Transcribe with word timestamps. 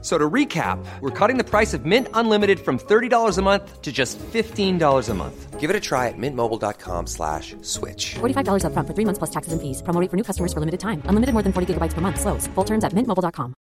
So 0.00 0.16
to 0.16 0.30
recap, 0.30 0.78
we're 1.00 1.10
cutting 1.10 1.38
the 1.38 1.44
price 1.44 1.74
of 1.74 1.84
Mint 1.84 2.06
Unlimited 2.14 2.60
from 2.60 2.78
$30 2.78 3.36
a 3.36 3.42
month 3.42 3.82
to 3.82 3.90
just 3.90 4.16
$15 4.18 5.08
a 5.08 5.14
month. 5.14 5.58
Give 5.58 5.70
it 5.70 5.74
a 5.74 5.80
try 5.80 6.06
at 6.06 6.14
mintmobile.com 6.16 7.08
slash 7.08 7.56
switch. 7.62 8.14
$45 8.20 8.64
up 8.64 8.72
front 8.74 8.86
for 8.86 8.94
three 8.94 9.04
months 9.04 9.18
plus 9.18 9.30
taxes 9.30 9.52
and 9.52 9.60
fees. 9.60 9.82
Promo 9.82 10.00
rate 10.00 10.08
for 10.08 10.16
new 10.16 10.22
customers 10.22 10.52
for 10.52 10.60
limited 10.60 10.78
time. 10.78 11.02
Unlimited 11.06 11.32
more 11.32 11.42
than 11.42 11.52
40 11.52 11.74
gigabytes 11.74 11.94
per 11.94 12.00
month. 12.00 12.20
Slows. 12.20 12.46
Full 12.54 12.64
terms 12.64 12.84
at 12.84 12.92
mintmobile.com. 12.92 13.54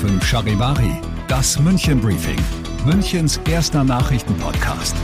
fünf 0.00 0.24
Charivari, 0.24 1.00
das 1.26 1.58
München 1.58 2.00
Briefing, 2.00 2.38
Münchens 2.86 3.40
erster 3.48 3.82
Nachrichtenpodcast. 3.82 4.94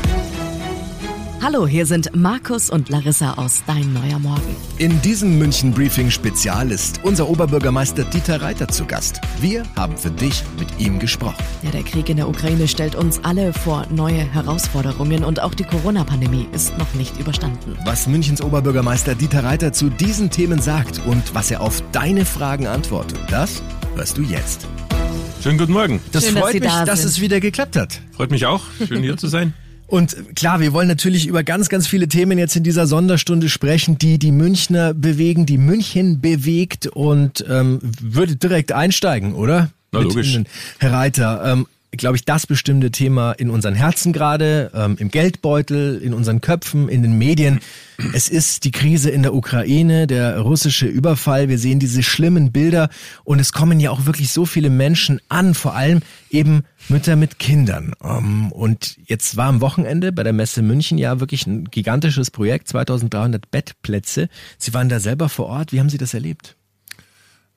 Hallo, 1.44 1.66
hier 1.66 1.84
sind 1.84 2.16
Markus 2.16 2.70
und 2.70 2.88
Larissa 2.88 3.34
aus 3.34 3.64
Dein 3.66 3.92
Neuer 3.92 4.18
Morgen. 4.18 4.56
In 4.78 5.02
diesem 5.02 5.38
München 5.38 5.72
Briefing 5.72 6.10
Spezial 6.10 6.70
ist 6.70 7.00
unser 7.02 7.28
Oberbürgermeister 7.28 8.04
Dieter 8.04 8.40
Reiter 8.40 8.66
zu 8.66 8.86
Gast. 8.86 9.20
Wir 9.42 9.62
haben 9.76 9.94
für 9.94 10.10
dich 10.10 10.42
mit 10.58 10.68
ihm 10.78 10.98
gesprochen. 10.98 11.44
Ja, 11.62 11.70
der 11.70 11.82
Krieg 11.82 12.08
in 12.08 12.16
der 12.16 12.30
Ukraine 12.30 12.66
stellt 12.66 12.94
uns 12.94 13.22
alle 13.24 13.52
vor 13.52 13.86
neue 13.90 14.22
Herausforderungen 14.22 15.22
und 15.22 15.38
auch 15.42 15.52
die 15.52 15.64
Corona-Pandemie 15.64 16.48
ist 16.54 16.78
noch 16.78 16.94
nicht 16.94 17.20
überstanden. 17.20 17.76
Was 17.84 18.06
Münchens 18.06 18.40
Oberbürgermeister 18.40 19.14
Dieter 19.14 19.44
Reiter 19.44 19.74
zu 19.74 19.90
diesen 19.90 20.30
Themen 20.30 20.62
sagt 20.62 21.02
und 21.04 21.34
was 21.34 21.50
er 21.50 21.60
auf 21.60 21.82
deine 21.92 22.24
Fragen 22.24 22.66
antwortet, 22.66 23.18
das 23.28 23.62
hörst 23.96 24.16
du 24.16 24.22
jetzt. 24.22 24.66
Schönen 25.42 25.58
guten 25.58 25.74
Morgen. 25.74 26.00
Das 26.10 26.24
Schön, 26.24 26.36
dass 26.36 26.42
freut 26.42 26.52
Sie 26.52 26.60
mich, 26.60 26.70
da 26.70 26.86
dass 26.86 27.00
sind. 27.00 27.10
es 27.10 27.20
wieder 27.20 27.38
geklappt 27.38 27.76
hat. 27.76 28.00
Freut 28.12 28.30
mich 28.30 28.46
auch. 28.46 28.62
Schön 28.88 29.02
hier 29.02 29.18
zu 29.18 29.26
sein. 29.26 29.52
Und 29.86 30.34
klar, 30.34 30.60
wir 30.60 30.72
wollen 30.72 30.88
natürlich 30.88 31.26
über 31.26 31.42
ganz, 31.42 31.68
ganz 31.68 31.86
viele 31.86 32.08
Themen 32.08 32.38
jetzt 32.38 32.56
in 32.56 32.62
dieser 32.62 32.86
Sonderstunde 32.86 33.48
sprechen, 33.48 33.98
die 33.98 34.18
die 34.18 34.32
Münchner 34.32 34.94
bewegen, 34.94 35.46
die 35.46 35.58
München 35.58 36.20
bewegt 36.20 36.86
und 36.86 37.44
ähm, 37.48 37.80
würde 38.00 38.36
direkt 38.36 38.72
einsteigen, 38.72 39.34
oder? 39.34 39.70
Na, 39.92 40.00
Mit 40.00 40.08
logisch. 40.08 40.34
Ihnen, 40.34 40.46
Herr 40.78 40.92
Reiter, 40.92 41.42
ähm, 41.44 41.66
glaube 41.96 42.16
ich, 42.16 42.24
das 42.24 42.46
bestimmte 42.46 42.90
Thema 42.90 43.32
in 43.32 43.50
unseren 43.50 43.74
Herzen 43.74 44.12
gerade, 44.12 44.70
ähm, 44.74 44.96
im 44.98 45.10
Geldbeutel, 45.10 45.98
in 45.98 46.14
unseren 46.14 46.40
Köpfen, 46.40 46.88
in 46.88 47.02
den 47.02 47.18
Medien. 47.18 47.60
Es 48.12 48.28
ist 48.28 48.64
die 48.64 48.70
Krise 48.70 49.10
in 49.10 49.22
der 49.22 49.34
Ukraine, 49.34 50.06
der 50.06 50.40
russische 50.40 50.86
Überfall. 50.86 51.48
Wir 51.48 51.58
sehen 51.58 51.78
diese 51.78 52.02
schlimmen 52.02 52.52
Bilder 52.52 52.88
und 53.24 53.38
es 53.38 53.52
kommen 53.52 53.80
ja 53.80 53.90
auch 53.90 54.06
wirklich 54.06 54.30
so 54.30 54.46
viele 54.46 54.70
Menschen 54.70 55.20
an, 55.28 55.54
vor 55.54 55.74
allem 55.74 56.00
eben 56.30 56.64
Mütter 56.88 57.16
mit 57.16 57.38
Kindern. 57.38 57.92
Ähm, 58.02 58.52
Und 58.52 58.96
jetzt 59.06 59.36
war 59.36 59.46
am 59.46 59.60
Wochenende 59.60 60.12
bei 60.12 60.22
der 60.22 60.32
Messe 60.32 60.62
München 60.62 60.98
ja 60.98 61.20
wirklich 61.20 61.46
ein 61.46 61.64
gigantisches 61.66 62.30
Projekt, 62.30 62.68
2300 62.68 63.50
Bettplätze. 63.50 64.28
Sie 64.58 64.74
waren 64.74 64.88
da 64.88 65.00
selber 65.00 65.28
vor 65.28 65.46
Ort. 65.46 65.72
Wie 65.72 65.80
haben 65.80 65.90
Sie 65.90 65.98
das 65.98 66.14
erlebt? 66.14 66.56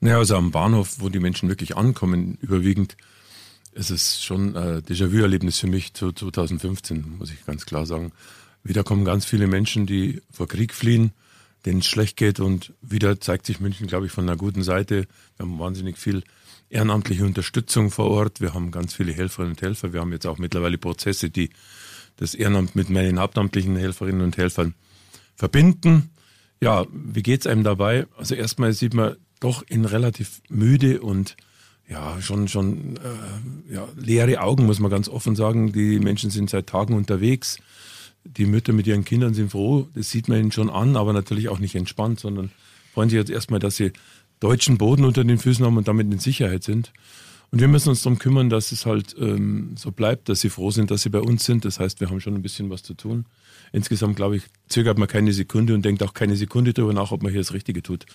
Naja, 0.00 0.18
also 0.18 0.36
am 0.36 0.52
Bahnhof, 0.52 0.96
wo 0.98 1.08
die 1.08 1.18
Menschen 1.18 1.48
wirklich 1.48 1.76
ankommen, 1.76 2.38
überwiegend, 2.40 2.96
ist 3.72 3.90
es 3.90 4.22
schon 4.22 4.56
ein 4.56 4.82
Déjà-vu-Erlebnis 4.82 5.58
für 5.58 5.66
mich 5.66 5.94
zu 5.94 6.12
2015, 6.12 7.16
muss 7.18 7.30
ich 7.30 7.44
ganz 7.44 7.66
klar 7.66 7.86
sagen. 7.86 8.12
Wieder 8.62 8.84
kommen 8.84 9.04
ganz 9.04 9.24
viele 9.24 9.46
Menschen, 9.46 9.86
die 9.86 10.20
vor 10.30 10.48
Krieg 10.48 10.74
fliehen, 10.74 11.12
denen 11.64 11.80
es 11.80 11.86
schlecht 11.86 12.16
geht 12.16 12.40
und 12.40 12.72
wieder 12.82 13.20
zeigt 13.20 13.46
sich 13.46 13.60
München, 13.60 13.86
glaube 13.86 14.06
ich, 14.06 14.12
von 14.12 14.24
einer 14.24 14.36
guten 14.36 14.62
Seite. 14.62 15.06
Wir 15.36 15.46
haben 15.46 15.58
wahnsinnig 15.58 15.98
viel 15.98 16.22
ehrenamtliche 16.70 17.24
Unterstützung 17.24 17.90
vor 17.90 18.10
Ort. 18.10 18.40
Wir 18.40 18.54
haben 18.54 18.70
ganz 18.70 18.94
viele 18.94 19.12
Helferinnen 19.12 19.52
und 19.52 19.62
Helfer. 19.62 19.92
Wir 19.92 20.00
haben 20.00 20.12
jetzt 20.12 20.26
auch 20.26 20.38
mittlerweile 20.38 20.78
Prozesse, 20.78 21.30
die 21.30 21.50
das 22.16 22.34
Ehrenamt 22.34 22.76
mit 22.76 22.90
meinen 22.90 23.18
hauptamtlichen 23.18 23.76
Helferinnen 23.76 24.22
und 24.22 24.36
Helfern 24.36 24.74
verbinden. 25.34 26.10
Ja, 26.60 26.86
wie 26.92 27.22
geht's 27.22 27.46
einem 27.46 27.64
dabei? 27.64 28.06
Also 28.16 28.34
erstmal 28.34 28.72
sieht 28.72 28.94
man 28.94 29.16
doch 29.40 29.62
in 29.62 29.84
relativ 29.84 30.42
müde 30.48 31.00
und 31.00 31.36
ja, 31.88 32.20
schon, 32.20 32.48
schon 32.48 32.96
äh, 32.96 33.74
ja, 33.74 33.88
leere 33.96 34.40
Augen, 34.40 34.66
muss 34.66 34.78
man 34.78 34.90
ganz 34.90 35.08
offen 35.08 35.36
sagen. 35.36 35.72
Die 35.72 35.98
Menschen 35.98 36.30
sind 36.30 36.50
seit 36.50 36.66
Tagen 36.66 36.94
unterwegs. 36.94 37.58
Die 38.24 38.46
Mütter 38.46 38.72
mit 38.72 38.86
ihren 38.86 39.04
Kindern 39.04 39.32
sind 39.32 39.50
froh. 39.50 39.88
Das 39.94 40.10
sieht 40.10 40.28
man 40.28 40.38
ihnen 40.38 40.52
schon 40.52 40.68
an, 40.68 40.96
aber 40.96 41.12
natürlich 41.12 41.48
auch 41.48 41.58
nicht 41.58 41.74
entspannt, 41.74 42.20
sondern 42.20 42.50
freuen 42.92 43.08
sich 43.08 43.16
jetzt 43.16 43.30
erstmal, 43.30 43.60
dass 43.60 43.76
sie 43.76 43.92
deutschen 44.40 44.76
Boden 44.76 45.04
unter 45.04 45.24
den 45.24 45.38
Füßen 45.38 45.64
haben 45.64 45.78
und 45.78 45.88
damit 45.88 46.12
in 46.12 46.18
Sicherheit 46.18 46.62
sind. 46.62 46.92
Und 47.50 47.60
wir 47.60 47.68
müssen 47.68 47.88
uns 47.88 48.02
darum 48.02 48.18
kümmern, 48.18 48.50
dass 48.50 48.72
es 48.72 48.84
halt 48.84 49.16
ähm, 49.18 49.74
so 49.76 49.90
bleibt, 49.90 50.28
dass 50.28 50.40
sie 50.40 50.50
froh 50.50 50.70
sind, 50.70 50.90
dass 50.90 51.02
sie 51.02 51.08
bei 51.08 51.20
uns 51.20 51.44
sind. 51.44 51.64
Das 51.64 51.80
heißt, 51.80 52.00
wir 52.00 52.10
haben 52.10 52.20
schon 52.20 52.34
ein 52.34 52.42
bisschen 52.42 52.68
was 52.68 52.82
zu 52.82 52.92
tun. 52.92 53.24
Insgesamt, 53.72 54.16
glaube 54.16 54.36
ich, 54.36 54.44
zögert 54.68 54.98
man 54.98 55.08
keine 55.08 55.32
Sekunde 55.32 55.74
und 55.74 55.84
denkt 55.84 56.02
auch 56.02 56.14
keine 56.14 56.36
Sekunde 56.36 56.72
darüber 56.72 56.92
nach, 56.92 57.10
ob 57.12 57.22
man 57.22 57.32
hier 57.32 57.40
das 57.40 57.52
Richtige 57.52 57.82
tut. 57.82 58.06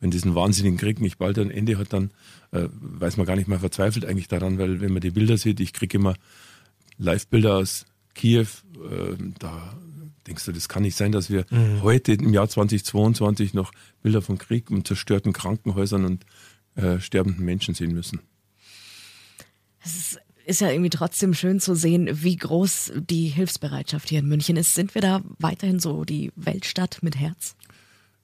Wenn 0.00 0.10
diesen 0.10 0.34
wahnsinnigen 0.34 0.78
Krieg 0.78 1.00
nicht 1.00 1.18
bald 1.18 1.38
ein 1.38 1.50
Ende 1.50 1.78
hat, 1.78 1.92
dann 1.92 2.10
äh, 2.52 2.68
weiß 2.70 3.16
man 3.16 3.26
gar 3.26 3.36
nicht 3.36 3.48
mehr 3.48 3.60
verzweifelt 3.60 4.04
eigentlich 4.04 4.28
daran, 4.28 4.58
weil 4.58 4.80
wenn 4.80 4.92
man 4.92 5.00
die 5.00 5.10
Bilder 5.10 5.36
sieht, 5.36 5.60
ich 5.60 5.72
kriege 5.72 5.98
immer 5.98 6.14
Live-Bilder 6.98 7.56
aus 7.56 7.86
Kiew, 8.14 8.46
äh, 8.76 9.16
da 9.38 9.74
denkst 10.26 10.44
du, 10.44 10.52
das 10.52 10.68
kann 10.68 10.82
nicht 10.82 10.96
sein, 10.96 11.12
dass 11.12 11.30
wir 11.30 11.44
heute 11.82 12.12
im 12.12 12.32
Jahr 12.32 12.48
2022 12.48 13.54
noch 13.54 13.72
Bilder 14.02 14.22
von 14.22 14.38
Krieg 14.38 14.70
und 14.70 14.86
zerstörten 14.86 15.32
Krankenhäusern 15.32 16.04
und 16.04 16.24
äh, 16.76 17.00
sterbenden 17.00 17.44
Menschen 17.44 17.74
sehen 17.74 17.92
müssen. 17.92 18.20
Es 19.84 19.96
ist, 19.96 20.20
ist 20.44 20.60
ja 20.60 20.70
irgendwie 20.70 20.90
trotzdem 20.90 21.34
schön 21.34 21.60
zu 21.60 21.74
sehen, 21.74 22.08
wie 22.10 22.36
groß 22.36 22.92
die 22.96 23.28
Hilfsbereitschaft 23.28 24.08
hier 24.08 24.20
in 24.20 24.28
München 24.28 24.56
ist. 24.56 24.74
Sind 24.74 24.94
wir 24.94 25.02
da 25.02 25.22
weiterhin 25.38 25.80
so 25.80 26.04
die 26.04 26.32
Weltstadt 26.36 26.98
mit 27.02 27.16
Herz? 27.16 27.56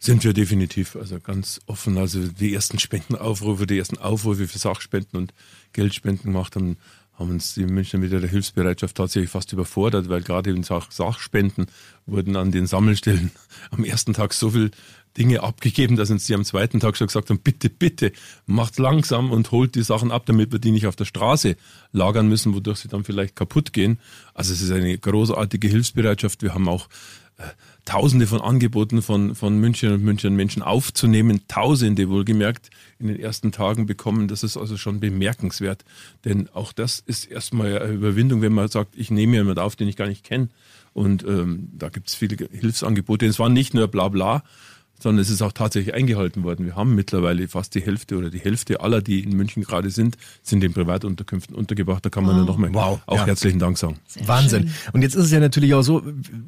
Sind 0.01 0.23
wir 0.23 0.33
definitiv, 0.33 0.95
also 0.95 1.19
ganz 1.19 1.61
offen. 1.67 1.99
Also 1.99 2.27
die 2.29 2.55
ersten 2.55 2.79
Spendenaufrufe, 2.79 3.67
die 3.67 3.79
ersten 3.79 3.99
Aufrufe 3.99 4.47
für 4.47 4.59
Sachspenden 4.59 5.19
und 5.19 5.35
Geldspenden 5.73 6.33
gemacht 6.33 6.55
haben, 6.55 6.77
haben 7.19 7.31
uns 7.31 7.55
die 7.55 7.67
Münchner 7.67 7.99
mit 7.99 8.13
der 8.13 8.21
Hilfsbereitschaft 8.21 8.97
tatsächlich 8.97 9.31
fast 9.31 9.53
überfordert, 9.53 10.09
weil 10.09 10.23
gerade 10.23 10.51
in 10.51 10.63
Sach 10.63 10.91
Sachspenden 10.91 11.67
wurden 12.07 12.37
an 12.37 12.53
den 12.53 12.67
Sammelstellen 12.67 13.33
am 13.71 13.85
ersten 13.85 14.15
Tag 14.15 14.33
so 14.33 14.51
viel 14.51 14.71
Dinge 15.17 15.43
abgegeben, 15.43 15.97
dass 15.97 16.11
uns 16.11 16.27
die 16.27 16.35
am 16.35 16.45
zweiten 16.45 16.79
Tag 16.79 16.97
schon 16.97 17.09
gesagt 17.09 17.31
haben, 17.31 17.41
bitte, 17.41 17.71
bitte, 17.71 18.13
macht 18.47 18.79
langsam 18.79 19.33
und 19.33 19.51
holt 19.51 19.75
die 19.75 19.83
Sachen 19.83 20.13
ab, 20.13 20.27
damit 20.27 20.53
wir 20.53 20.61
die 20.61 20.71
nicht 20.71 20.87
auf 20.87 20.95
der 20.95 21.07
Straße 21.07 21.57
lagern 21.93 22.29
müssen, 22.29 22.55
wodurch 22.55 22.79
sie 22.79 22.89
dann 22.89 23.03
vielleicht 23.03 23.35
kaputt 23.35 23.73
gehen. 23.73 23.99
Also 24.35 24.53
es 24.53 24.61
ist 24.61 24.71
eine 24.71 24.97
großartige 24.97 25.67
Hilfsbereitschaft. 25.67 26.43
Wir 26.43 26.55
haben 26.55 26.69
auch 26.69 26.89
Tausende 27.85 28.27
von 28.27 28.41
Angeboten 28.41 29.01
von, 29.01 29.35
von 29.35 29.57
München 29.59 29.93
und 29.93 30.03
München 30.03 30.37
Menschen 30.37 30.63
aufzunehmen, 30.63 31.43
Tausende 31.49 32.11
wohlgemerkt 32.11 32.69
in 32.99 33.07
den 33.07 33.19
ersten 33.19 33.53
Tagen 33.53 33.87
bekommen. 33.87 34.29
Das 34.29 34.43
ist 34.43 34.57
also 34.57 34.77
schon 34.77 35.01
bemerkenswert. 35.01 35.85
Denn 36.25 36.49
auch 36.53 36.73
das 36.73 36.99
ist 36.99 37.25
erstmal 37.25 37.81
eine 37.81 37.95
Überwindung, 37.95 38.43
wenn 38.43 38.53
man 38.53 38.69
sagt, 38.69 38.95
ich 38.97 39.11
nehme 39.11 39.37
jemanden 39.37 39.61
auf, 39.61 39.77
den 39.77 39.89
ich 39.89 39.97
gar 39.97 40.09
nicht 40.09 40.25
kenne. 40.25 40.49
Und 40.93 41.25
ähm, 41.25 41.71
da 41.73 41.89
gibt 41.89 42.09
es 42.09 42.15
viele 42.15 42.49
Hilfsangebote. 42.51 43.25
Es 43.25 43.39
war 43.39 43.49
nicht 43.49 43.73
nur 43.73 43.89
bla 43.89 44.09
bla, 44.09 44.43
sondern 45.01 45.21
es 45.23 45.31
ist 45.31 45.43
auch 45.43 45.53
tatsächlich 45.53 45.95
eingehalten 45.95 46.43
worden. 46.45 46.67
Wir 46.67 46.77
haben 46.77 46.95
mittlerweile 46.95 47.49
fast 47.49 47.75
die 47.75 47.81
Hälfte 47.81 48.17
oder 48.17 48.31
die 48.31 48.39
Hälfte 48.41 48.81
aller, 48.81 49.01
die 49.01 49.21
in 49.21 49.37
München 49.37 49.63
gerade 49.63 49.91
sind, 49.91 50.17
sind 50.43 50.65
in 50.65 50.73
Privatunterkünften 50.73 51.55
untergebracht. 51.55 52.05
Da 52.05 52.11
kann 52.11 52.25
man 52.25 52.37
nur 52.37 52.45
nochmal 52.45 52.73
Wow, 52.73 53.01
auch 53.07 53.17
ja. 53.17 53.27
herzlichen 53.27 53.59
Dank 53.59 53.79
sagen. 53.79 53.99
Sehr 54.07 54.27
Wahnsinn. 54.27 54.63
schön. 54.69 54.93
Und 54.93 55.03
jetzt 55.03 55.15
ist 55.15 55.27
es 55.27 55.31
ja 55.31 55.41
natürlich 55.41 55.75
auch 55.75 55.83
so, 55.83 56.03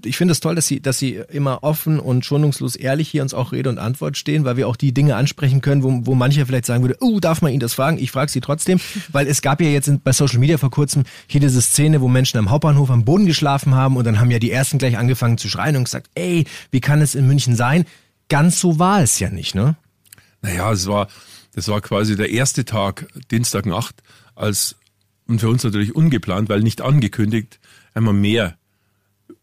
ich 0.05 0.17
finde 0.17 0.33
es 0.33 0.41
toll, 0.41 0.55
dass 0.55 0.67
Sie, 0.67 0.81
dass 0.81 0.99
Sie 0.99 1.21
immer 1.31 1.63
offen 1.63 2.01
und 2.01 2.25
schonungslos 2.25 2.77
ehrlich 2.77 3.09
hier 3.09 3.23
uns 3.23 3.35
auch 3.35 3.53
Rede 3.53 3.71
und 3.71 3.79
Antwort 3.79 4.17
stehen, 4.17 4.45
weil 4.45 4.57
wir 4.57 4.69
auch 4.69 4.77
die 4.77 4.93
Dinge 4.93 5.17
ansprechen 5.17 5.61
können, 5.61 5.83
wo, 5.83 6.01
wo 6.05 6.15
mancher 6.15 6.47
vielleicht 6.47 6.67
sagen 6.67 6.83
würde, 6.83 6.97
oh, 7.01 7.21
darf 7.21 7.43
man 7.43 7.53
Ihnen 7.53 7.61
das 7.61 7.75
fragen? 7.75 7.99
Ich 7.99 8.11
frage 8.11 8.31
Sie 8.31 8.41
trotzdem, 8.41 8.81
weil 9.13 9.27
es 9.27 9.43
gab 9.43 9.61
ja 9.61 9.69
jetzt 9.69 9.91
bei 10.05 10.13
Social 10.13 10.39
Media 10.39 10.59
vor 10.59 10.71
kurzem 10.71 11.05
hier 11.27 11.41
diese 11.41 11.63
Szene, 11.63 12.01
wo 12.01 12.09
Menschen 12.09 12.39
am 12.39 12.51
Hauptbahnhof 12.51 12.91
am 12.91 13.05
Boden 13.05 13.27
geschlafen 13.27 13.75
haben 13.75 13.97
und 13.97 14.05
dann 14.05 14.21
haben 14.21 14.31
ja 14.31 14.39
die 14.39 14.51
Ersten 14.51 14.79
gleich 14.79 14.99
angefangen 14.99 15.39
zu 15.39 15.49
schreien 15.49 15.77
und 15.77 15.85
gesagt, 15.85 16.11
ey, 16.15 16.45
wie 16.71 16.81
kann 16.81 17.01
es 17.01 17.15
in 17.15 17.27
München 17.27 17.57
sein? 17.57 17.85
Ganz 18.31 18.61
so 18.61 18.79
war 18.79 19.03
es 19.03 19.19
ja 19.19 19.29
nicht, 19.29 19.55
ne? 19.55 19.77
Naja, 20.41 20.73
es 20.73 20.87
war, 20.87 21.09
das 21.53 21.69
war 21.69 21.83
quasi 21.83 22.17
der 22.17 22.31
erste 22.31 22.65
Tag, 22.65 23.09
Dienstagnacht, 23.31 24.03
als, 24.35 24.77
und 25.27 25.41
für 25.41 25.51
uns 25.51 25.65
natürlich 25.65 25.95
ungeplant, 25.95 26.49
weil 26.49 26.61
nicht 26.61 26.81
angekündigt, 26.81 27.61
einmal 27.93 28.15
mehr 28.15 28.57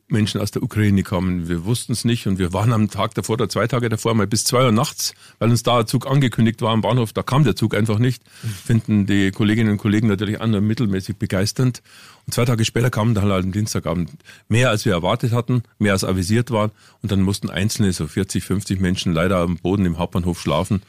Menschen 0.09 0.39
aus 0.39 0.51
der 0.51 0.63
Ukraine 0.63 1.03
kamen. 1.03 1.49
Wir 1.49 1.65
wussten 1.65 1.91
es 1.91 2.05
nicht 2.05 2.27
und 2.27 2.39
wir 2.39 2.53
waren 2.53 2.71
am 2.71 2.89
Tag 2.89 3.13
davor 3.15 3.33
oder 3.33 3.49
zwei 3.49 3.67
Tage 3.67 3.89
davor 3.89 4.13
mal 4.13 4.25
bis 4.25 4.45
zwei 4.45 4.63
Uhr 4.63 4.71
nachts, 4.71 5.13
weil 5.39 5.49
uns 5.49 5.63
da 5.63 5.79
ein 5.79 5.87
Zug 5.87 6.07
angekündigt 6.07 6.61
war 6.61 6.71
am 6.71 6.81
Bahnhof. 6.81 7.11
Da 7.11 7.23
kam 7.23 7.43
der 7.43 7.57
Zug 7.57 7.75
einfach 7.75 7.99
nicht. 7.99 8.23
Finden 8.65 9.05
die 9.05 9.31
Kolleginnen 9.31 9.71
und 9.71 9.77
Kollegen 9.77 10.07
natürlich 10.07 10.39
nur 10.39 10.61
mittelmäßig 10.61 11.17
begeisternd. 11.17 11.81
Und 12.25 12.33
zwei 12.33 12.45
Tage 12.45 12.63
später 12.63 12.89
kamen 12.89 13.15
dann 13.15 13.25
halt 13.25 13.43
am 13.43 13.51
Dienstagabend 13.51 14.11
mehr, 14.47 14.69
als 14.69 14.85
wir 14.85 14.93
erwartet 14.93 15.33
hatten, 15.33 15.63
mehr 15.77 15.91
als 15.91 16.05
avisiert 16.05 16.51
waren. 16.51 16.71
Und 17.01 17.11
dann 17.11 17.21
mussten 17.21 17.49
einzelne, 17.49 17.91
so 17.91 18.07
40, 18.07 18.45
50 18.45 18.79
Menschen 18.79 19.11
leider 19.13 19.37
am 19.37 19.57
Boden 19.57 19.85
im 19.85 19.97
Hauptbahnhof 19.97 20.39
schlafen. 20.39 20.83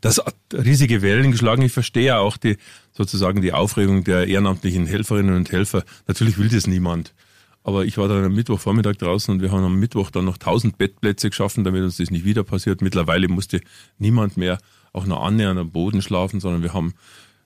Das 0.00 0.18
hat 0.18 0.34
riesige 0.52 1.00
Wellen 1.00 1.30
geschlagen. 1.30 1.62
Ich 1.62 1.72
verstehe 1.72 2.18
auch 2.18 2.36
die, 2.36 2.56
sozusagen 2.92 3.40
die 3.40 3.52
Aufregung 3.52 4.02
der 4.02 4.26
ehrenamtlichen 4.26 4.86
Helferinnen 4.86 5.36
und 5.36 5.52
Helfer. 5.52 5.84
Natürlich 6.08 6.38
will 6.38 6.48
das 6.48 6.66
niemand. 6.66 7.12
Aber 7.64 7.86
ich 7.86 7.96
war 7.96 8.08
dann 8.08 8.22
am 8.24 8.34
Mittwochvormittag 8.34 8.96
draußen 8.98 9.34
und 9.34 9.40
wir 9.40 9.50
haben 9.50 9.64
am 9.64 9.80
Mittwoch 9.80 10.10
dann 10.10 10.26
noch 10.26 10.36
1000 10.36 10.76
Bettplätze 10.76 11.30
geschaffen, 11.30 11.64
damit 11.64 11.82
uns 11.82 11.96
das 11.96 12.10
nicht 12.10 12.26
wieder 12.26 12.44
passiert. 12.44 12.82
Mittlerweile 12.82 13.26
musste 13.26 13.62
niemand 13.98 14.36
mehr 14.36 14.58
auch 14.92 15.06
noch 15.06 15.24
annähernd 15.24 15.58
am 15.58 15.70
Boden 15.70 16.02
schlafen, 16.02 16.40
sondern 16.40 16.62
wir 16.62 16.74
haben, 16.74 16.92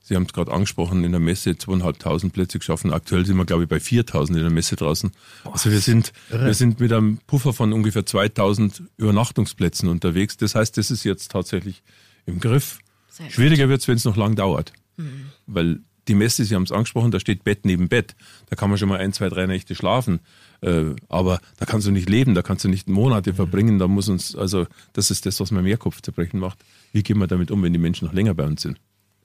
Sie 0.00 0.16
haben 0.16 0.24
es 0.24 0.32
gerade 0.32 0.52
angesprochen, 0.52 1.04
in 1.04 1.12
der 1.12 1.20
Messe 1.20 1.56
zweieinhalbtausend 1.56 2.32
Plätze 2.32 2.58
geschaffen. 2.58 2.92
Aktuell 2.92 3.26
sind 3.26 3.36
wir, 3.36 3.44
glaube 3.44 3.62
ich, 3.62 3.68
bei 3.68 3.78
4000 3.78 4.38
in 4.38 4.44
der 4.44 4.52
Messe 4.52 4.74
draußen. 4.74 5.12
Also 5.44 5.70
wir 5.70 5.80
sind, 5.80 6.12
wir 6.30 6.54
sind 6.54 6.80
mit 6.80 6.92
einem 6.92 7.18
Puffer 7.26 7.52
von 7.52 7.72
ungefähr 7.72 8.04
2000 8.04 8.82
Übernachtungsplätzen 8.96 9.88
unterwegs. 9.88 10.36
Das 10.36 10.56
heißt, 10.56 10.76
das 10.76 10.90
ist 10.90 11.04
jetzt 11.04 11.30
tatsächlich 11.30 11.82
im 12.26 12.40
Griff. 12.40 12.80
Schwieriger 13.28 13.68
wird 13.68 13.82
es, 13.82 13.88
wenn 13.88 13.96
es 13.96 14.04
noch 14.04 14.16
lang 14.16 14.34
dauert. 14.34 14.72
Mhm. 14.96 15.26
Weil 15.46 15.80
die 16.08 16.14
Messe, 16.14 16.44
Sie 16.44 16.54
haben 16.54 16.62
es 16.62 16.72
angesprochen, 16.72 17.10
da 17.10 17.20
steht 17.20 17.44
Bett 17.44 17.64
neben 17.64 17.88
Bett. 17.88 18.14
Da 18.48 18.56
kann 18.56 18.70
man 18.70 18.78
schon 18.78 18.88
mal 18.88 18.98
ein, 18.98 19.12
zwei, 19.12 19.28
drei 19.28 19.46
Nächte 19.46 19.74
schlafen. 19.74 20.20
Äh, 20.60 20.94
aber 21.08 21.40
da 21.58 21.66
kannst 21.66 21.86
du 21.86 21.90
nicht 21.90 22.08
leben, 22.08 22.34
da 22.34 22.42
kannst 22.42 22.64
du 22.64 22.68
nicht 22.68 22.88
Monate 22.88 23.34
verbringen. 23.34 23.78
Da 23.78 23.86
muss 23.86 24.08
uns, 24.08 24.34
also 24.34 24.66
das 24.92 25.10
ist 25.10 25.26
das, 25.26 25.38
was 25.40 25.50
mir 25.50 25.62
mehr 25.62 25.76
Kopfzerbrechen 25.76 26.40
macht. 26.40 26.58
Wie 26.92 27.02
gehen 27.02 27.18
wir 27.18 27.26
damit 27.26 27.50
um, 27.50 27.62
wenn 27.62 27.72
die 27.72 27.78
Menschen 27.78 28.06
noch 28.06 28.14
länger 28.14 28.34
bei 28.34 28.44
uns 28.44 28.62
sind? 28.62 28.78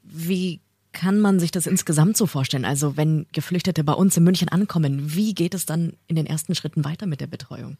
Wie 0.03 0.59
kann 0.91 1.19
man 1.19 1.39
sich 1.39 1.51
das 1.51 1.65
insgesamt 1.65 2.17
so 2.17 2.27
vorstellen? 2.27 2.65
Also 2.65 2.97
wenn 2.97 3.25
Geflüchtete 3.31 3.83
bei 3.83 3.93
uns 3.93 4.15
in 4.15 4.23
München 4.23 4.49
ankommen, 4.49 5.15
wie 5.15 5.33
geht 5.33 5.53
es 5.53 5.65
dann 5.65 5.93
in 6.07 6.15
den 6.15 6.25
ersten 6.25 6.53
Schritten 6.55 6.85
weiter 6.85 7.07
mit 7.07 7.19
der 7.19 7.27
Betreuung? 7.27 7.77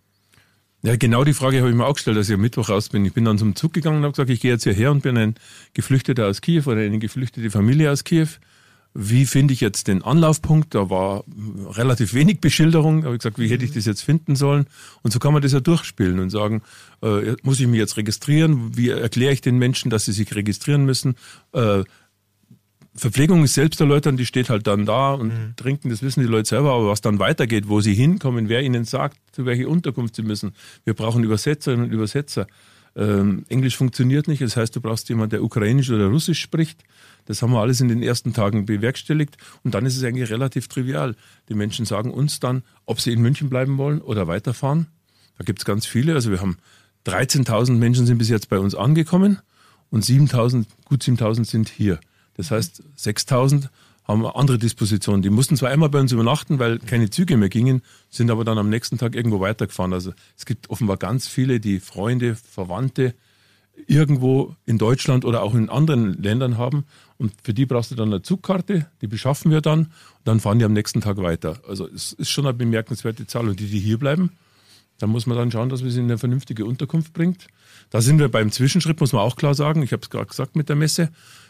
Ja, 0.85 0.97
genau 0.97 1.23
die 1.23 1.33
Frage 1.33 1.59
habe 1.59 1.69
ich 1.69 1.75
mir 1.75 1.85
auch 1.85 1.93
gestellt, 1.93 2.17
als 2.17 2.27
ich 2.27 2.35
am 2.35 2.41
Mittwoch 2.41 2.67
raus 2.67 2.89
bin. 2.89 3.05
Ich 3.05 3.13
bin 3.13 3.23
dann 3.23 3.37
zum 3.37 3.55
Zug 3.55 3.71
gegangen 3.71 3.99
und 3.99 4.03
habe 4.03 4.11
gesagt, 4.11 4.29
ich 4.29 4.41
gehe 4.41 4.51
jetzt 4.51 4.63
hierher 4.63 4.91
und 4.91 5.01
bin 5.01 5.17
ein 5.17 5.35
Geflüchteter 5.73 6.27
aus 6.27 6.41
Kiew 6.41 6.63
oder 6.65 6.81
eine 6.81 6.99
geflüchtete 6.99 7.49
Familie 7.49 7.89
aus 7.89 8.03
Kiew 8.03 8.27
wie 8.93 9.25
finde 9.25 9.53
ich 9.53 9.61
jetzt 9.61 9.87
den 9.87 10.03
Anlaufpunkt? 10.03 10.75
Da 10.75 10.89
war 10.89 11.23
relativ 11.71 12.13
wenig 12.13 12.39
Beschilderung. 12.39 13.01
Da 13.01 13.05
habe 13.05 13.15
ich 13.15 13.21
gesagt, 13.21 13.39
wie 13.39 13.47
hätte 13.47 13.65
ich 13.65 13.71
das 13.71 13.85
jetzt 13.85 14.03
finden 14.03 14.35
sollen? 14.35 14.67
Und 15.01 15.11
so 15.11 15.19
kann 15.19 15.33
man 15.33 15.41
das 15.41 15.51
ja 15.51 15.59
durchspielen 15.59 16.19
und 16.19 16.29
sagen, 16.29 16.61
äh, 17.01 17.35
muss 17.41 17.59
ich 17.59 17.67
mich 17.67 17.79
jetzt 17.79 17.97
registrieren? 17.97 18.77
Wie 18.77 18.89
erkläre 18.89 19.33
ich 19.33 19.41
den 19.41 19.57
Menschen, 19.57 19.89
dass 19.89 20.05
sie 20.05 20.11
sich 20.11 20.35
registrieren 20.35 20.85
müssen? 20.85 21.15
Äh, 21.53 21.83
Verpflegung 22.95 23.43
ist 23.43 23.55
selbst 23.55 23.81
erläutern, 23.81 24.17
die 24.17 24.25
steht 24.25 24.49
halt 24.49 24.67
dann 24.67 24.85
da 24.85 25.13
und 25.13 25.29
mhm. 25.29 25.55
trinken, 25.55 25.89
das 25.89 26.03
wissen 26.03 26.21
die 26.21 26.27
Leute 26.27 26.49
selber, 26.49 26.73
aber 26.73 26.89
was 26.89 27.01
dann 27.01 27.17
weitergeht, 27.17 27.67
wo 27.67 27.81
sie 27.81 27.95
hinkommen, 27.95 28.49
wer 28.49 28.61
ihnen 28.61 28.85
sagt, 28.85 29.17
zu 29.31 29.47
welcher 29.47 29.67
Unterkunft 29.67 30.15
sie 30.15 30.21
müssen. 30.21 30.53
Wir 30.85 30.93
brauchen 30.93 31.23
Übersetzerinnen 31.23 31.87
und 31.87 31.91
Übersetzer. 31.91 32.45
Ähm, 32.95 33.45
Englisch 33.49 33.75
funktioniert 33.75 34.27
nicht, 34.27 34.43
das 34.43 34.55
heißt, 34.55 34.75
du 34.75 34.81
brauchst 34.81 35.09
jemanden, 35.09 35.31
der 35.31 35.43
Ukrainisch 35.43 35.89
oder 35.89 36.07
Russisch 36.07 36.39
spricht. 36.39 36.83
Das 37.25 37.41
haben 37.41 37.51
wir 37.51 37.59
alles 37.59 37.81
in 37.81 37.87
den 37.87 38.03
ersten 38.03 38.33
Tagen 38.33 38.65
bewerkstelligt 38.65 39.37
und 39.63 39.73
dann 39.73 39.85
ist 39.85 39.95
es 39.95 40.03
eigentlich 40.03 40.29
relativ 40.29 40.67
trivial. 40.67 41.15
Die 41.49 41.53
Menschen 41.53 41.85
sagen 41.85 42.11
uns 42.11 42.39
dann, 42.39 42.63
ob 42.85 42.99
sie 42.99 43.13
in 43.13 43.21
München 43.21 43.49
bleiben 43.49 43.77
wollen 43.77 44.01
oder 44.01 44.27
weiterfahren. 44.27 44.87
Da 45.37 45.43
gibt 45.43 45.59
es 45.59 45.65
ganz 45.65 45.85
viele. 45.85 46.13
Also 46.13 46.31
wir 46.31 46.41
haben 46.41 46.57
13.000 47.05 47.73
Menschen 47.73 48.05
sind 48.05 48.17
bis 48.17 48.29
jetzt 48.29 48.49
bei 48.49 48.59
uns 48.59 48.75
angekommen 48.75 49.39
und 49.89 50.05
7.000, 50.05 50.65
gut 50.85 51.03
7.000 51.03 51.45
sind 51.45 51.69
hier. 51.69 51.99
Das 52.35 52.51
heißt, 52.51 52.83
6.000 52.97 53.69
haben 54.05 54.25
andere 54.25 54.57
Dispositionen. 54.57 55.21
Die 55.21 55.29
mussten 55.29 55.55
zwar 55.55 55.69
einmal 55.69 55.89
bei 55.89 55.99
uns 55.99 56.11
übernachten, 56.11 56.59
weil 56.59 56.79
keine 56.79 57.09
Züge 57.09 57.37
mehr 57.37 57.49
gingen, 57.49 57.81
sind 58.09 58.31
aber 58.31 58.43
dann 58.43 58.57
am 58.57 58.69
nächsten 58.69 58.97
Tag 58.97 59.15
irgendwo 59.15 59.39
weitergefahren. 59.39 59.93
Also 59.93 60.13
es 60.37 60.45
gibt 60.45 60.69
offenbar 60.69 60.97
ganz 60.97 61.27
viele, 61.27 61.59
die 61.59 61.79
Freunde, 61.79 62.35
Verwandte 62.35 63.13
irgendwo 63.87 64.55
in 64.65 64.77
Deutschland 64.77 65.25
oder 65.25 65.43
auch 65.43 65.55
in 65.55 65.69
anderen 65.69 66.21
Ländern 66.21 66.57
haben. 66.57 66.85
Und 67.17 67.33
für 67.43 67.53
die 67.53 67.65
brauchst 67.65 67.91
du 67.91 67.95
dann 67.95 68.09
eine 68.09 68.21
Zugkarte, 68.21 68.87
die 69.01 69.07
beschaffen 69.07 69.51
wir 69.51 69.61
dann 69.61 69.79
und 69.79 69.91
dann 70.25 70.39
fahren 70.39 70.59
die 70.59 70.65
am 70.65 70.73
nächsten 70.73 71.01
Tag 71.01 71.17
weiter. 71.17 71.59
Also 71.67 71.87
es 71.87 72.13
ist 72.13 72.29
schon 72.29 72.45
eine 72.45 72.53
bemerkenswerte 72.53 73.27
Zahl. 73.27 73.47
Und 73.47 73.59
die, 73.59 73.67
die 73.67 73.79
hier 73.79 73.97
bleiben, 73.97 74.31
da 74.99 75.07
muss 75.07 75.25
man 75.25 75.37
dann 75.37 75.51
schauen, 75.51 75.69
dass 75.69 75.81
man 75.81 75.91
sie 75.91 75.99
in 75.99 76.05
eine 76.05 76.17
vernünftige 76.17 76.65
Unterkunft 76.65 77.13
bringt. 77.13 77.47
Da 77.89 78.01
sind 78.01 78.19
wir 78.19 78.29
beim 78.29 78.51
Zwischenschritt, 78.51 78.99
muss 78.99 79.13
man 79.13 79.21
auch 79.21 79.35
klar 79.35 79.53
sagen. 79.53 79.83
Ich 79.83 79.91
habe 79.91 80.01
es 80.01 80.09
gerade 80.09 80.27
gesagt 80.27 80.55
mit 80.55 80.69
der 80.69 80.75
Messe. 80.75 81.03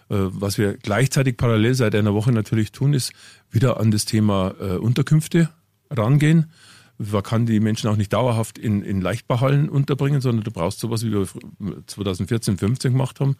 Äh, 0.10 0.16
was 0.32 0.58
wir 0.58 0.78
gleichzeitig 0.78 1.38
parallel 1.38 1.76
seit 1.76 1.96
einer 1.96 2.14
Woche 2.14 2.32
natürlich 2.32 2.72
tun, 2.72 2.94
ist 2.94 3.14
wieder 3.52 3.80
an 3.80 3.92
das 3.92 4.06
Thema 4.06 4.56
äh, 4.60 4.78
Unterkünfte 4.78 5.50
rangehen. 5.90 6.52
Man 6.98 7.24
kann 7.24 7.46
die 7.46 7.60
Menschen 7.60 7.90
auch 7.90 7.96
nicht 7.96 8.14
dauerhaft 8.14 8.58
in, 8.58 8.84
in 8.84 9.02
Leichtbauhallen 9.02 9.70
unterbringen, 9.70 10.22
sondern 10.22 10.44
du 10.44 10.52
brauchst 10.52 10.80
sowas, 10.80 11.04
wie 11.04 11.12
wir 11.12 11.28
2014, 11.88 12.58
15 12.58 12.92
gemacht 12.92 13.20
haben. 13.20 13.36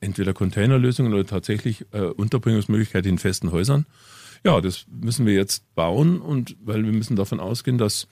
Entweder 0.00 0.32
Containerlösungen 0.32 1.12
oder 1.12 1.26
tatsächlich 1.26 1.86
äh, 1.92 2.02
Unterbringungsmöglichkeiten 2.02 3.10
in 3.10 3.18
festen 3.18 3.52
Häusern. 3.52 3.86
Ja, 4.44 4.60
das 4.60 4.86
müssen 4.90 5.26
wir 5.26 5.34
jetzt 5.34 5.74
bauen 5.74 6.20
und 6.20 6.56
weil 6.62 6.84
wir 6.84 6.92
müssen 6.92 7.16
davon 7.16 7.40
ausgehen, 7.40 7.78
dass 7.78 8.08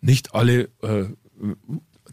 nicht 0.00 0.34
alle, 0.34 0.68
äh, 0.82 1.04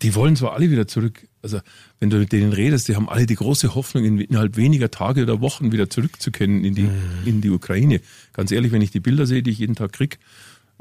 die 0.01 0.15
wollen 0.15 0.35
zwar 0.35 0.53
alle 0.53 0.69
wieder 0.69 0.87
zurück 0.87 1.27
also 1.41 1.59
wenn 1.99 2.09
du 2.09 2.17
mit 2.17 2.31
denen 2.31 2.53
redest, 2.53 2.87
die 2.87 2.95
haben 2.95 3.09
alle 3.09 3.25
die 3.25 3.35
große 3.35 3.75
Hoffnung, 3.75 4.05
innerhalb 4.05 4.57
weniger 4.57 4.91
Tage 4.91 5.23
oder 5.23 5.41
Wochen 5.41 5.71
wieder 5.71 5.89
zurückzukennen 5.89 6.63
in 6.63 6.75
die, 6.75 6.83
mhm. 6.83 7.25
in 7.25 7.41
die 7.41 7.49
Ukraine. 7.49 8.01
Ganz 8.33 8.51
ehrlich, 8.51 8.71
wenn 8.71 8.81
ich 8.81 8.91
die 8.91 8.99
Bilder 8.99 9.25
sehe, 9.25 9.43
die 9.43 9.51
ich 9.51 9.59
jeden 9.59 9.75
Tag 9.75 9.93
krieg, 9.93 10.19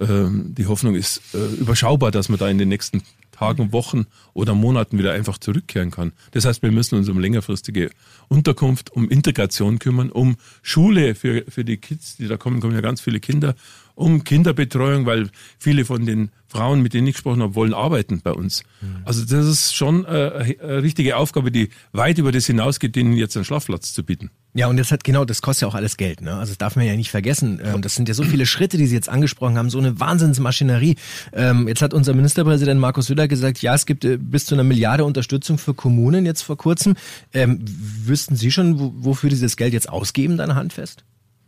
ähm, 0.01 0.55
die 0.57 0.67
Hoffnung 0.67 0.95
ist 0.95 1.23
äh, 1.35 1.39
überschaubar, 1.61 2.11
dass 2.11 2.29
man 2.29 2.39
da 2.39 2.49
in 2.49 2.59
den 2.59 2.69
nächsten 2.69 3.03
Tagen, 3.41 3.73
Wochen 3.73 4.05
oder 4.35 4.55
Monaten 4.55 4.99
wieder 4.99 5.13
einfach 5.13 5.39
zurückkehren 5.39 5.91
kann. 5.91 6.13
Das 6.33 6.45
heißt, 6.45 6.63
wir 6.63 6.71
müssen 6.71 6.97
uns 6.97 7.09
um 7.09 7.19
längerfristige 7.19 7.91
Unterkunft, 8.29 8.93
um 8.93 9.09
Integration 9.09 9.79
kümmern, 9.79 10.11
um 10.11 10.37
Schule 10.63 11.15
für, 11.15 11.45
für 11.49 11.65
die 11.65 11.79
Kids, 11.79 12.17
die 12.19 12.29
da 12.29 12.37
kommen, 12.37 12.61
kommen 12.61 12.75
ja 12.75 12.83
ganz 12.83 13.01
viele 13.01 13.19
Kinder, 13.19 13.55
um 13.95 14.25
Kinderbetreuung, 14.25 15.07
weil 15.07 15.31
viele 15.59 15.87
von 15.87 16.05
den 16.05 16.31
Frauen, 16.49 16.83
mit 16.83 16.93
denen 16.93 17.07
ich 17.07 17.15
gesprochen 17.15 17.43
habe, 17.43 17.55
wollen 17.55 17.73
arbeiten 17.73 18.21
bei 18.23 18.33
uns. 18.33 18.63
Mhm. 18.83 19.03
Also 19.05 19.25
das 19.25 19.47
ist 19.47 19.75
schon 19.75 20.05
äh, 20.05 20.55
eine 20.61 20.83
richtige 20.83 21.17
Aufgabe, 21.17 21.51
die 21.51 21.71
weit 21.93 22.19
über 22.19 22.33
das 22.33 22.47
hinausgeht, 22.47 22.95
ihnen 22.97 23.15
jetzt 23.15 23.37
einen 23.37 23.47
Schlafplatz 23.47 23.95
zu 23.95 24.05
bieten. 24.05 24.31
Ja, 24.53 24.67
und 24.67 24.77
das 24.77 24.91
hat 24.91 25.05
genau, 25.05 25.25
das 25.25 25.43
kostet 25.43 25.63
ja 25.63 25.69
auch 25.69 25.77
alles 25.77 25.97
Geld, 25.97 26.23
ne? 26.23 26.33
Also 26.33 26.51
das 26.51 26.59
darf 26.59 26.75
man 26.75 26.85
ja 26.85 26.97
nicht 26.97 27.11
vergessen. 27.11 27.61
Ähm, 27.63 27.83
das 27.83 27.95
sind 27.95 28.09
ja 28.09 28.15
so 28.15 28.25
viele 28.25 28.47
Schritte, 28.47 28.79
die 28.79 28.87
Sie 28.87 28.97
jetzt 28.97 29.09
angesprochen 29.09 29.57
haben, 29.57 29.71
so 29.71 29.79
eine 29.79 30.01
Wahnsinnsmaschinerie. 30.01 30.97
Ähm, 31.33 31.69
jetzt 31.69 31.83
hat 31.83 31.95
unser 31.95 32.15
Ministerpräsident 32.15 32.81
Markus 32.81 33.07
Söder 33.07 33.29
gesagt, 33.29 33.63
ja, 33.63 33.75
es 33.75 33.87
gibt 33.87 34.05
äh, 34.05 34.17
bis 34.17 34.47
zu 34.47 34.57
einer 34.57 34.65
Milliarde 34.65 35.05
Unterstützung 35.05 35.57
für 35.57 35.73
Kommunen 35.73 36.27
jetzt 36.27 36.43
vor 36.43 36.57
kurzem. 36.57 36.97
Ähm, 37.33 37.61
wüssten 37.65 38.35
Sie 38.35 38.51
schon, 38.51 39.05
wofür 39.05 39.31
Sie 39.31 39.41
das 39.41 39.57
Geld 39.57 39.73
jetzt 39.73 39.89
ausgeben, 39.89 40.37
dann 40.37 40.57
handfest? 40.57 41.05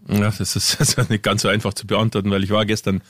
Ja, 0.09 0.21
das 0.21 0.41
ist, 0.41 0.55
das 0.81 0.95
ist 0.95 1.11
nicht 1.11 1.25
ganz 1.25 1.43
so 1.43 1.49
einfach 1.49 1.75
zu 1.75 1.89
beantworten, 1.89 2.31
weil 2.31 2.45
ich 2.45 2.51
war 2.51 2.65
gestern 2.67 3.03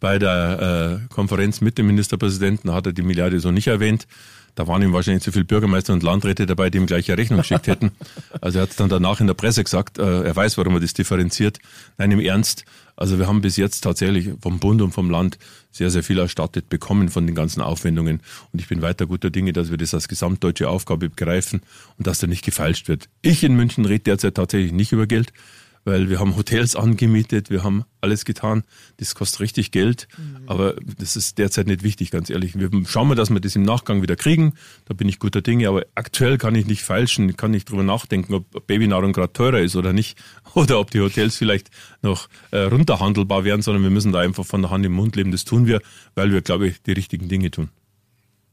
bei 0.00 0.18
der 0.18 1.00
äh, 1.08 1.14
Konferenz 1.14 1.60
mit 1.60 1.78
dem 1.78 1.86
Ministerpräsidenten, 1.86 2.72
hat 2.72 2.86
er 2.86 2.92
die 2.92 3.02
Milliarde 3.02 3.40
so 3.40 3.50
nicht 3.50 3.68
erwähnt. 3.68 4.06
Da 4.54 4.66
waren 4.66 4.82
ihm 4.82 4.92
wahrscheinlich 4.92 5.22
zu 5.22 5.32
viele 5.32 5.44
Bürgermeister 5.44 5.92
und 5.92 6.02
Landräte 6.02 6.46
dabei, 6.46 6.70
die 6.70 6.78
ihm 6.78 6.86
gleich 6.86 7.10
eine 7.10 7.18
Rechnung 7.18 7.40
geschickt 7.40 7.66
hätten. 7.66 7.92
Also 8.40 8.58
er 8.58 8.62
hat 8.62 8.70
es 8.70 8.76
dann 8.76 8.88
danach 8.88 9.20
in 9.20 9.26
der 9.26 9.34
Presse 9.34 9.64
gesagt, 9.64 9.98
äh, 9.98 10.22
er 10.22 10.34
weiß, 10.36 10.58
warum 10.58 10.74
er 10.74 10.80
das 10.80 10.94
differenziert. 10.94 11.58
Nein, 11.98 12.10
im 12.12 12.20
Ernst. 12.20 12.64
Also 12.96 13.18
wir 13.18 13.26
haben 13.26 13.40
bis 13.40 13.56
jetzt 13.56 13.80
tatsächlich 13.80 14.30
vom 14.42 14.58
Bund 14.58 14.82
und 14.82 14.92
vom 14.92 15.08
Land 15.10 15.38
sehr, 15.70 15.90
sehr 15.90 16.02
viel 16.02 16.18
erstattet 16.18 16.68
bekommen 16.68 17.08
von 17.08 17.26
den 17.26 17.34
ganzen 17.34 17.62
Aufwendungen. 17.62 18.20
Und 18.52 18.60
ich 18.60 18.68
bin 18.68 18.82
weiter 18.82 19.06
guter 19.06 19.30
Dinge, 19.30 19.52
dass 19.52 19.70
wir 19.70 19.78
das 19.78 19.94
als 19.94 20.06
gesamtdeutsche 20.06 20.68
Aufgabe 20.68 21.08
begreifen 21.08 21.62
und 21.96 22.06
dass 22.06 22.18
da 22.18 22.26
nicht 22.26 22.44
gefeilscht 22.44 22.88
wird. 22.88 23.08
Ich 23.22 23.42
in 23.42 23.56
München 23.56 23.86
rede 23.86 24.04
derzeit 24.04 24.34
tatsächlich 24.34 24.72
nicht 24.72 24.92
über 24.92 25.06
Geld 25.06 25.32
weil 25.84 26.10
wir 26.10 26.20
haben 26.20 26.36
Hotels 26.36 26.76
angemietet, 26.76 27.50
wir 27.50 27.64
haben 27.64 27.84
alles 28.00 28.24
getan. 28.24 28.64
Das 28.98 29.14
kostet 29.14 29.40
richtig 29.40 29.70
Geld, 29.70 30.08
mhm. 30.16 30.48
aber 30.48 30.74
das 30.98 31.16
ist 31.16 31.38
derzeit 31.38 31.66
nicht 31.66 31.82
wichtig, 31.82 32.10
ganz 32.10 32.30
ehrlich. 32.30 32.58
Wir 32.58 32.70
schauen 32.86 33.08
mal, 33.08 33.14
dass 33.14 33.30
wir 33.30 33.40
das 33.40 33.56
im 33.56 33.62
Nachgang 33.62 34.02
wieder 34.02 34.16
kriegen. 34.16 34.54
Da 34.86 34.94
bin 34.94 35.08
ich 35.08 35.18
guter 35.18 35.42
Dinge, 35.42 35.68
aber 35.68 35.84
aktuell 35.94 36.38
kann 36.38 36.54
ich 36.54 36.66
nicht 36.66 36.82
feilschen, 36.82 37.28
ich 37.28 37.36
kann 37.36 37.50
nicht 37.50 37.70
drüber 37.70 37.82
nachdenken, 37.82 38.34
ob 38.34 38.66
Babynahrung 38.66 39.12
gerade 39.12 39.32
teurer 39.32 39.60
ist 39.60 39.76
oder 39.76 39.92
nicht 39.92 40.18
oder 40.54 40.80
ob 40.80 40.90
die 40.90 41.00
Hotels 41.00 41.36
vielleicht 41.36 41.70
noch 42.02 42.28
äh, 42.50 42.60
runterhandelbar 42.60 43.44
wären, 43.44 43.62
sondern 43.62 43.82
wir 43.82 43.90
müssen 43.90 44.12
da 44.12 44.20
einfach 44.20 44.44
von 44.44 44.62
der 44.62 44.70
Hand 44.70 44.84
im 44.84 44.92
Mund 44.92 45.16
leben. 45.16 45.32
Das 45.32 45.44
tun 45.44 45.66
wir, 45.66 45.80
weil 46.14 46.32
wir, 46.32 46.42
glaube 46.42 46.68
ich, 46.68 46.82
die 46.82 46.92
richtigen 46.92 47.28
Dinge 47.28 47.50
tun. 47.50 47.70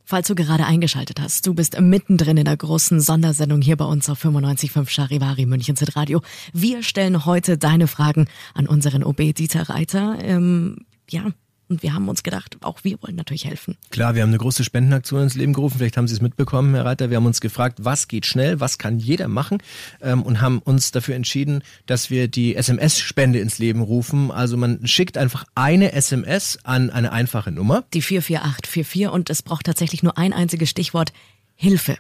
Falls 0.10 0.30
du 0.30 0.36
gerade 0.36 0.66
eingeschaltet 0.66 1.20
hast, 1.20 1.46
du 1.46 1.54
bist 1.54 1.78
mittendrin 1.82 2.38
in 2.38 2.46
der 2.46 2.56
großen 2.56 3.02
Sondersendung 3.02 3.62
hier 3.62 3.76
bei 3.76 3.84
uns 3.84 4.10
auf 4.10 4.24
95.5 4.24 4.88
Charivari 4.88 5.46
München 5.46 5.76
Radio. 5.96 6.22
Wir 6.54 6.82
stellen 6.82 7.26
heute 7.26 7.58
deine 7.58 7.88
Fragen 7.88 8.30
an 8.54 8.68
unseren 8.68 9.04
OB 9.04 9.18
Dieter 9.36 9.68
Reiter. 9.68 10.18
Ähm, 10.22 10.86
ja, 11.10 11.34
Und 11.70 11.84
wir 11.84 11.94
haben 11.94 12.08
uns 12.08 12.24
gedacht, 12.24 12.58
auch 12.62 12.84
wir 12.84 13.02
wollen 13.02 13.16
natürlich 13.16 13.46
helfen. 13.46 13.76
Klar, 13.90 14.16
wir 14.16 14.22
haben 14.22 14.30
eine 14.30 14.38
große 14.38 14.64
Spendenaktion 14.64 15.24
ins 15.24 15.36
Leben 15.36 15.52
gerufen. 15.52 15.78
Vielleicht 15.78 15.98
haben 15.98 16.08
Sie 16.08 16.14
es 16.14 16.22
mitbekommen, 16.22 16.74
Herr 16.74 16.86
Reiter. 16.86 17.10
Wir 17.10 17.18
haben 17.18 17.26
uns 17.26 17.42
gefragt, 17.42 17.80
was 17.82 18.08
geht 18.08 18.26
schnell, 18.26 18.60
was 18.60 18.78
kann 18.78 19.00
jeder 19.00 19.28
machen 19.28 19.58
ähm, 20.02 20.24
und 20.24 20.40
haben 20.40 20.60
uns 20.60 20.92
dafür 20.92 21.16
entschieden, 21.16 21.62
dass 21.86 22.10
wir 22.10 22.30
die 22.30 22.56
SMS-Spende 22.56 23.40
ins 23.40 23.60
Leben 23.60 23.82
rufen. 23.82 24.32
Also 24.32 24.56
man 24.56 24.88
schickt 24.88 25.18
einfach 25.18 25.44
eine 25.56 25.92
SMS 25.92 26.60
an 26.64 26.90
eine 26.90 27.12
einfache 27.12 27.52
Nummer. 27.52 27.84
Die 27.94 28.02
44844 28.02 29.10
und 29.10 29.30
es 29.30 29.42
braucht 29.42 29.66
tatsächlich 29.66 30.04
nur 30.04 30.18
ein 30.18 30.32
einziges 30.32 30.70
Stichwort 30.70 31.12
Hilfe. 31.56 31.98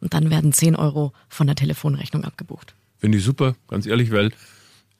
Und 0.00 0.14
dann 0.14 0.30
werden 0.30 0.52
10 0.52 0.76
Euro 0.76 1.12
von 1.28 1.48
der 1.48 1.56
Telefonrechnung 1.56 2.24
abgebucht. 2.24 2.74
Finde 2.98 3.18
ich 3.18 3.24
super, 3.24 3.56
ganz 3.68 3.86
ehrlich, 3.86 4.12
weil 4.12 4.30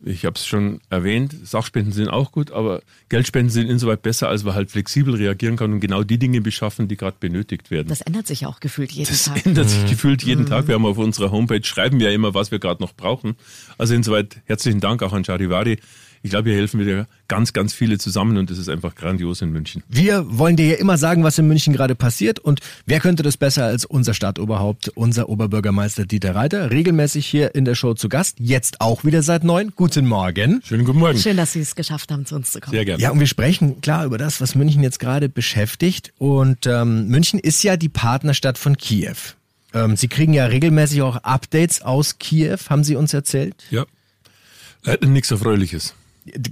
ich 0.04 0.24
habe 0.24 0.36
es 0.36 0.46
schon 0.46 0.80
erwähnt, 0.90 1.34
Sachspenden 1.42 1.92
sind 1.92 2.08
auch 2.08 2.30
gut, 2.30 2.52
aber 2.52 2.82
Geldspenden 3.08 3.50
sind 3.50 3.68
insoweit 3.68 4.02
besser, 4.02 4.28
als 4.28 4.44
man 4.44 4.54
halt 4.54 4.70
flexibel 4.70 5.14
reagieren 5.14 5.56
kann 5.56 5.72
und 5.72 5.80
genau 5.80 6.04
die 6.04 6.18
Dinge 6.18 6.40
beschaffen, 6.40 6.86
die 6.86 6.96
gerade 6.96 7.16
benötigt 7.18 7.70
werden. 7.70 7.88
Das 7.88 8.02
ändert 8.02 8.26
sich 8.26 8.46
auch 8.46 8.60
gefühlt 8.60 8.92
jeden 8.92 9.08
das 9.08 9.24
Tag. 9.24 9.34
Das 9.34 9.46
ändert 9.46 9.70
sich 9.70 9.86
gefühlt 9.90 10.22
jeden 10.22 10.46
Tag. 10.46 10.68
Wir 10.68 10.76
haben 10.76 10.86
auf 10.86 10.98
unserer 10.98 11.32
Homepage, 11.32 11.64
schreiben 11.64 11.98
wir 11.98 12.10
ja 12.10 12.14
immer, 12.14 12.32
was 12.32 12.50
wir 12.50 12.60
gerade 12.60 12.82
noch 12.82 12.94
brauchen. 12.94 13.34
Also 13.76 13.94
insoweit 13.94 14.40
herzlichen 14.44 14.80
Dank 14.80 15.02
auch 15.02 15.12
an 15.12 15.24
Charivari 15.24 15.78
ich 16.22 16.30
glaube, 16.30 16.50
hier 16.50 16.58
helfen 16.58 16.80
wieder 16.80 17.06
ganz, 17.28 17.52
ganz 17.52 17.72
viele 17.72 17.98
zusammen 17.98 18.36
und 18.38 18.50
das 18.50 18.58
ist 18.58 18.68
einfach 18.68 18.94
grandios 18.94 19.42
in 19.42 19.50
München. 19.50 19.82
Wir 19.88 20.24
wollen 20.28 20.56
dir 20.56 20.66
ja 20.66 20.74
immer 20.76 20.98
sagen, 20.98 21.24
was 21.24 21.38
in 21.38 21.46
München 21.46 21.72
gerade 21.72 21.94
passiert 21.94 22.38
und 22.38 22.60
wer 22.86 23.00
könnte 23.00 23.22
das 23.22 23.36
besser 23.36 23.64
als 23.64 23.84
unser 23.84 24.14
Stadtoberhaupt, 24.14 24.88
unser 24.90 25.28
Oberbürgermeister 25.28 26.06
Dieter 26.06 26.34
Reiter, 26.34 26.70
regelmäßig 26.70 27.26
hier 27.26 27.54
in 27.54 27.64
der 27.64 27.74
Show 27.74 27.94
zu 27.94 28.08
Gast, 28.08 28.36
jetzt 28.40 28.80
auch 28.80 29.04
wieder 29.04 29.22
seit 29.22 29.44
neun. 29.44 29.72
Guten 29.76 30.06
Morgen. 30.06 30.60
Schönen 30.64 30.84
guten 30.84 30.98
Morgen. 30.98 31.18
Schön, 31.18 31.36
dass 31.36 31.52
Sie 31.52 31.60
es 31.60 31.74
geschafft 31.74 32.10
haben, 32.10 32.26
zu 32.26 32.34
uns 32.34 32.52
zu 32.52 32.60
kommen. 32.60 32.72
Sehr 32.72 32.84
gerne. 32.84 33.02
Ja, 33.02 33.10
und 33.10 33.20
wir 33.20 33.26
sprechen 33.26 33.80
klar 33.80 34.04
über 34.04 34.18
das, 34.18 34.40
was 34.40 34.54
München 34.54 34.82
jetzt 34.82 34.98
gerade 34.98 35.28
beschäftigt 35.28 36.12
und 36.18 36.66
ähm, 36.66 37.08
München 37.08 37.38
ist 37.38 37.62
ja 37.62 37.76
die 37.76 37.88
Partnerstadt 37.88 38.58
von 38.58 38.76
Kiew. 38.76 39.16
Ähm, 39.74 39.96
Sie 39.96 40.08
kriegen 40.08 40.32
ja 40.32 40.46
regelmäßig 40.46 41.02
auch 41.02 41.16
Updates 41.16 41.82
aus 41.82 42.18
Kiew, 42.18 42.58
haben 42.70 42.84
Sie 42.84 42.96
uns 42.96 43.12
erzählt? 43.12 43.64
Ja. 43.70 43.84
Leider 44.84 45.06
nichts 45.06 45.30
Erfreuliches. 45.30 45.94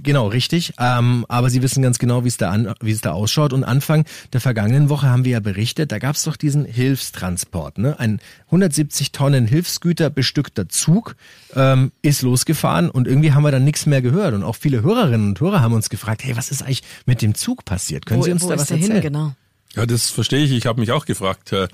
Genau, 0.03 0.27
richtig. 0.27 0.73
Ähm, 0.79 1.25
aber 1.27 1.49
Sie 1.49 1.61
wissen 1.61 1.81
ganz 1.81 1.99
genau, 1.99 2.23
wie 2.23 2.27
es 2.27 2.37
da 2.37 2.51
an, 2.51 2.73
wie 2.81 2.91
es 2.91 3.01
da 3.01 3.11
ausschaut. 3.11 3.53
Und 3.53 3.63
Anfang 3.63 4.05
der 4.33 4.41
vergangenen 4.41 4.89
Woche 4.89 5.07
haben 5.07 5.25
wir 5.25 5.33
ja 5.33 5.39
berichtet, 5.39 5.91
da 5.91 5.99
gab 5.99 6.15
es 6.15 6.23
doch 6.23 6.35
diesen 6.35 6.65
Hilfstransport. 6.65 7.77
Ne? 7.77 7.99
Ein 7.99 8.19
170 8.47 9.11
Tonnen 9.11 9.45
Hilfsgüter 9.45 10.09
bestückter 10.09 10.69
Zug 10.69 11.15
ähm, 11.55 11.91
ist 12.01 12.21
losgefahren 12.21 12.89
und 12.89 13.07
irgendwie 13.07 13.33
haben 13.33 13.43
wir 13.43 13.51
dann 13.51 13.63
nichts 13.63 13.85
mehr 13.85 14.01
gehört. 14.01 14.33
Und 14.33 14.43
auch 14.43 14.55
viele 14.55 14.81
Hörerinnen 14.81 15.29
und 15.29 15.39
Hörer 15.41 15.61
haben 15.61 15.73
uns 15.73 15.89
gefragt, 15.89 16.23
hey, 16.23 16.35
was 16.35 16.49
ist 16.49 16.61
eigentlich 16.61 16.83
mit 17.05 17.21
dem 17.21 17.35
Zug 17.35 17.65
passiert? 17.65 18.05
Können 18.05 18.21
wo, 18.21 18.25
Sie 18.25 18.31
uns 18.31 18.43
wo 18.43 18.49
da 18.49 18.55
ist 18.55 18.61
was 18.61 18.67
der 18.67 18.77
erzählen? 18.77 19.01
Hin, 19.01 19.13
genau. 19.13 19.33
Ja, 19.75 19.85
das 19.85 20.09
verstehe 20.09 20.43
ich. 20.43 20.51
Ich 20.51 20.65
habe 20.65 20.79
mich 20.79 20.91
auch 20.91 21.05
gefragt. 21.05 21.51
Äh, 21.51 21.67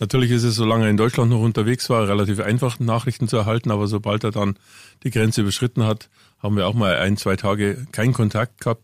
natürlich 0.00 0.30
ist 0.30 0.42
es, 0.42 0.54
solange 0.54 0.84
er 0.84 0.90
in 0.90 0.96
Deutschland 0.96 1.30
noch 1.30 1.40
unterwegs 1.40 1.90
war, 1.90 2.08
relativ 2.08 2.40
einfach, 2.40 2.80
Nachrichten 2.80 3.28
zu 3.28 3.36
erhalten. 3.36 3.70
Aber 3.70 3.88
sobald 3.88 4.24
er 4.24 4.30
dann 4.30 4.56
die 5.02 5.10
Grenze 5.10 5.42
überschritten 5.42 5.84
hat, 5.84 6.08
haben 6.42 6.56
wir 6.56 6.66
auch 6.66 6.74
mal 6.74 6.96
ein, 6.96 7.16
zwei 7.16 7.36
Tage 7.36 7.86
keinen 7.92 8.12
Kontakt 8.12 8.60
gehabt. 8.60 8.82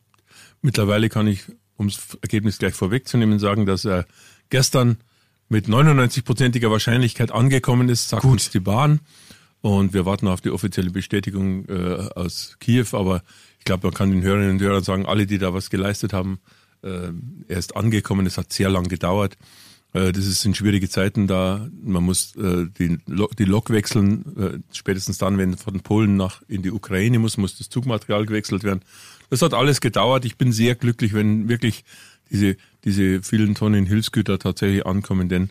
Mittlerweile 0.63 1.09
kann 1.09 1.27
ich, 1.27 1.45
um 1.77 1.89
das 1.89 2.17
Ergebnis 2.23 2.59
gleich 2.59 2.75
vorwegzunehmen, 2.75 3.39
sagen, 3.39 3.67
dass 3.67 3.85
er 3.85 4.07
gestern 4.51 4.99
mit 5.49 5.67
99-prozentiger 5.67 6.71
Wahrscheinlichkeit 6.71 7.33
angekommen 7.33 7.89
ist, 7.89 8.09
sagt 8.09 8.23
Gut. 8.23 8.33
uns 8.33 8.51
die 8.51 8.61
Bahn. 8.61 9.01
Und 9.61 9.93
wir 9.93 10.07
warten 10.07 10.29
auf 10.29 10.41
die 10.41 10.51
offizielle 10.51 10.91
Bestätigung 10.91 11.67
äh, 11.69 12.09
aus 12.15 12.57
Kiew. 12.61 12.87
Aber 12.93 13.23
ich 13.59 13.65
glaube, 13.65 13.89
man 13.89 13.95
kann 13.95 14.11
den 14.11 14.23
Hörerinnen 14.23 14.53
und 14.53 14.61
Hörern 14.61 14.85
sagen, 14.85 15.07
alle, 15.07 15.27
die 15.27 15.39
da 15.39 15.53
was 15.53 15.71
geleistet 15.71 16.13
haben, 16.13 16.39
äh, 16.83 17.11
er 17.49 17.59
ist 17.59 17.77
angekommen. 17.77 18.27
Es 18.27 18.39
hat 18.39 18.53
sehr 18.53 18.71
lang 18.71 18.89
gedauert. 18.89 19.37
Äh, 19.93 20.13
das 20.13 20.25
sind 20.43 20.57
schwierige 20.57 20.89
Zeiten 20.89 21.27
da. 21.27 21.69
Man 21.83 22.05
muss 22.05 22.37
äh, 22.37 22.67
die, 22.79 22.99
Lok, 23.07 23.71
wechseln. 23.71 24.37
Äh, 24.37 24.59
spätestens 24.73 25.19
dann, 25.19 25.39
wenn 25.39 25.57
von 25.57 25.81
Polen 25.81 26.17
nach 26.17 26.43
in 26.49 26.63
die 26.63 26.71
Ukraine 26.71 27.19
muss, 27.19 27.37
muss 27.37 27.59
das 27.59 27.69
Zugmaterial 27.69 28.27
gewechselt 28.27 28.65
werden. 28.65 28.81
Das 29.31 29.43
hat 29.43 29.55
alles 29.55 29.81
gedauert. 29.81 30.25
Ich 30.25 30.37
bin 30.37 30.53
sehr 30.53 30.75
glücklich, 30.75 31.13
wenn 31.13 31.49
wirklich 31.49 31.85
diese, 32.31 32.57
diese 32.85 33.23
vielen 33.23 33.55
Tonnen 33.55 33.87
Hilfsgüter 33.87 34.39
tatsächlich 34.39 34.87
ankommen, 34.87 35.29
denn 35.29 35.51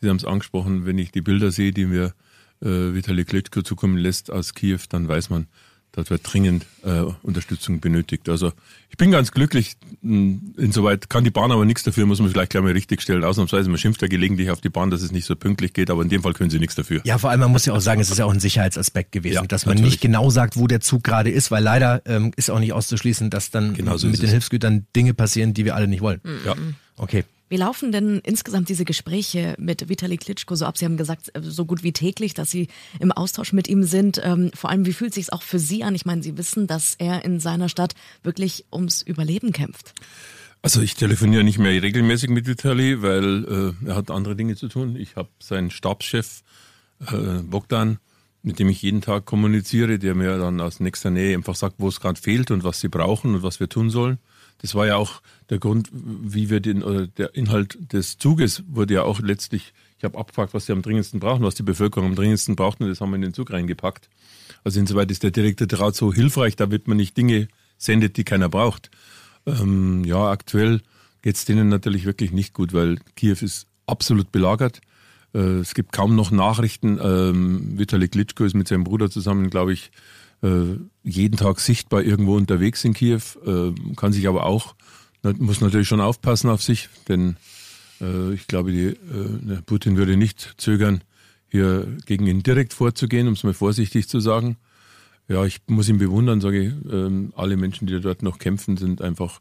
Sie 0.00 0.08
haben 0.08 0.16
es 0.16 0.24
angesprochen, 0.24 0.86
wenn 0.86 0.98
ich 0.98 1.12
die 1.12 1.20
Bilder 1.20 1.50
sehe, 1.50 1.72
die 1.72 1.84
mir 1.84 2.14
äh, 2.62 2.94
Vitali 2.94 3.24
Klitschko 3.24 3.62
zukommen 3.62 3.98
lässt 3.98 4.30
aus 4.30 4.54
Kiew, 4.54 4.80
dann 4.88 5.08
weiß 5.08 5.28
man, 5.30 5.46
Dort 5.92 6.08
wird 6.08 6.22
dringend 6.24 6.66
äh, 6.84 7.02
Unterstützung 7.22 7.80
benötigt. 7.80 8.28
Also 8.28 8.52
ich 8.90 8.96
bin 8.96 9.10
ganz 9.10 9.32
glücklich. 9.32 9.76
Hm, 10.02 10.54
insoweit 10.56 11.10
kann 11.10 11.24
die 11.24 11.30
Bahn 11.30 11.50
aber 11.50 11.64
nichts 11.64 11.82
dafür, 11.82 12.06
muss 12.06 12.20
man 12.20 12.30
vielleicht 12.30 12.50
gleich 12.50 12.62
mal 12.62 12.72
richtig 12.72 13.02
stellen. 13.02 13.24
Ausnahmsweise, 13.24 13.68
man 13.68 13.78
schimpft 13.78 14.00
ja 14.00 14.08
gelegentlich 14.08 14.50
auf 14.50 14.60
die 14.60 14.68
Bahn, 14.68 14.90
dass 14.90 15.02
es 15.02 15.10
nicht 15.10 15.24
so 15.24 15.34
pünktlich 15.34 15.72
geht, 15.72 15.90
aber 15.90 16.02
in 16.02 16.08
dem 16.08 16.22
Fall 16.22 16.32
können 16.32 16.50
sie 16.50 16.60
nichts 16.60 16.76
dafür. 16.76 17.00
Ja, 17.04 17.18
vor 17.18 17.30
allem, 17.30 17.40
man 17.40 17.50
muss 17.50 17.66
ja 17.66 17.72
auch 17.72 17.80
sagen, 17.80 18.00
es 18.00 18.10
ist 18.10 18.18
ja 18.18 18.24
auch 18.24 18.32
ein 18.32 18.40
Sicherheitsaspekt 18.40 19.10
gewesen, 19.10 19.34
ja, 19.34 19.46
dass 19.46 19.66
man 19.66 19.74
natürlich. 19.74 19.94
nicht 19.94 20.00
genau 20.00 20.30
sagt, 20.30 20.56
wo 20.56 20.68
der 20.68 20.80
Zug 20.80 21.02
gerade 21.02 21.30
ist, 21.30 21.50
weil 21.50 21.64
leider 21.64 22.02
ähm, 22.06 22.32
ist 22.36 22.50
auch 22.50 22.60
nicht 22.60 22.72
auszuschließen, 22.72 23.28
dass 23.30 23.50
dann 23.50 23.74
genau 23.74 23.96
so 23.96 24.06
mit 24.06 24.22
den 24.22 24.30
Hilfsgütern 24.30 24.86
Dinge 24.94 25.12
passieren, 25.12 25.54
die 25.54 25.64
wir 25.64 25.74
alle 25.74 25.88
nicht 25.88 26.02
wollen. 26.02 26.20
Ja. 26.46 26.54
Okay. 26.96 27.24
Wie 27.50 27.56
laufen 27.56 27.90
denn 27.90 28.20
insgesamt 28.24 28.68
diese 28.68 28.84
Gespräche 28.84 29.56
mit 29.58 29.88
Vitali 29.88 30.16
Klitschko 30.16 30.54
so 30.54 30.66
ab? 30.66 30.78
Sie 30.78 30.84
haben 30.84 30.96
gesagt, 30.96 31.34
äh, 31.34 31.42
so 31.42 31.64
gut 31.64 31.82
wie 31.82 31.92
täglich, 31.92 32.32
dass 32.32 32.48
Sie 32.50 32.68
im 33.00 33.10
Austausch 33.10 33.52
mit 33.52 33.66
ihm 33.66 33.82
sind. 33.82 34.20
Ähm, 34.22 34.52
vor 34.54 34.70
allem, 34.70 34.86
wie 34.86 34.92
fühlt 34.92 35.12
sich 35.12 35.32
auch 35.32 35.42
für 35.42 35.58
Sie 35.58 35.82
an? 35.82 35.96
Ich 35.96 36.06
meine, 36.06 36.22
Sie 36.22 36.38
wissen, 36.38 36.68
dass 36.68 36.94
er 36.94 37.24
in 37.24 37.40
seiner 37.40 37.68
Stadt 37.68 37.94
wirklich 38.22 38.66
ums 38.72 39.02
Überleben 39.02 39.52
kämpft. 39.52 39.94
Also 40.62 40.80
ich 40.80 40.94
telefoniere 40.94 41.42
nicht 41.42 41.58
mehr 41.58 41.82
regelmäßig 41.82 42.30
mit 42.30 42.46
Vitali, 42.46 43.02
weil 43.02 43.74
äh, 43.84 43.88
er 43.88 43.96
hat 43.96 44.12
andere 44.12 44.36
Dinge 44.36 44.54
zu 44.54 44.68
tun. 44.68 44.94
Ich 44.94 45.16
habe 45.16 45.30
seinen 45.40 45.72
Stabschef 45.72 46.42
äh, 47.00 47.42
Bogdan, 47.42 47.98
mit 48.42 48.60
dem 48.60 48.68
ich 48.68 48.80
jeden 48.80 49.00
Tag 49.00 49.24
kommuniziere, 49.24 49.98
der 49.98 50.14
mir 50.14 50.38
dann 50.38 50.60
aus 50.60 50.78
nächster 50.78 51.10
Nähe 51.10 51.36
einfach 51.36 51.56
sagt, 51.56 51.76
wo 51.78 51.88
es 51.88 51.98
gerade 51.98 52.20
fehlt 52.20 52.52
und 52.52 52.62
was 52.62 52.78
sie 52.78 52.88
brauchen 52.88 53.34
und 53.34 53.42
was 53.42 53.58
wir 53.58 53.68
tun 53.68 53.90
sollen. 53.90 54.18
Das 54.62 54.74
war 54.74 54.86
ja 54.86 54.96
auch 54.96 55.22
der 55.48 55.58
Grund, 55.58 55.88
wie 55.92 56.50
wir 56.50 56.60
den, 56.60 56.82
oder 56.82 57.06
der 57.06 57.34
Inhalt 57.34 57.92
des 57.92 58.18
Zuges 58.18 58.62
wurde 58.68 58.94
ja 58.94 59.02
auch 59.02 59.20
letztlich, 59.20 59.72
ich 59.98 60.04
habe 60.04 60.18
abgefragt, 60.18 60.54
was 60.54 60.66
sie 60.66 60.72
am 60.72 60.82
dringendsten 60.82 61.20
brauchen, 61.20 61.42
was 61.42 61.54
die 61.54 61.62
Bevölkerung 61.62 62.10
am 62.10 62.14
dringendsten 62.14 62.56
braucht 62.56 62.80
und 62.80 62.88
das 62.88 63.00
haben 63.00 63.10
wir 63.10 63.16
in 63.16 63.22
den 63.22 63.34
Zug 63.34 63.52
reingepackt. 63.52 64.08
Also 64.62 64.78
insoweit 64.78 65.10
ist 65.10 65.22
der 65.22 65.30
direkte 65.30 65.66
Draht 65.66 65.96
so 65.96 66.12
hilfreich, 66.12 66.56
da 66.56 66.70
wird 66.70 66.88
man 66.88 66.96
nicht 66.96 67.16
Dinge 67.16 67.48
sendet, 67.78 68.16
die 68.16 68.24
keiner 68.24 68.48
braucht. 68.48 68.90
Ähm, 69.46 70.04
ja, 70.04 70.30
aktuell 70.30 70.82
geht 71.22 71.36
es 71.36 71.44
denen 71.44 71.68
natürlich 71.68 72.04
wirklich 72.04 72.32
nicht 72.32 72.54
gut, 72.54 72.72
weil 72.72 72.98
Kiew 73.16 73.36
ist 73.40 73.66
absolut 73.86 74.32
belagert. 74.32 74.80
Äh, 75.34 75.58
es 75.58 75.74
gibt 75.74 75.92
kaum 75.92 76.14
noch 76.14 76.30
Nachrichten. 76.30 76.98
Ähm, 77.02 77.78
Vitali 77.78 78.08
Klitschko 78.08 78.44
ist 78.44 78.54
mit 78.54 78.68
seinem 78.68 78.84
Bruder 78.84 79.10
zusammen, 79.10 79.50
glaube 79.50 79.72
ich, 79.72 79.90
jeden 81.02 81.36
Tag 81.36 81.60
sichtbar 81.60 82.02
irgendwo 82.02 82.36
unterwegs 82.36 82.84
in 82.84 82.94
Kiew, 82.94 83.20
äh, 83.44 83.72
kann 83.96 84.12
sich 84.12 84.26
aber 84.26 84.46
auch, 84.46 84.74
muss 85.38 85.60
natürlich 85.60 85.88
schon 85.88 86.00
aufpassen 86.00 86.48
auf 86.48 86.62
sich, 86.62 86.88
denn 87.08 87.36
äh, 88.00 88.32
ich 88.32 88.46
glaube, 88.46 88.72
die, 88.72 88.86
äh, 88.86 89.62
Putin 89.66 89.96
würde 89.96 90.16
nicht 90.16 90.54
zögern, 90.56 91.02
hier 91.48 91.86
gegen 92.06 92.26
ihn 92.26 92.42
direkt 92.42 92.72
vorzugehen, 92.72 93.26
um 93.26 93.34
es 93.34 93.44
mal 93.44 93.54
vorsichtig 93.54 94.08
zu 94.08 94.20
sagen. 94.20 94.56
Ja, 95.28 95.44
ich 95.44 95.60
muss 95.66 95.88
ihn 95.88 95.98
bewundern, 95.98 96.40
sage 96.40 96.60
ich. 96.60 96.72
Ähm, 96.92 97.32
alle 97.36 97.56
Menschen, 97.56 97.86
die 97.86 98.00
dort 98.00 98.22
noch 98.22 98.38
kämpfen, 98.38 98.76
sind 98.76 99.02
einfach 99.02 99.40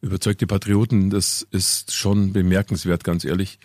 überzeugte 0.00 0.46
Patrioten. 0.46 1.10
Das 1.10 1.46
ist 1.50 1.94
schon 1.94 2.32
bemerkenswert, 2.32 3.04
ganz 3.04 3.24
ehrlich. 3.24 3.58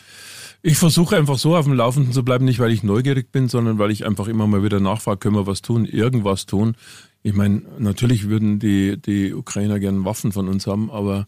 Ich 0.62 0.78
versuche 0.78 1.16
einfach 1.16 1.38
so 1.38 1.56
auf 1.56 1.66
dem 1.66 1.74
Laufenden 1.74 2.14
zu 2.14 2.24
bleiben, 2.24 2.46
nicht 2.46 2.60
weil 2.60 2.72
ich 2.72 2.84
neugierig 2.84 3.32
bin, 3.32 3.50
sondern 3.50 3.78
weil 3.78 3.92
ich 3.92 4.06
einfach 4.06 4.28
immer 4.28 4.48
mal 4.48 4.64
wieder 4.64 4.80
nachfrage, 4.80 5.20
können 5.20 5.36
wir 5.36 5.48
was 5.48 5.62
tun, 5.62 5.86
irgendwas 5.86 6.46
tun. 6.46 6.76
Ich 7.22 7.34
meine, 7.34 7.62
natürlich 7.78 8.28
würden 8.30 8.60
die, 8.60 8.98
die 9.00 9.34
Ukrainer 9.34 9.80
gerne 9.80 10.06
Waffen 10.06 10.32
von 10.32 10.48
uns 10.48 10.68
haben, 10.68 10.92
aber 10.92 11.28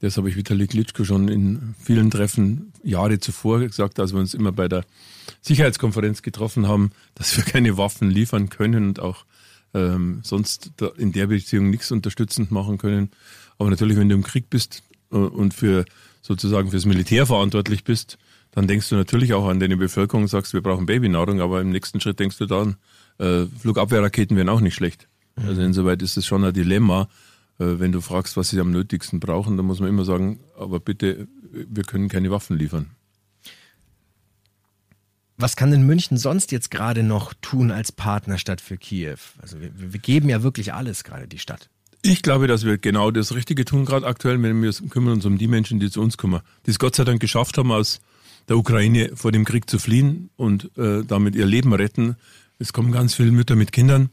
das 0.00 0.16
habe 0.16 0.28
ich 0.28 0.36
Vitali 0.36 0.66
Klitschko 0.66 1.04
schon 1.04 1.28
in 1.28 1.74
vielen 1.82 2.10
Treffen 2.10 2.72
Jahre 2.82 3.18
zuvor 3.20 3.60
gesagt, 3.60 3.98
als 3.98 4.12
wir 4.12 4.20
uns 4.20 4.34
immer 4.34 4.52
bei 4.52 4.68
der 4.68 4.84
Sicherheitskonferenz 5.40 6.22
getroffen 6.22 6.68
haben, 6.68 6.90
dass 7.14 7.36
wir 7.36 7.44
keine 7.44 7.76
Waffen 7.78 8.10
liefern 8.10 8.48
können 8.48 8.88
und 8.88 9.00
auch 9.00 9.24
ähm, 9.74 10.20
sonst 10.22 10.72
in 10.96 11.12
der 11.12 11.26
Beziehung 11.26 11.70
nichts 11.70 11.90
unterstützend 11.90 12.50
machen 12.50 12.78
können. 12.78 13.10
Aber 13.58 13.70
natürlich, 13.70 13.96
wenn 13.96 14.08
du 14.08 14.14
im 14.14 14.22
Krieg 14.22 14.48
bist 14.50 14.82
äh, 15.12 15.16
und 15.16 15.52
für 15.54 15.84
sozusagen 16.22 16.70
fürs 16.70 16.86
Militär 16.86 17.26
verantwortlich 17.26 17.84
bist, 17.84 18.18
dann 18.52 18.68
denkst 18.68 18.88
du 18.88 18.94
natürlich 18.94 19.34
auch 19.34 19.48
an 19.48 19.58
deine 19.58 19.76
Bevölkerung 19.76 20.22
und 20.22 20.28
sagst, 20.28 20.54
wir 20.54 20.62
brauchen 20.62 20.86
Babynahrung, 20.86 21.40
aber 21.40 21.60
im 21.60 21.70
nächsten 21.70 22.00
Schritt 22.00 22.20
denkst 22.20 22.38
du 22.38 22.46
dann, 22.46 22.76
äh, 23.18 23.46
Flugabwehrraketen 23.60 24.36
wären 24.36 24.48
auch 24.48 24.60
nicht 24.60 24.74
schlecht. 24.74 25.08
Mhm. 25.36 25.48
Also 25.48 25.62
insoweit 25.62 26.02
ist 26.02 26.16
es 26.16 26.24
schon 26.24 26.44
ein 26.44 26.54
Dilemma. 26.54 27.08
Äh, 27.58 27.78
wenn 27.78 27.92
du 27.92 28.00
fragst, 28.00 28.36
was 28.36 28.50
sie 28.50 28.60
am 28.60 28.70
nötigsten 28.70 29.20
brauchen, 29.20 29.56
dann 29.56 29.66
muss 29.66 29.80
man 29.80 29.88
immer 29.88 30.04
sagen, 30.04 30.40
aber 30.56 30.80
bitte, 30.80 31.26
wir 31.52 31.84
können 31.84 32.08
keine 32.08 32.30
Waffen 32.30 32.56
liefern. 32.58 32.90
Was 35.36 35.56
kann 35.56 35.70
denn 35.70 35.84
München 35.84 36.16
sonst 36.16 36.52
jetzt 36.52 36.70
gerade 36.70 37.02
noch 37.02 37.34
tun 37.40 37.70
als 37.70 37.90
Partnerstadt 37.90 38.60
für 38.60 38.76
Kiew? 38.76 39.16
Also 39.38 39.60
wir, 39.60 39.70
wir 39.74 39.98
geben 39.98 40.28
ja 40.28 40.42
wirklich 40.42 40.72
alles 40.72 41.02
gerade, 41.02 41.26
die 41.26 41.38
Stadt. 41.38 41.68
Ich 42.02 42.22
glaube, 42.22 42.46
dass 42.46 42.64
wir 42.64 42.78
genau 42.78 43.10
das 43.10 43.34
Richtige 43.34 43.64
tun, 43.64 43.84
gerade 43.84 44.06
aktuell, 44.06 44.40
wenn 44.42 44.62
wir 44.62 44.72
kümmern 44.90 45.14
uns 45.14 45.24
um 45.24 45.38
die 45.38 45.48
Menschen, 45.48 45.80
die 45.80 45.90
zu 45.90 46.02
uns 46.02 46.16
kommen, 46.16 46.40
die 46.66 46.70
es 46.70 46.78
Gott 46.78 46.94
sei 46.94 47.04
Dank 47.04 47.20
geschafft 47.20 47.58
haben, 47.58 47.72
aus 47.72 48.00
der 48.48 48.58
Ukraine 48.58 49.12
vor 49.14 49.32
dem 49.32 49.44
Krieg 49.44 49.68
zu 49.68 49.78
fliehen 49.78 50.30
und 50.36 50.70
äh, 50.76 51.02
damit 51.04 51.34
ihr 51.34 51.46
Leben 51.46 51.72
retten. 51.72 52.16
Es 52.58 52.72
kommen 52.72 52.92
ganz 52.92 53.14
viele 53.14 53.32
Mütter 53.32 53.56
mit 53.56 53.72
Kindern. 53.72 54.10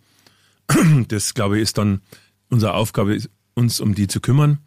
Das, 1.10 1.34
glaube 1.34 1.58
ich, 1.58 1.63
ist 1.63 1.78
dann 1.78 2.01
unsere 2.50 2.74
Aufgabe, 2.75 3.18
uns 3.56 3.80
um 3.80 3.94
die 3.94 4.08
zu 4.08 4.22
kümmern, 4.22 4.60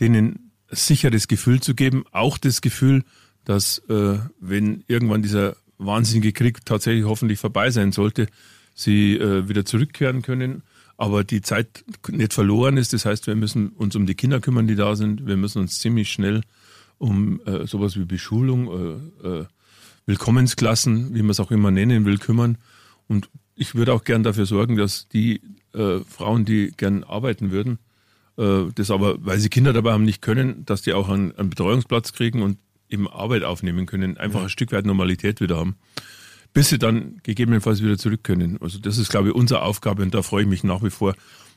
denen 0.00 0.50
sicheres 0.68 1.28
Gefühl 1.28 1.60
zu 1.60 1.74
geben, 1.74 2.04
auch 2.10 2.38
das 2.38 2.60
Gefühl, 2.60 3.04
dass 3.44 3.78
äh, 3.88 4.18
wenn 4.40 4.82
irgendwann 4.88 5.22
dieser 5.22 5.56
wahnsinnige 5.78 6.32
Krieg 6.32 6.64
tatsächlich 6.64 7.04
hoffentlich 7.04 7.38
vorbei 7.38 7.70
sein 7.70 7.92
sollte, 7.92 8.26
sie 8.74 9.16
äh, 9.16 9.48
wieder 9.48 9.64
zurückkehren 9.64 10.22
können, 10.22 10.62
aber 10.96 11.24
die 11.24 11.42
Zeit 11.42 11.84
nicht 12.08 12.32
verloren 12.32 12.76
ist. 12.76 12.92
Das 12.92 13.04
heißt, 13.04 13.26
wir 13.26 13.34
müssen 13.34 13.68
uns 13.70 13.96
um 13.96 14.06
die 14.06 14.14
Kinder 14.14 14.40
kümmern, 14.40 14.66
die 14.66 14.76
da 14.76 14.96
sind. 14.96 15.26
Wir 15.26 15.36
müssen 15.36 15.60
uns 15.60 15.78
ziemlich 15.78 16.10
schnell 16.10 16.42
um 16.98 17.40
äh, 17.44 17.66
sowas 17.66 17.96
wie 17.96 18.04
Beschulung, 18.04 19.10
äh, 19.22 19.28
äh, 19.28 19.44
Willkommensklassen, 20.06 21.14
wie 21.14 21.22
man 21.22 21.30
es 21.30 21.40
auch 21.40 21.50
immer 21.50 21.70
nennen 21.70 22.04
will, 22.04 22.18
kümmern. 22.18 22.58
Und 23.08 23.30
ich 23.56 23.74
würde 23.74 23.92
auch 23.92 24.04
gern 24.04 24.22
dafür 24.22 24.46
sorgen, 24.46 24.76
dass 24.76 25.08
die 25.08 25.40
äh, 25.72 26.00
Frauen, 26.08 26.44
die 26.44 26.72
gern 26.76 27.04
arbeiten 27.04 27.50
würden, 27.50 27.78
äh, 28.36 28.64
das 28.74 28.90
aber, 28.90 29.16
weil 29.24 29.38
sie 29.38 29.48
Kinder 29.48 29.72
dabei 29.72 29.92
haben, 29.92 30.04
nicht 30.04 30.22
können, 30.22 30.64
dass 30.66 30.82
die 30.82 30.92
auch 30.92 31.08
einen, 31.08 31.32
einen 31.36 31.50
Betreuungsplatz 31.50 32.12
kriegen 32.12 32.42
und 32.42 32.58
eben 32.88 33.08
Arbeit 33.08 33.42
aufnehmen 33.42 33.86
können, 33.86 34.16
einfach 34.16 34.42
ein 34.42 34.48
Stück 34.48 34.72
weit 34.72 34.86
Normalität 34.86 35.40
wieder 35.40 35.56
haben, 35.56 35.76
bis 36.52 36.68
sie 36.68 36.78
dann 36.78 37.20
gegebenenfalls 37.22 37.82
wieder 37.82 37.98
zurück 37.98 38.24
können. 38.24 38.58
Also 38.60 38.78
das 38.78 38.98
ist, 38.98 39.10
glaube 39.10 39.28
ich, 39.28 39.34
unsere 39.34 39.62
Aufgabe 39.62 40.02
und 40.02 40.14
da 40.14 40.22
freue 40.22 40.42
ich 40.42 40.48
mich 40.48 40.64
nach 40.64 40.82
wie 40.82 40.90
vor, 40.90 41.14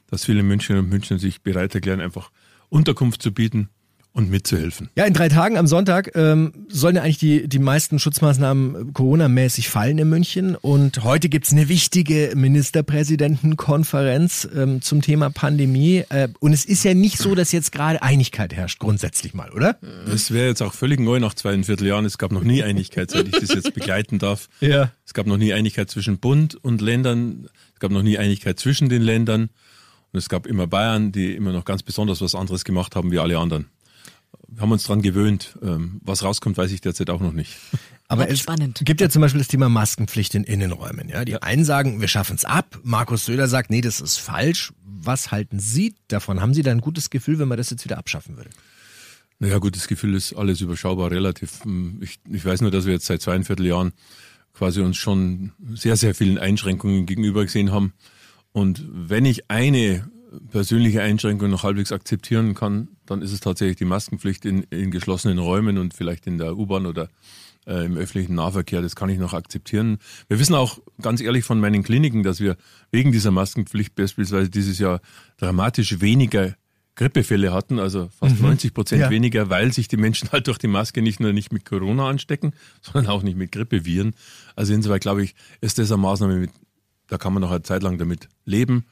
dass 0.09 0.25
viele 0.25 0.43
Münchner 0.43 0.79
und 0.79 0.89
Münchner 0.89 1.19
sich 1.19 1.41
bereit 1.41 1.75
erklären, 1.75 2.01
einfach 2.01 2.31
Unterkunft 2.69 3.21
zu 3.21 3.33
bieten 3.33 3.69
und 4.17 4.29
mitzuhelfen. 4.31 4.89
Ja, 4.95 5.05
in 5.05 5.13
drei 5.13 5.29
Tagen 5.29 5.57
am 5.57 5.67
Sonntag 5.67 6.15
ähm, 6.15 6.51
sollen 6.69 6.95
ja 6.95 7.03
eigentlich 7.03 7.19
die, 7.19 7.47
die 7.47 7.59
meisten 7.59 7.99
Schutzmaßnahmen 7.99 8.91
Corona-mäßig 8.93 9.69
fallen 9.69 9.99
in 9.99 10.09
München. 10.09 10.55
Und 10.55 11.03
heute 11.03 11.29
gibt's 11.29 11.51
eine 11.51 11.69
wichtige 11.69 12.33
Ministerpräsidentenkonferenz 12.35 14.49
ähm, 14.55 14.81
zum 14.81 15.03
Thema 15.03 15.29
Pandemie. 15.29 16.03
Äh, 16.09 16.29
und 16.39 16.51
es 16.51 16.65
ist 16.65 16.83
ja 16.83 16.95
nicht 16.95 17.19
so, 17.19 17.35
dass 17.35 17.51
jetzt 17.51 17.71
gerade 17.71 18.01
Einigkeit 18.01 18.55
herrscht, 18.55 18.79
grundsätzlich 18.79 19.35
mal, 19.35 19.51
oder? 19.51 19.77
Das 20.07 20.31
wäre 20.31 20.47
jetzt 20.47 20.63
auch 20.63 20.73
völlig 20.73 20.99
neu 20.99 21.19
nach 21.19 21.35
zweieinviertel 21.35 21.85
Jahren. 21.85 22.05
Es 22.05 22.17
gab 22.17 22.31
noch 22.31 22.43
nie 22.43 22.63
Einigkeit, 22.63 23.11
seit 23.11 23.27
ich 23.27 23.39
das 23.39 23.49
jetzt 23.49 23.75
begleiten 23.75 24.17
darf. 24.17 24.49
Ja. 24.59 24.91
Es 25.05 25.13
gab 25.13 25.27
noch 25.27 25.37
nie 25.37 25.53
Einigkeit 25.53 25.91
zwischen 25.91 26.17
Bund 26.17 26.55
und 26.55 26.81
Ländern. 26.81 27.47
Es 27.75 27.79
gab 27.79 27.91
noch 27.91 28.01
nie 28.01 28.17
Einigkeit 28.17 28.59
zwischen 28.59 28.89
den 28.89 29.03
Ländern. 29.03 29.51
Und 30.11 30.17
es 30.17 30.29
gab 30.29 30.47
immer 30.47 30.65
Bayern, 30.65 31.11
die 31.11 31.35
immer 31.35 31.51
noch 31.51 31.63
ganz 31.63 31.83
besonders 31.83 32.21
was 32.21 32.33
anderes 32.33 32.65
gemacht 32.65 32.95
haben 32.95 33.11
wie 33.11 33.19
alle 33.19 33.37
anderen 33.37 33.67
haben 34.59 34.71
uns 34.71 34.83
dran 34.83 35.01
gewöhnt. 35.01 35.57
Ähm, 35.61 35.99
was 36.03 36.23
rauskommt, 36.23 36.57
weiß 36.57 36.71
ich 36.71 36.81
derzeit 36.81 37.09
auch 37.09 37.19
noch 37.19 37.33
nicht. 37.33 37.57
Aber 38.07 38.29
es 38.29 38.39
spannend. 38.39 38.81
gibt 38.85 39.01
ja 39.01 39.09
zum 39.09 39.21
Beispiel 39.21 39.39
das 39.39 39.49
Thema 39.49 39.67
Maskenpflicht 39.67 40.33
in 40.35 40.45
Innenräumen. 40.45 41.09
Ja, 41.09 41.25
die 41.25 41.41
einen 41.41 41.65
sagen, 41.65 41.99
wir 41.99 42.07
schaffen 42.07 42.37
es 42.37 42.45
ab. 42.45 42.79
Markus 42.83 43.25
Söder 43.25 43.47
sagt, 43.49 43.69
nee, 43.69 43.81
das 43.81 43.99
ist 43.99 44.17
falsch. 44.17 44.71
Was 44.81 45.31
halten 45.31 45.59
Sie 45.59 45.95
davon? 46.07 46.39
Haben 46.39 46.53
Sie 46.53 46.63
da 46.63 46.71
ein 46.71 46.81
gutes 46.81 47.09
Gefühl, 47.09 47.37
wenn 47.39 47.49
man 47.49 47.57
das 47.57 47.69
jetzt 47.69 47.83
wieder 47.83 47.97
abschaffen 47.97 48.37
würde? 48.37 48.49
Naja, 49.39 49.57
gut, 49.59 49.75
das 49.75 49.87
Gefühl 49.87 50.15
ist 50.15 50.33
alles 50.33 50.61
überschaubar, 50.61 51.11
relativ. 51.11 51.59
Ich, 51.99 52.19
ich 52.31 52.43
weiß 52.43 52.61
nur, 52.61 52.71
dass 52.71 52.85
wir 52.85 52.93
jetzt 52.93 53.05
seit 53.05 53.21
zweieinviertel 53.21 53.65
Jahren 53.65 53.91
quasi 54.53 54.81
uns 54.81 54.97
schon 54.97 55.51
sehr, 55.75 55.97
sehr 55.97 56.15
vielen 56.15 56.37
Einschränkungen 56.37 57.05
gegenüber 57.05 57.43
gesehen 57.43 57.71
haben. 57.71 57.93
Und 58.51 58.83
wenn 58.89 59.25
ich 59.25 59.51
eine 59.51 60.09
persönliche 60.51 61.01
Einschränkung 61.01 61.49
noch 61.49 61.63
halbwegs 61.63 61.91
akzeptieren 61.91 62.53
kann, 62.53 62.89
dann 63.05 63.21
ist 63.21 63.31
es 63.31 63.39
tatsächlich 63.39 63.77
die 63.77 63.85
Maskenpflicht 63.85 64.45
in, 64.45 64.63
in 64.63 64.91
geschlossenen 64.91 65.39
Räumen 65.39 65.77
und 65.77 65.93
vielleicht 65.93 66.27
in 66.27 66.37
der 66.37 66.57
U-Bahn 66.57 66.85
oder 66.85 67.09
äh, 67.65 67.85
im 67.85 67.97
öffentlichen 67.97 68.35
Nahverkehr. 68.35 68.81
Das 68.81 68.95
kann 68.95 69.09
ich 69.09 69.19
noch 69.19 69.33
akzeptieren. 69.33 69.99
Wir 70.27 70.39
wissen 70.39 70.55
auch 70.55 70.79
ganz 71.01 71.21
ehrlich 71.21 71.43
von 71.43 71.59
meinen 71.59 71.83
Kliniken, 71.83 72.23
dass 72.23 72.39
wir 72.39 72.57
wegen 72.91 73.11
dieser 73.11 73.31
Maskenpflicht 73.31 73.95
beispielsweise 73.95 74.49
dieses 74.49 74.79
Jahr 74.79 75.01
dramatisch 75.37 75.99
weniger 76.01 76.55
Grippefälle 76.95 77.53
hatten, 77.53 77.77
also 77.77 78.09
fast 78.17 78.37
mhm. 78.37 78.47
90 78.47 78.73
Prozent 78.73 79.01
Ja. 79.01 79.09
weniger, 79.11 79.49
weil 79.49 79.71
sich 79.71 79.87
die 79.87 79.97
Menschen 79.97 80.31
halt 80.31 80.47
durch 80.47 80.57
die 80.57 80.67
Maske 80.67 81.01
nicht 81.01 81.19
nur 81.19 81.31
nicht 81.31 81.53
mit 81.53 81.63
Corona 81.63 82.09
anstecken, 82.09 82.53
sondern 82.81 83.11
auch 83.11 83.21
nicht 83.21 83.37
mit 83.37 83.51
Grippeviren. 83.51 84.15
Also 84.55 84.73
insoweit 84.73 85.01
glaube 85.01 85.23
ich, 85.23 85.35
ist 85.61 85.77
das 85.77 85.91
eine 85.91 86.01
Maßnahme, 86.01 86.37
mit, 86.37 86.51
da 87.07 87.17
kann 87.17 87.33
man 87.33 87.41
noch 87.41 87.51
eine 87.51 87.61
Zeit 87.61 87.83
lang 87.83 87.97
damit 87.97 88.27
leben. 88.45 88.85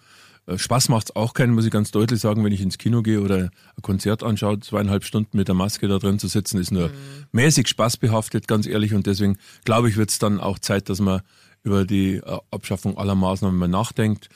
Äh, 0.47 0.57
Spaß 0.57 0.89
macht's 0.89 1.15
auch 1.15 1.33
keinen, 1.33 1.53
muss 1.53 1.65
ich 1.65 1.71
ganz 1.71 1.91
deutlich 1.91 2.19
sagen, 2.19 2.43
wenn 2.43 2.53
ich 2.53 2.61
ins 2.61 2.77
Kino 2.77 3.01
gehe 3.01 3.21
oder 3.21 3.37
ein 3.37 3.81
Konzert 3.81 4.23
anschaue, 4.23 4.59
zweieinhalb 4.59 5.03
Stunden 5.03 5.37
mit 5.37 5.47
der 5.47 5.55
Maske 5.55 5.87
da 5.87 5.97
drin 5.97 6.19
zu 6.19 6.27
sitzen, 6.27 6.59
ist 6.59 6.71
nur 6.71 6.91
mäßig 7.31 7.67
spaßbehaftet, 7.67 8.47
ganz 8.47 8.67
ehrlich. 8.67 8.93
Und 8.93 9.07
deswegen 9.07 9.37
glaube 9.63 9.89
ich, 9.89 9.97
wird's 9.97 10.19
dann 10.19 10.39
auch 10.39 10.59
Zeit, 10.59 10.89
dass 10.89 10.99
man 10.99 11.21
über 11.63 11.85
die 11.85 12.15
äh, 12.15 12.39
Abschaffung 12.51 12.97
aller 12.97 13.15
Maßnahmen 13.15 13.57
mal 13.57 13.67
nachdenkt. 13.67 14.29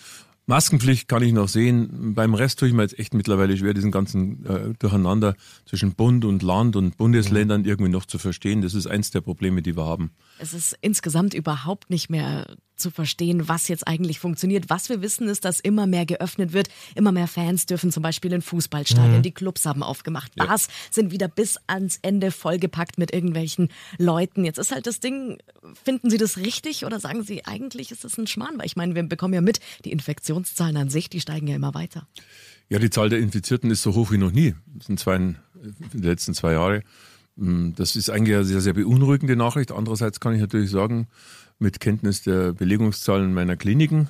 Maskenpflicht 0.50 1.08
kann 1.08 1.22
ich 1.22 1.32
noch 1.32 1.48
sehen. 1.48 2.16
Beim 2.16 2.34
Rest 2.34 2.58
tue 2.58 2.68
ich 2.68 2.74
mir 2.74 2.82
jetzt 2.82 2.98
echt 2.98 3.14
mittlerweile 3.14 3.56
schwer, 3.56 3.76
diesen 3.76 3.92
ganzen 3.92 4.44
äh, 4.48 4.74
Durcheinander 4.80 5.36
zwischen 5.68 5.94
Bund 5.94 6.26
und 6.26 6.42
Land 6.42 6.76
und 6.76 6.98
Bundesländern 6.98 7.66
irgendwie 7.66 7.92
noch 7.92 8.06
zu 8.06 8.18
verstehen. 8.18 8.64
Das 8.64 8.74
ist 8.74 8.88
eins 8.88 9.12
der 9.12 9.22
Probleme, 9.22 9.62
die 9.62 9.78
wir 9.78 9.86
haben. 9.86 10.10
Es 10.40 10.56
ist 10.56 10.76
insgesamt 10.82 11.36
überhaupt 11.36 11.92
nicht 11.92 12.10
mehr 12.10 12.48
zu 12.80 12.92
verstehen, 12.92 13.48
was 13.48 13.68
jetzt 13.68 13.88
eigentlich 13.88 14.20
funktioniert. 14.20 14.70
Was 14.70 14.90
wir 14.90 15.02
wissen, 15.02 15.28
ist, 15.28 15.46
dass 15.46 15.60
immer 15.60 15.88
mehr 15.88 16.06
geöffnet 16.06 16.54
wird. 16.54 16.70
Immer 16.96 17.12
mehr 17.12 17.28
Fans 17.28 17.66
dürfen 17.66 17.92
zum 17.92 18.04
Beispiel 18.04 18.34
in 18.34 18.42
Fußballstadien. 18.42 19.22
Die 19.22 19.32
Clubs 19.32 19.66
haben 19.66 19.84
aufgemacht. 19.84 20.36
Bars 20.36 20.68
sind 20.92 21.12
wieder 21.12 21.28
bis 21.28 21.58
ans 21.68 22.00
Ende 22.02 22.32
vollgepackt 22.32 22.98
mit 22.98 23.14
irgendwelchen 23.14 23.70
Leuten. 23.98 24.46
Jetzt 24.46 24.58
ist 24.58 24.72
halt 24.72 24.88
das 24.88 25.00
Ding, 25.00 25.38
finden 25.84 26.10
Sie 26.10 26.18
das 26.18 26.38
richtig 26.38 26.86
oder 26.86 27.00
sagen 27.00 27.24
Sie, 27.24 27.46
eigentlich 27.46 27.92
ist 27.92 28.04
das 28.04 28.18
ein 28.18 28.28
Schmarrn? 28.28 28.58
Weil 28.58 28.66
ich 28.66 28.76
meine, 28.76 28.96
wir 28.96 29.04
bekommen 29.04 29.34
ja 29.34 29.42
mit, 29.42 29.60
die 29.86 29.92
Infektionszahlen 29.92 30.78
an 30.78 30.90
sich, 30.90 31.10
die 31.10 31.20
steigen 31.22 31.48
ja 31.48 31.56
immer 31.56 31.74
weiter. 31.74 32.08
Ja, 32.70 32.78
die 32.80 32.90
Zahl 32.90 33.10
der 33.10 33.20
Infizierten 33.20 33.72
ist 33.72 33.82
so 33.82 33.96
hoch 33.96 34.12
wie 34.12 34.18
noch 34.18 34.32
nie. 34.32 34.54
Das 34.68 34.88
sind 34.88 35.00
zwei, 35.00 35.16
in 35.16 35.36
den 35.94 36.04
letzten 36.04 36.34
zwei 36.34 36.54
Jahre. 36.54 36.84
Mm, 37.36 37.72
Das 37.76 37.96
ist 37.96 38.10
eigentlich 38.10 38.36
eine 38.36 38.46
sehr, 38.46 38.62
sehr 38.62 38.74
beunruhigende 38.74 39.36
Nachricht. 39.36 39.72
Andererseits 39.72 40.20
kann 40.20 40.36
ich 40.36 40.42
natürlich 40.42 40.70
sagen, 40.70 41.08
mit 41.60 41.80
Kenntnis 41.80 42.24
der 42.24 42.54
Belegungszahlen 42.54 43.34
meiner 43.34 43.56
Kliniken, 43.56 44.10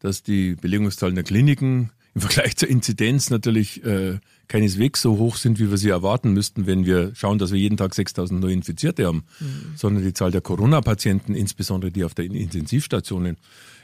dass 0.00 0.22
die 0.22 0.54
Belegungszahlen 0.54 1.14
der 1.14 1.24
Kliniken 1.24 1.90
im 2.14 2.20
Vergleich 2.22 2.56
zur 2.56 2.68
Inzidenz 2.68 3.30
natürlich 3.30 3.84
äh, 3.84 4.18
keineswegs 4.48 5.02
so 5.02 5.18
hoch 5.18 5.36
sind, 5.36 5.58
wie 5.58 5.70
wir 5.70 5.76
sie 5.76 5.90
erwarten 5.90 6.32
müssten, 6.32 6.66
wenn 6.66 6.86
wir 6.86 7.14
schauen, 7.14 7.38
dass 7.38 7.52
wir 7.52 7.58
jeden 7.58 7.76
Tag 7.76 7.94
6000 7.94 8.40
neue 8.40 8.54
Infizierte 8.54 9.06
haben, 9.06 9.24
sondern 9.76 10.02
die 10.02 10.14
Zahl 10.14 10.30
der 10.30 10.40
Corona-Patienten, 10.40 11.34
insbesondere 11.34 11.90
die 11.90 12.04
auf 12.04 12.14
den 12.14 12.32
Intensivstationen, 12.32 13.36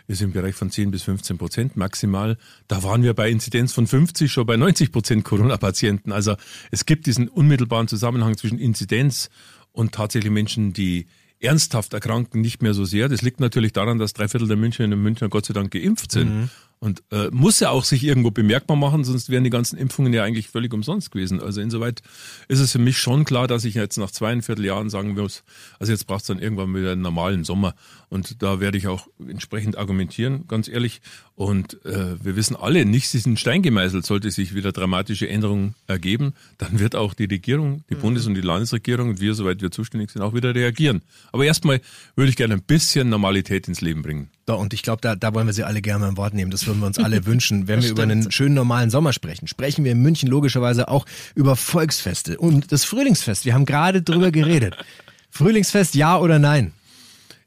ist 0.07 0.23
im 0.23 0.33
Bereich 0.33 0.55
von 0.55 0.71
10 0.71 0.91
bis 0.91 1.03
15 1.05 1.39
Prozent 1.39 1.77
maximal. 1.77 2.37
Da 2.69 2.83
waren 2.83 3.03
wir 3.03 3.15
bei 3.15 3.31
Inzidenz 3.31 3.73
von 3.73 3.87
50 3.87 4.31
schon 4.31 4.47
bei 4.47 4.57
90 4.57 4.93
Prozent 4.93 5.25
Corona-Patienten. 5.25 6.13
Also 6.13 6.37
es 6.71 6.87
gibt 6.87 7.07
diesen 7.07 7.29
unmittelbaren 7.29 7.89
Zusammenhang 7.89 8.37
zwischen 8.37 8.59
Inzidenz 8.59 9.31
und 9.73 9.93
tatsächlich 9.93 10.33
Menschen, 10.33 10.73
die 10.73 11.07
ernsthaft 11.43 11.93
erkranken, 11.93 12.41
nicht 12.41 12.63
mehr 12.63 12.75
so 12.75 12.85
sehr. 12.85 13.09
Das 13.09 13.23
liegt 13.23 13.41
natürlich 13.41 13.73
daran, 13.73 13.99
dass 13.99 14.13
drei 14.13 14.29
Viertel 14.29 14.49
der 14.49 14.57
Münchnerinnen 14.57 14.99
und 14.99 15.03
Münchner 15.03 15.29
Gott 15.29 15.47
sei 15.47 15.55
Dank 15.55 15.71
geimpft 15.73 16.13
sind. 16.13 16.51
Und 16.83 17.05
äh, 17.13 17.29
muss 17.31 17.61
ja 17.61 17.71
auch 17.71 17.85
sich 17.85 18.03
irgendwo 18.03 18.33
bemerkbar 18.33 18.77
machen, 18.77 19.05
sonst 19.05 19.31
wären 19.31 19.45
die 19.45 19.51
ganzen 19.51 19.79
Impfungen 19.79 20.13
ja 20.13 20.25
eigentlich 20.25 20.49
völlig 20.49 20.75
umsonst 20.75 21.13
gewesen. 21.13 21.41
Also 21.41 21.61
insoweit 21.61 22.03
ist 22.49 22.59
es 22.59 22.73
für 22.73 22.81
mich 22.81 22.99
schon 22.99 23.25
klar, 23.25 23.47
dass 23.47 23.65
ich 23.65 23.77
jetzt 23.77 23.99
nach 23.99 24.11
zweieinviertel 24.11 24.65
Jahren 24.65 24.91
sagen 24.91 25.15
muss, 25.15 25.45
also 25.79 25.93
jetzt 25.93 26.09
braucht 26.09 26.23
es 26.23 26.27
dann 26.27 26.41
irgendwann 26.41 26.75
wieder 26.75 26.91
einen 26.91 27.03
normalen 27.03 27.45
Sommer. 27.45 27.77
Und 28.09 28.43
da 28.43 28.59
werde 28.59 28.79
ich 28.79 28.89
auch 28.89 29.07
entsprechend 29.29 29.79
argumentieren, 29.79 30.49
ganz 30.49 30.67
ehrlich. 30.67 31.03
Und 31.37 31.75
äh, 31.87 32.17
wir 32.21 32.35
wissen 32.35 32.57
alle, 32.57 32.85
nichts 32.85 33.15
ist 33.15 33.29
in 33.29 33.37
Stein 33.37 33.63
gemeißelt. 33.63 34.05
Sollte 34.05 34.33
sich 34.33 34.53
wieder 34.53 34.73
dramatische 34.73 35.29
Änderungen 35.29 35.77
ergeben, 35.87 36.35
dann 36.59 36.81
wird 36.81 36.97
auch 36.97 37.15
die 37.15 37.27
Regierung, 37.27 37.85
die 37.91 37.95
Bundes- 37.95 38.27
und 38.27 38.35
die 38.35 38.41
Landesregierung 38.41 39.11
und 39.11 39.21
wir, 39.21 39.35
soweit 39.35 39.63
wir 39.63 39.71
zuständig 39.71 40.11
sind, 40.11 40.23
auch 40.23 40.35
wieder 40.35 40.53
reagieren. 40.53 41.03
Aber 41.31 41.45
erstmal 41.45 41.81
würde 42.17 42.31
ich 42.31 42.37
gerne 42.37 42.55
ein 42.55 42.63
bisschen 42.63 43.09
Normalität 43.09 43.69
ins 43.69 43.81
Leben 43.81 44.03
bringen. 44.03 44.31
So, 44.53 44.59
und 44.59 44.75
ich 44.75 44.83
glaube, 44.83 45.01
da, 45.01 45.17
da 45.17 45.33
wollen 45.33 45.47
wir 45.47 45.55
Sie 45.55 45.65
alle 45.65 45.81
gerne 45.81 46.07
im 46.07 46.19
Wort 46.19 46.35
nehmen. 46.35 46.51
Das 46.51 46.67
würden 46.67 46.81
wir 46.81 46.87
uns 46.87 46.99
alle 46.99 47.25
wünschen. 47.27 47.69
Wenn 47.69 47.83
wir 47.83 47.89
über 47.89 48.03
einen 48.03 48.31
schönen 48.31 48.55
normalen 48.55 48.91
Sommer 48.91 49.15
sprechen, 49.15 49.47
sprechen 49.47 49.83
wir 49.83 49.93
in 49.93 50.03
München 50.03 50.29
logischerweise 50.29 50.89
auch 50.89 51.07
über 51.35 51.57
Volksfeste 51.57 52.37
und 52.37 52.71
das 52.71 52.85
Frühlingsfest. 52.85 53.47
Wir 53.47 53.55
haben 53.55 53.65
gerade 53.65 54.03
drüber 54.03 54.31
geredet. 54.31 54.77
Frühlingsfest, 55.31 55.95
ja 55.95 56.19
oder 56.19 56.39
nein? 56.39 56.73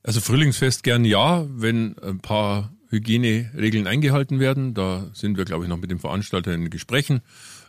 Also 0.02 0.20
Frühlingsfest 0.20 0.82
gern 0.82 1.06
ja, 1.06 1.46
wenn 1.48 1.96
ein 2.00 2.22
paar 2.22 2.72
Hygieneregeln 2.90 3.86
eingehalten 3.86 4.40
werden. 4.40 4.74
Da 4.74 5.06
sind 5.14 5.38
wir, 5.38 5.46
glaube 5.46 5.66
ich, 5.66 5.70
noch 5.70 5.78
mit 5.78 5.92
dem 5.92 6.00
Veranstalter 6.00 6.56
in 6.56 6.72
Gesprächen. 6.72 7.22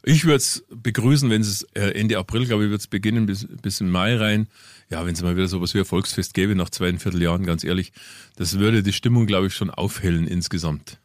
Ich 0.08 0.24
würde 0.24 0.36
es 0.36 0.64
begrüßen, 0.70 1.28
wenn 1.30 1.40
es 1.40 1.66
äh, 1.74 1.90
Ende 2.00 2.16
April, 2.16 2.46
glaube 2.46 2.64
ich, 2.64 2.70
wird 2.70 2.80
es 2.80 2.86
beginnen 2.86 3.26
bis, 3.26 3.48
bis 3.60 3.80
in 3.80 3.90
Mai 3.90 4.14
rein. 4.14 4.46
Ja, 4.88 5.04
wenn 5.04 5.14
es 5.14 5.22
mal 5.22 5.34
wieder 5.34 5.48
sowas 5.48 5.74
wie 5.74 5.80
ein 5.80 5.84
Volksfest 5.84 6.32
gäbe 6.32 6.54
nach 6.54 6.70
zweieinviertel 6.70 7.20
Jahren, 7.20 7.44
ganz 7.44 7.64
ehrlich, 7.64 7.92
das 8.36 8.60
würde 8.60 8.84
die 8.84 8.92
Stimmung, 8.92 9.26
glaube 9.26 9.48
ich, 9.48 9.54
schon 9.54 9.68
aufhellen 9.68 10.28
insgesamt. 10.28 11.00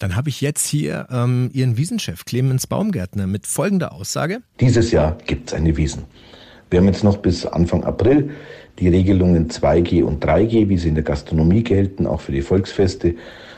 Dann 0.00 0.16
habe 0.16 0.28
ich 0.28 0.40
jetzt 0.40 0.66
hier 0.66 1.06
ähm, 1.12 1.50
Ihren 1.52 1.76
Wiesenchef 1.76 2.24
Clemens 2.24 2.66
Baumgärtner 2.66 3.28
mit 3.28 3.46
folgender 3.46 3.92
Aussage. 3.92 4.40
Dieses 4.58 4.90
Jahr 4.90 5.18
gibt 5.24 5.50
es 5.50 5.54
eine 5.54 5.76
Wiesen. 5.76 6.02
Wir 6.68 6.80
haben 6.80 6.86
jetzt 6.86 7.04
noch 7.04 7.18
bis 7.18 7.46
Anfang 7.46 7.84
April 7.84 8.30
die 8.80 8.88
Regelungen 8.88 9.50
2G 9.50 10.02
und 10.02 10.24
3G, 10.24 10.68
wie 10.68 10.78
sie 10.78 10.88
in 10.88 10.96
der 10.96 11.04
Gastronomie 11.04 11.62
gelten, 11.62 12.08
auch 12.08 12.22
für 12.22 12.32
die 12.32 12.42
Volksfeste. 12.42 13.14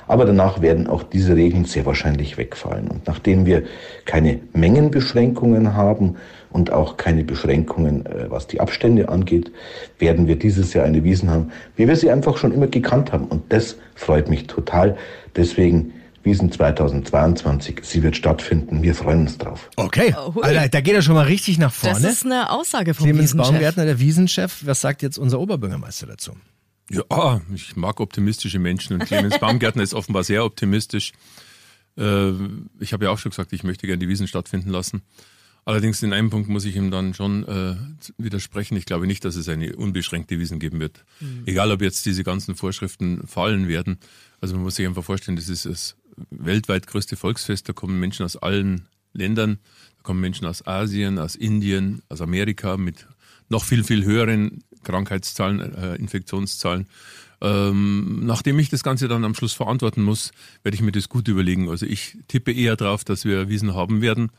Aber 0.07 0.25
danach 0.25 0.61
werden 0.61 0.87
auch 0.87 1.03
diese 1.03 1.37
Regeln 1.37 1.64
sehr 1.64 1.87
wahrscheinlich 1.87 2.37
wegfallen. 2.38 2.88
Und 2.88 3.07
nachdem 3.07 3.47
wir 3.47 3.62
keine 4.05 4.40
Mengenbeschränkungen 4.53 5.75
haben 5.75 6.17
und 6.51 6.73
auch 6.73 6.97
keine 6.97 7.25
Beschränkungen, 7.25 8.07
äh, 8.07 8.31
was 8.31 8.47
die 8.47 8.61
Abstände 8.61 9.09
angeht, 9.09 9.51
werden 9.99 10.27
wir 10.27 10.37
dieses 10.37 10.73
Jahr 10.75 10.85
eine 10.85 11.03
Wiesen 11.05 11.31
haben, 11.31 11.51
wie 11.77 11.88
wir 11.88 11.97
sie 11.97 12.11
einfach 12.11 12.37
schon 12.37 12.53
immer 12.53 12.67
gekannt 12.67 13.12
haben. 13.12 13.27
Und 13.27 13.53
das 13.53 13.77
freut 13.95 14.29
mich 14.29 14.47
total. 14.47 14.97
Deswegen 15.37 15.93
Wiesen 16.23 16.51
2022. 16.51 17.81
Sie 17.83 18.03
wird 18.03 18.17
stattfinden. 18.17 18.83
Wir 18.83 18.95
freuen 18.95 19.21
uns 19.21 19.37
drauf. 19.37 19.69
Okay, 19.77 20.14
Oh. 20.17 20.40
Alter, 20.40 20.69
da 20.69 20.81
geht 20.81 20.95
er 20.95 21.03
schon 21.03 21.14
mal 21.14 21.27
richtig 21.27 21.59
nach 21.59 21.73
vorne. 21.73 22.01
Das 22.01 22.11
ist 22.11 22.25
eine 22.25 22.51
Aussage 22.51 22.95
vom 22.95 23.05
Clemens 23.05 23.35
Wiesenchef. 23.35 23.51
Baumgärtner, 23.53 23.85
der 23.85 24.01
Wiesenchef. 24.01 24.62
Was 24.64 24.81
sagt 24.81 25.03
jetzt 25.03 25.19
unser 25.19 25.38
Oberbürgermeister 25.38 26.07
dazu? 26.07 26.33
Ja, 26.90 27.40
ich 27.55 27.77
mag 27.77 28.01
optimistische 28.01 28.59
Menschen 28.59 28.94
und 28.94 29.07
Clemens 29.07 29.38
Baumgärtner 29.38 29.83
ist 29.83 29.94
offenbar 29.94 30.25
sehr 30.25 30.44
optimistisch. 30.44 31.12
Äh, 31.97 32.33
Ich 32.81 32.92
habe 32.92 33.07
ja 33.07 33.11
auch 33.11 33.18
schon 33.18 33.31
gesagt, 33.31 33.53
ich 33.53 33.64
möchte 33.64 33.87
gerne 33.87 33.99
die 33.99 34.09
Wiesen 34.09 34.29
stattfinden 34.29 34.70
lassen. 34.70 35.03
Allerdings 35.66 36.03
in 36.03 36.12
einem 36.12 36.29
Punkt 36.29 36.51
muss 36.51 36.66
ich 36.66 36.77
ihm 36.77 36.90
dann 36.90 37.14
schon 37.14 37.49
äh, 37.49 37.77
widersprechen. 38.18 38.77
Ich 38.77 38.85
glaube 38.85 39.07
nicht, 39.07 39.25
dass 39.25 39.35
es 39.35 39.49
eine 39.49 39.75
unbeschränkte 39.77 40.38
Wiesen 40.38 40.59
geben 40.59 40.79
wird. 40.79 41.05
Egal, 41.47 41.70
ob 41.73 41.81
jetzt 41.81 42.05
diese 42.05 42.23
ganzen 42.23 42.55
Vorschriften 42.55 43.27
fallen 43.27 43.66
werden. 43.66 43.99
Also 44.42 44.55
man 44.57 44.64
muss 44.64 44.75
sich 44.75 44.87
einfach 44.87 45.05
vorstellen, 45.05 45.37
das 45.37 45.49
ist 45.49 45.64
das 45.64 45.97
weltweit 46.31 46.87
größte 46.87 47.16
Volksfest. 47.16 47.66
Da 47.66 47.73
kommen 47.73 47.99
Menschen 47.99 48.27
aus 48.27 48.37
allen 48.37 48.88
Ländern. 49.14 49.59
Da 49.97 50.03
kommen 50.03 50.20
Menschen 50.20 50.47
aus 50.47 50.66
Asien, 50.66 51.18
aus 51.18 51.35
Indien, 51.35 52.03
aus 52.11 52.20
Amerika 52.20 52.77
mit 52.77 53.07
noch 53.48 53.64
viel, 53.64 53.85
viel 53.85 54.04
höheren 54.04 54.62
Krankheitszahlen, 54.83 55.61
äh, 55.74 55.94
Infektionszahlen. 55.96 56.87
Ähm, 57.40 58.24
nachdem 58.24 58.59
ich 58.59 58.70
das 58.70 58.83
Ganze 58.83 59.09
dann 59.09 59.24
am 59.24 59.35
Schluss 59.35 59.52
verantworten 59.52 60.02
muss, 60.02 60.30
werde 60.62 60.76
ich 60.76 60.83
mir 60.83 60.92
das 60.92 61.09
gut 61.09 61.28
überlegen. 61.28 61.68
Also 61.68 61.85
ich 61.87 62.16
tippe 62.28 62.52
eher 62.52 62.76
drauf, 62.76 63.04
dass 63.04 63.24
wir 63.24 63.48
Wiesen 63.48 63.74
haben 63.74 64.00
werden, 64.00 64.30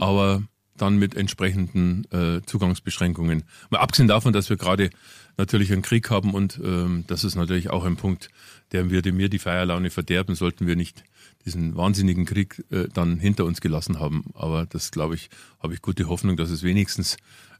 aber 0.00 0.42
dann 0.76 0.98
mit 0.98 1.14
entsprechenden 1.14 2.04
äh, 2.12 2.42
Zugangsbeschränkungen. 2.44 3.44
Mal 3.70 3.78
abgesehen 3.78 4.08
davon, 4.08 4.32
dass 4.32 4.48
wir 4.48 4.56
gerade 4.56 4.90
natürlich 5.36 5.72
einen 5.72 5.82
Krieg 5.82 6.10
haben 6.10 6.34
und 6.34 6.60
ähm, 6.62 7.04
das 7.06 7.24
ist 7.24 7.34
natürlich 7.34 7.70
auch 7.70 7.84
ein 7.84 7.96
Punkt, 7.96 8.30
der 8.72 8.90
würde 8.90 9.12
mir 9.12 9.28
die 9.28 9.38
Feierlaune 9.38 9.90
verderben, 9.90 10.34
sollten 10.34 10.66
wir 10.66 10.76
nicht 10.76 11.04
diesen 11.44 11.76
wahnsinnigen 11.76 12.24
Krieg 12.24 12.64
äh, 12.70 12.88
dann 12.92 13.18
hinter 13.18 13.44
uns 13.44 13.60
gelassen 13.60 14.00
haben. 14.00 14.24
Aber 14.34 14.66
das, 14.66 14.90
glaube 14.90 15.14
ich, 15.14 15.30
habe 15.60 15.74
ich 15.74 15.82
gute 15.82 16.08
Hoffnung, 16.08 16.36
dass 16.36 16.50
es 16.50 16.62
wenigstens 16.62 17.16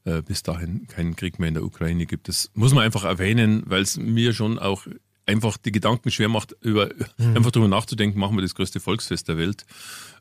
äh, 0.06 0.22
bis 0.22 0.42
dahin 0.42 0.86
keinen 0.86 1.16
Krieg 1.16 1.38
mehr 1.38 1.48
in 1.48 1.54
der 1.54 1.64
Ukraine 1.64 2.06
gibt. 2.06 2.28
Das 2.28 2.50
muss 2.54 2.72
man 2.72 2.84
einfach 2.84 3.04
erwähnen, 3.04 3.64
weil 3.66 3.82
es 3.82 3.98
mir 3.98 4.32
schon 4.32 4.58
auch 4.58 4.86
einfach 5.26 5.56
die 5.56 5.72
Gedanken 5.72 6.10
schwer 6.10 6.28
macht, 6.28 6.54
über 6.60 6.90
einfach 7.18 7.50
darüber 7.50 7.68
nachzudenken, 7.68 8.18
machen 8.18 8.36
wir 8.36 8.42
das 8.42 8.54
größte 8.54 8.78
Volksfest 8.78 9.28
der 9.28 9.36
Welt. 9.36 9.66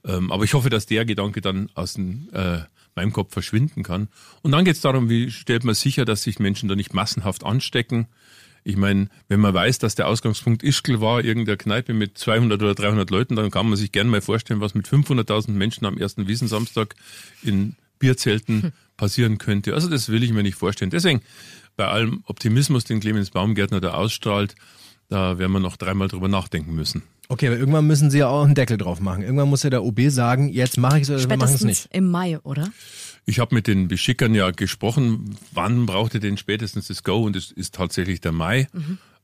Ähm, 0.04 0.32
aber 0.32 0.44
ich 0.44 0.56
hoffe, 0.56 0.70
dass 0.70 0.88
der 0.88 1.06
Gedanke 1.06 1.42
dann 1.42 1.70
aus 1.76 1.94
dem, 1.94 2.30
äh, 2.34 2.62
meinem 2.96 3.14
Kopf 3.14 3.32
verschwinden 3.32 3.84
kann. 3.84 4.08
Und 4.42 4.52
dann 4.52 4.66
geht 4.66 4.76
es 4.76 4.82
darum, 4.82 5.10
wie 5.10 5.30
stellt 5.30 5.64
man 5.64 5.76
sicher, 5.76 6.06
dass 6.06 6.24
sich 6.24 6.40
Menschen 6.40 6.68
da 6.68 6.76
nicht 6.76 6.94
massenhaft 6.94 7.44
anstecken. 7.44 8.08
Ich 8.64 8.78
meine, 8.78 9.10
wenn 9.28 9.40
man 9.40 9.54
weiß, 9.54 9.78
dass 9.78 9.94
der 9.94 10.08
Ausgangspunkt 10.08 10.64
Ischgl 10.64 11.00
war, 11.00 11.24
irgendeine 11.24 11.58
Kneipe 11.58 11.94
mit 11.94 12.18
200 12.18 12.60
oder 12.64 12.74
300 12.74 13.12
Leuten, 13.12 13.36
dann 13.36 13.52
kann 13.52 13.68
man 13.68 13.76
sich 13.76 13.92
gerne 13.92 14.10
mal 14.10 14.22
vorstellen, 14.22 14.62
was 14.62 14.74
mit 14.74 14.88
500.000 14.88 15.52
Menschen 15.52 15.86
am 15.86 16.00
ersten 16.00 16.28
Wiesensamstag 16.28 16.96
in 17.44 17.76
Bierzelten 18.00 18.74
passieren 18.98 19.38
könnte. 19.38 19.74
Also 19.74 19.90
das 19.90 20.10
will 20.10 20.24
ich 20.24 20.32
mir 20.32 20.44
nicht 20.44 20.56
vorstellen. 20.56 20.92
Deswegen, 20.92 21.22
bei 21.76 21.88
allem 21.88 22.24
Optimismus, 22.26 22.84
den 22.84 23.00
Clemens 23.00 23.32
Baumgärtner 23.32 23.82
da 23.82 23.94
ausstrahlt, 23.94 24.56
da 25.10 25.38
werden 25.38 25.52
wir 25.52 25.60
noch 25.60 25.78
dreimal 25.78 26.08
drüber 26.08 26.28
nachdenken 26.28 26.74
müssen. 26.74 27.04
Okay, 27.28 27.48
aber 27.48 27.58
irgendwann 27.58 27.88
müssen 27.88 28.12
Sie 28.12 28.20
ja 28.20 28.28
auch 28.28 28.44
einen 28.44 28.56
Deckel 28.56 28.78
drauf 28.78 29.00
machen. 29.00 29.24
Irgendwann 29.24 29.50
muss 29.50 29.64
ja 29.64 29.70
der 29.70 29.84
OB 29.84 30.00
sagen, 30.10 30.50
jetzt 30.50 30.78
mache 30.78 30.98
ich 30.98 31.04
es 31.04 31.10
oder 31.10 31.20
wir 31.30 31.38
machen 31.38 31.54
es 31.56 31.62
Spätestens 31.62 31.86
nicht. 31.86 31.96
im 31.96 32.10
Mai, 32.12 32.40
oder? 32.40 32.70
Ich 33.26 33.40
habe 33.40 33.56
mit 33.56 33.66
den 33.66 33.88
Beschickern 33.88 34.36
ja 34.36 34.52
gesprochen, 34.52 35.36
wann 35.52 35.88
brauchte 35.88 36.20
denn 36.20 36.38
spätestens 36.38 36.88
das 36.88 37.04
Go 37.04 37.24
und 37.24 37.36
es 37.36 37.52
ist 37.52 37.74
tatsächlich 37.74 38.22
der 38.22 38.32
Mai. 38.32 38.68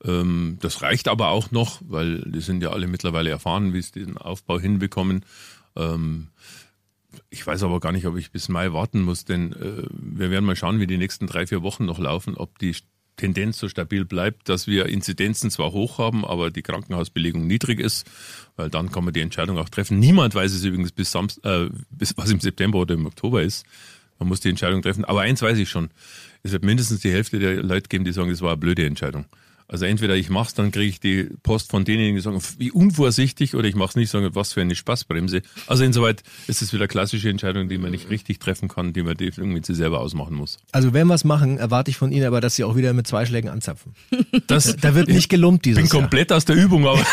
Ähm, 0.04 0.58
das 0.62 0.82
reicht 0.82 1.08
aber 1.08 1.30
auch 1.30 1.52
noch, 1.52 1.80
weil 1.88 2.24
die 2.26 2.42
sind 2.42 2.64
ja 2.64 2.72
alle 2.72 2.88
mittlerweile 2.88 3.30
erfahren, 3.30 3.74
wie 3.74 3.82
sie 3.82 3.92
den 3.92 4.18
Aufbau 4.18 4.60
hinbekommen. 4.60 5.24
Ähm, 5.76 6.28
ich 7.30 7.46
weiß 7.46 7.64
aber 7.64 7.80
gar 7.80 7.92
nicht, 7.92 8.06
ob 8.06 8.18
ich 8.18 8.32
bis 8.32 8.50
Mai 8.50 8.74
warten 8.74 9.02
muss, 9.02 9.26
denn 9.26 9.54
äh, 9.54 9.84
wir 9.92 10.32
werden 10.32 10.46
mal 10.46 10.56
schauen, 10.56 10.80
wie 10.80 10.88
die 10.88 10.98
nächsten 10.98 11.28
drei, 11.28 11.48
vier 11.48 11.62
Wochen 11.62 11.86
noch 11.86 12.00
laufen, 12.00 12.36
ob 12.36 12.60
die 12.60 12.76
Tendenz 13.18 13.60
so 13.60 13.70
stabil 13.70 14.06
bleibt, 14.06 14.50
dass 14.50 14.68
wir 14.68 14.88
Inzidenzen 14.88 15.52
zwar 15.52 15.74
hoch 15.74 15.98
haben, 15.98 16.26
aber 16.26 16.50
die 16.50 16.64
Krankenhausbelegung 16.64 17.46
niedrig 17.46 17.80
ist, 17.80 18.10
weil 18.56 18.70
dann 18.70 18.92
kann 18.92 19.04
man 19.04 19.14
die 19.14 19.22
Entscheidung 19.22 19.58
auch 19.58 19.70
treffen. 19.70 20.00
Niemand 20.00 20.34
weiß 20.34 20.52
es 20.54 20.64
übrigens 20.64 20.92
bis, 20.92 21.12
Samst 21.12 21.44
äh, 21.46 21.70
bis 21.92 22.18
was 22.18 22.32
im 22.32 22.40
September 22.40 22.80
oder 22.80 22.96
im 22.96 23.06
Oktober 23.06 23.44
ist. 23.44 23.66
Man 24.18 24.28
muss 24.28 24.40
die 24.40 24.50
Entscheidung 24.50 24.82
treffen. 24.82 25.06
Aber 25.06 25.22
eins 25.22 25.42
weiß 25.42 25.58
ich 25.58 25.70
schon. 25.70 25.90
Es 26.44 26.52
wird 26.52 26.64
mindestens 26.64 27.02
die 27.02 27.12
Hälfte 27.12 27.40
der 27.40 27.62
Leute 27.62 27.90
geben, 27.90 28.06
die 28.06 28.12
sagen, 28.12 28.30
das 28.30 28.42
war 28.42 28.52
eine 28.52 28.58
blöde 28.58 28.86
Entscheidung. 28.86 29.26
Also 29.72 29.86
entweder 29.86 30.16
ich 30.18 30.30
mach's, 30.30 30.54
dann 30.54 30.72
kriege 30.72 30.90
ich 30.90 31.00
die 31.00 31.30
Post 31.44 31.72
von 31.72 31.86
denen, 31.86 32.14
die 32.14 32.22
sagen, 32.22 32.42
wie 32.58 32.72
unvorsichtig, 32.72 33.56
oder 33.56 33.68
ich 33.70 33.76
mach's 33.76 33.96
nicht, 33.96 34.10
sagen, 34.10 34.30
was 34.34 34.52
für 34.52 34.60
eine 34.62 34.76
Spaßbremse. 34.76 35.42
Also 35.66 35.86
insoweit 35.86 36.24
ist 36.48 36.62
es 36.62 36.74
wieder 36.74 36.90
klassische 36.90 37.30
Entscheidung, 37.30 37.70
die 37.70 37.78
man 37.78 37.92
nicht 37.92 38.10
richtig 38.10 38.40
treffen 38.40 38.68
kann, 38.68 38.92
die 38.92 39.02
man 39.02 39.16
irgendwie 39.18 39.46
mit 39.46 39.66
sich 39.66 39.78
selber 39.78 40.02
ausmachen 40.02 40.36
muss. 40.36 40.58
Also 40.74 40.94
wenn 40.94 41.08
wir 41.08 41.16
es 41.16 41.24
machen, 41.24 41.58
erwarte 41.58 41.90
ich 41.90 41.98
von 41.98 42.12
Ihnen 42.12 42.26
aber, 42.26 42.42
dass 42.42 42.56
Sie 42.58 42.66
auch 42.66 42.76
wieder 42.76 42.92
mit 42.92 43.08
zwei 43.08 43.26
Schlägen 43.26 43.50
anzapfen. 43.50 43.94
Das, 44.48 44.76
Da 44.76 44.96
wird 44.96 45.08
nicht 45.08 45.30
gelumpt 45.30 45.66
ich 45.66 45.74
dieses 45.74 45.84
bin 45.84 45.92
Jahr. 45.98 46.02
komplett 46.02 46.34
aus 46.34 46.46
der 46.46 46.56
Übung, 46.56 46.86
aber 46.86 47.00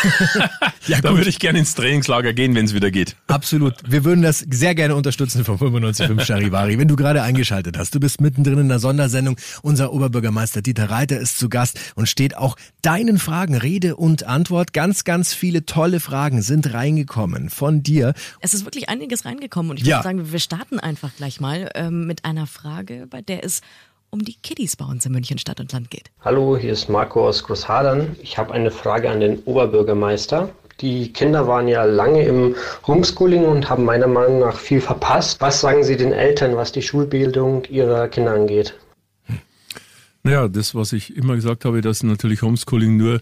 da 1.01 1.15
würde 1.15 1.29
ich 1.29 1.39
gerne 1.39 1.59
ins 1.59 1.75
Trainingslager 1.75 2.33
gehen, 2.33 2.55
wenn 2.55 2.65
es 2.65 2.73
wieder 2.73 2.91
geht. 2.91 3.15
Absolut. 3.27 3.75
Wir 3.87 4.03
würden 4.03 4.21
das 4.21 4.39
sehr 4.49 4.75
gerne 4.75 4.95
unterstützen 4.95 5.45
von 5.45 5.57
95.5 5.57 6.25
Charivari. 6.25 6.77
Wenn 6.77 6.87
du 6.87 6.95
gerade 6.95 7.21
eingeschaltet 7.21 7.77
hast, 7.77 7.95
du 7.95 7.99
bist 7.99 8.19
mittendrin 8.19 8.57
in 8.59 8.69
der 8.69 8.79
Sondersendung. 8.79 9.37
Unser 9.61 9.93
Oberbürgermeister 9.93 10.61
Dieter 10.61 10.89
Reiter 10.89 11.19
ist 11.19 11.37
zu 11.39 11.49
Gast 11.49 11.79
und 11.95 12.09
steht 12.09 12.35
auch 12.35 12.48
deinen 12.81 13.17
Fragen 13.19 13.55
Rede 13.55 13.95
und 13.95 14.23
Antwort. 14.25 14.73
Ganz, 14.73 15.03
ganz 15.03 15.33
viele 15.33 15.65
tolle 15.65 15.99
Fragen 15.99 16.41
sind 16.41 16.73
reingekommen 16.73 17.49
von 17.49 17.83
dir. 17.83 18.13
Es 18.41 18.53
ist 18.53 18.65
wirklich 18.65 18.89
einiges 18.89 19.25
reingekommen 19.25 19.71
und 19.71 19.79
ich 19.79 19.85
Ja. 19.85 19.97
würde 19.97 20.03
sagen, 20.03 20.31
wir 20.31 20.39
starten 20.39 20.79
einfach 20.79 21.15
gleich 21.15 21.39
mal 21.39 21.69
ähm, 21.75 22.07
mit 22.07 22.25
einer 22.25 22.47
Frage, 22.47 23.07
bei 23.09 23.21
der 23.21 23.43
es 23.43 23.61
um 24.11 24.23
die 24.25 24.35
Kiddies 24.41 24.75
bei 24.75 24.85
uns 24.85 25.05
in 25.05 25.11
München 25.11 25.37
Stadt 25.37 25.59
und 25.59 25.71
Land 25.71 25.91
geht. 25.91 26.09
Hallo, 26.21 26.57
hier 26.57 26.73
ist 26.73 26.89
Marco 26.89 27.27
aus 27.27 27.43
Großhadern. 27.43 28.15
Ich 28.23 28.37
habe 28.37 28.53
eine 28.53 28.71
Frage 28.71 29.09
an 29.09 29.19
den 29.19 29.39
Oberbürgermeister. 29.43 30.49
Die 30.81 31.11
Kinder 31.11 31.47
waren 31.47 31.67
ja 31.67 31.83
lange 31.83 32.23
im 32.23 32.55
Homeschooling 32.87 33.43
und 33.45 33.69
haben 33.69 33.83
meiner 33.83 34.07
Meinung 34.07 34.39
nach 34.39 34.57
viel 34.57 34.81
verpasst. 34.81 35.41
Was 35.41 35.59
sagen 35.61 35.83
Sie 35.83 35.97
den 35.97 36.13
Eltern, 36.13 36.55
was 36.55 36.71
die 36.71 36.81
Schulbildung 36.81 37.65
ihrer 37.65 38.07
Kinder 38.07 38.31
angeht? 38.31 38.73
Naja, 40.23 40.47
das, 40.47 40.75
was 40.75 40.93
ich 40.93 41.15
immer 41.15 41.35
gesagt 41.35 41.65
habe, 41.65 41.81
dass 41.81 42.03
natürlich 42.03 42.41
Homeschooling 42.41 42.97
nur 42.97 43.21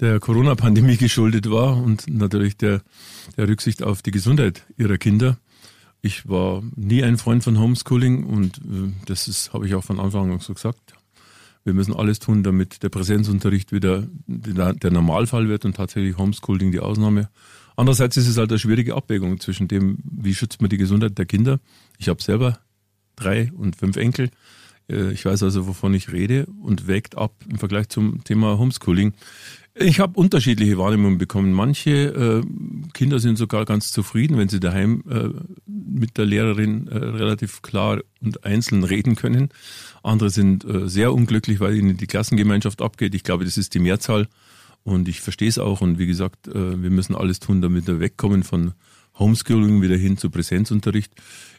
der 0.00 0.18
Corona-Pandemie 0.20 0.96
geschuldet 0.98 1.50
war 1.50 1.76
und 1.76 2.08
natürlich 2.08 2.56
der, 2.56 2.82
der 3.36 3.48
Rücksicht 3.48 3.82
auf 3.82 4.02
die 4.02 4.10
Gesundheit 4.10 4.64
ihrer 4.76 4.98
Kinder. 4.98 5.38
Ich 6.00 6.28
war 6.28 6.62
nie 6.74 7.04
ein 7.04 7.16
Freund 7.16 7.44
von 7.44 7.58
Homeschooling 7.58 8.24
und 8.24 8.58
äh, 8.58 8.92
das 9.06 9.28
ist, 9.28 9.52
habe 9.52 9.66
ich 9.66 9.74
auch 9.74 9.84
von 9.84 10.00
Anfang 10.00 10.32
an 10.32 10.40
so 10.40 10.52
gesagt. 10.52 10.94
Wir 11.64 11.74
müssen 11.74 11.94
alles 11.94 12.18
tun, 12.18 12.42
damit 12.42 12.82
der 12.82 12.88
Präsenzunterricht 12.88 13.70
wieder 13.70 14.08
der, 14.26 14.72
der 14.72 14.90
Normalfall 14.90 15.48
wird 15.48 15.64
und 15.64 15.76
tatsächlich 15.76 16.18
Homeschooling 16.18 16.72
die 16.72 16.80
Ausnahme. 16.80 17.28
Andererseits 17.76 18.16
ist 18.16 18.26
es 18.26 18.36
halt 18.36 18.50
eine 18.50 18.58
schwierige 18.58 18.96
Abwägung 18.96 19.38
zwischen 19.38 19.68
dem, 19.68 19.98
wie 20.02 20.34
schützt 20.34 20.60
man 20.60 20.70
die 20.70 20.76
Gesundheit 20.76 21.16
der 21.18 21.26
Kinder. 21.26 21.60
Ich 21.98 22.08
habe 22.08 22.20
selber 22.20 22.58
drei 23.14 23.52
und 23.56 23.76
fünf 23.76 23.96
Enkel. 23.96 24.30
Äh, 24.88 25.12
Ich 25.12 25.24
weiß 25.24 25.42
also, 25.42 25.66
wovon 25.66 25.94
ich 25.94 26.12
rede 26.12 26.46
und 26.62 26.86
wägt 26.86 27.16
ab 27.16 27.34
im 27.48 27.58
Vergleich 27.58 27.88
zum 27.88 28.24
Thema 28.24 28.58
Homeschooling. 28.58 29.14
Ich 29.74 30.00
habe 30.00 30.20
unterschiedliche 30.20 30.76
Wahrnehmungen 30.76 31.16
bekommen. 31.16 31.52
Manche 31.52 31.90
äh, 32.44 32.90
Kinder 32.92 33.18
sind 33.18 33.38
sogar 33.38 33.64
ganz 33.64 33.90
zufrieden, 33.90 34.36
wenn 34.36 34.50
sie 34.50 34.60
daheim 34.60 35.02
äh, 35.08 35.30
mit 35.66 36.18
der 36.18 36.26
Lehrerin 36.26 36.88
äh, 36.88 36.98
relativ 36.98 37.62
klar 37.62 38.00
und 38.20 38.44
einzeln 38.44 38.84
reden 38.84 39.16
können. 39.16 39.48
Andere 40.02 40.28
sind 40.28 40.64
äh, 40.66 40.88
sehr 40.90 41.14
unglücklich, 41.14 41.58
weil 41.60 41.74
ihnen 41.74 41.96
die 41.96 42.06
Klassengemeinschaft 42.06 42.82
abgeht. 42.82 43.14
Ich 43.14 43.24
glaube, 43.24 43.46
das 43.46 43.56
ist 43.56 43.72
die 43.72 43.78
Mehrzahl 43.78 44.28
und 44.84 45.08
ich 45.08 45.22
verstehe 45.22 45.48
es 45.48 45.58
auch. 45.58 45.80
Und 45.80 45.98
wie 45.98 46.06
gesagt, 46.06 46.48
äh, 46.48 46.82
wir 46.82 46.90
müssen 46.90 47.14
alles 47.14 47.40
tun, 47.40 47.62
damit 47.62 47.86
wir 47.86 47.98
wegkommen 47.98 48.42
von, 48.42 48.72
Homeschooling 49.18 49.82
wieder 49.82 49.96
hin 49.96 50.16
zu 50.16 50.30
Präsenzunterricht. 50.30 51.12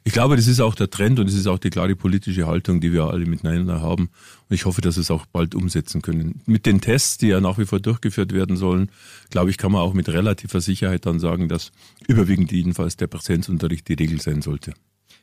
Ich 0.03 0.13
glaube, 0.13 0.35
das 0.35 0.47
ist 0.47 0.59
auch 0.59 0.75
der 0.75 0.89
Trend 0.89 1.19
und 1.19 1.27
es 1.27 1.35
ist 1.35 1.47
auch 1.47 1.59
die 1.59 1.69
klare 1.69 1.95
politische 1.95 2.45
Haltung, 2.45 2.81
die 2.81 2.91
wir 2.91 3.05
alle 3.05 3.25
miteinander 3.25 3.81
haben. 3.81 4.09
Und 4.49 4.55
ich 4.55 4.65
hoffe, 4.65 4.81
dass 4.81 4.97
wir 4.97 5.01
es 5.01 5.11
auch 5.11 5.25
bald 5.25 5.55
umsetzen 5.55 6.01
können. 6.01 6.41
Mit 6.45 6.65
den 6.65 6.81
Tests, 6.81 7.17
die 7.17 7.27
ja 7.27 7.39
nach 7.39 7.57
wie 7.57 7.65
vor 7.65 7.79
durchgeführt 7.79 8.33
werden 8.33 8.57
sollen, 8.57 8.89
glaube 9.29 9.49
ich, 9.49 9.57
kann 9.57 9.71
man 9.71 9.81
auch 9.81 9.93
mit 9.93 10.09
relativer 10.09 10.61
Sicherheit 10.61 11.05
dann 11.05 11.19
sagen, 11.19 11.47
dass 11.47 11.71
überwiegend 12.07 12.51
jedenfalls 12.51 12.97
der 12.97 13.07
Präsenzunterricht 13.07 13.87
die 13.87 13.93
Regel 13.93 14.19
sein 14.19 14.41
sollte. 14.41 14.73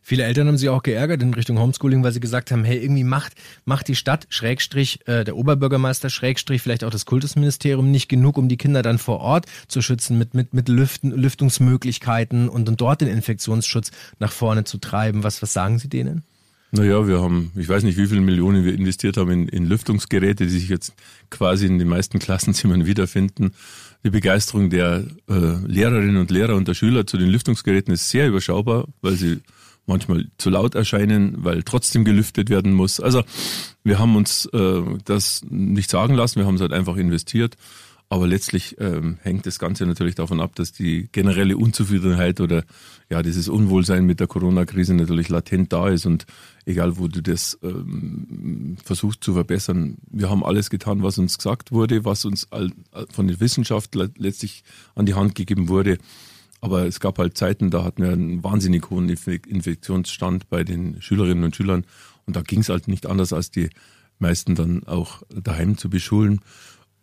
Viele 0.02 0.24
Eltern 0.24 0.48
haben 0.48 0.56
sich 0.58 0.68
auch 0.68 0.82
geärgert 0.82 1.22
in 1.22 1.34
Richtung 1.34 1.58
Homeschooling, 1.58 2.02
weil 2.02 2.12
sie 2.12 2.20
gesagt 2.20 2.50
haben, 2.50 2.64
hey, 2.64 2.78
irgendwie 2.78 3.04
macht, 3.04 3.34
macht 3.64 3.86
die 3.88 3.94
Stadt, 3.94 4.26
Schrägstrich, 4.30 5.06
äh, 5.06 5.24
der 5.24 5.36
Oberbürgermeister, 5.36 6.10
Schrägstrich, 6.10 6.62
vielleicht 6.62 6.84
auch 6.84 6.90
das 6.90 7.06
Kultusministerium 7.06 7.90
nicht 7.90 8.08
genug, 8.08 8.38
um 8.38 8.48
die 8.48 8.56
Kinder 8.56 8.82
dann 8.82 8.98
vor 8.98 9.20
Ort 9.20 9.46
zu 9.68 9.82
schützen 9.82 10.18
mit, 10.18 10.34
mit, 10.34 10.54
mit 10.54 10.68
Lüften, 10.68 11.10
Lüftungsmöglichkeiten 11.10 12.48
und, 12.48 12.68
und 12.68 12.80
dort 12.80 13.02
den 13.02 13.08
Infektionsschutz 13.08 13.90
nach 14.18 14.32
vorne 14.32 14.64
zu 14.64 14.78
treiben. 14.78 15.22
Was, 15.22 15.42
was 15.42 15.52
sagen 15.52 15.78
Sie 15.78 15.88
denen? 15.88 16.24
Naja, 16.72 17.06
wir 17.08 17.20
haben, 17.20 17.50
ich 17.56 17.68
weiß 17.68 17.82
nicht, 17.82 17.98
wie 17.98 18.06
viele 18.06 18.20
Millionen 18.20 18.64
wir 18.64 18.74
investiert 18.74 19.16
haben 19.16 19.30
in, 19.30 19.48
in 19.48 19.66
Lüftungsgeräte, 19.66 20.44
die 20.44 20.50
sich 20.50 20.68
jetzt 20.68 20.94
quasi 21.28 21.66
in 21.66 21.80
den 21.80 21.88
meisten 21.88 22.20
Klassenzimmern 22.20 22.86
wiederfinden. 22.86 23.52
Die 24.04 24.10
Begeisterung 24.10 24.70
der 24.70 25.04
äh, 25.28 25.34
Lehrerinnen 25.66 26.16
und 26.16 26.30
Lehrer 26.30 26.54
und 26.54 26.68
der 26.68 26.74
Schüler 26.74 27.06
zu 27.06 27.18
den 27.18 27.28
Lüftungsgeräten 27.28 27.92
ist 27.92 28.08
sehr 28.08 28.28
überschaubar, 28.28 28.86
weil 29.02 29.14
sie 29.16 29.40
manchmal 29.90 30.26
zu 30.38 30.48
laut 30.48 30.74
erscheinen, 30.74 31.44
weil 31.44 31.62
trotzdem 31.62 32.05
gelüftet 32.05 32.48
werden 32.48 32.72
muss. 32.72 33.00
Also 33.00 33.22
wir 33.85 33.98
haben 33.98 34.16
uns 34.16 34.46
äh, 34.46 34.83
das 35.05 35.42
nicht 35.50 35.90
sagen 35.90 36.14
lassen, 36.14 36.40
wir 36.40 36.46
haben 36.46 36.55
es 36.55 36.62
halt 36.62 36.72
einfach 36.72 36.96
investiert. 36.96 37.57
Aber 38.12 38.26
letztlich 38.26 38.76
ähm, 38.81 39.18
hängt 39.22 39.46
das 39.46 39.61
Ganze 39.61 39.87
natürlich 39.87 40.16
davon 40.16 40.40
ab, 40.40 40.57
dass 40.57 40.72
die 40.72 41.09
generelle 41.12 41.57
Unzufriedenheit 41.57 42.40
oder 42.40 42.64
ja 43.09 43.22
dieses 43.22 43.48
Unwohlsein 43.48 44.05
mit 44.05 44.18
der 44.18 44.26
Corona-Krise 44.26 44.94
natürlich 44.94 45.29
latent 45.29 45.72
da 45.72 45.88
ist 45.88 46.07
und 46.07 46.26
egal 46.66 46.98
wo 46.98 47.07
du 47.07 47.22
das 47.22 47.57
ähm, 47.62 48.76
versuchst 48.85 49.22
zu 49.22 49.35
verbessern, 49.35 49.98
wir 50.11 50.29
haben 50.29 50.44
alles 50.44 50.70
getan, 50.70 51.05
was 51.05 51.18
uns 51.18 51.38
gesagt 51.38 51.70
wurde, 51.70 52.05
was 52.05 52.24
uns 52.24 52.48
von 53.12 53.29
der 53.29 53.38
Wissenschaft 53.38 53.94
letztlich 53.94 54.64
an 54.96 55.07
die 55.07 55.14
Hand 55.14 55.37
gegeben 55.37 55.68
wurde. 55.68 55.98
Aber 56.60 56.86
es 56.86 57.00
gab 57.00 57.18
halt 57.18 57.36
Zeiten, 57.38 57.70
da 57.70 57.84
hatten 57.84 58.02
wir 58.02 58.12
einen 58.12 58.44
wahnsinnig 58.44 58.90
hohen 58.90 59.08
Infektionsstand 59.08 60.48
bei 60.50 60.62
den 60.64 61.00
Schülerinnen 61.00 61.44
und 61.44 61.56
Schülern. 61.56 61.84
Und 62.26 62.36
da 62.36 62.42
ging 62.42 62.60
es 62.60 62.68
halt 62.68 62.86
nicht 62.86 63.06
anders, 63.06 63.32
als 63.32 63.50
die 63.50 63.70
meisten 64.18 64.54
dann 64.54 64.84
auch 64.84 65.22
daheim 65.34 65.78
zu 65.78 65.88
beschulen. 65.88 66.40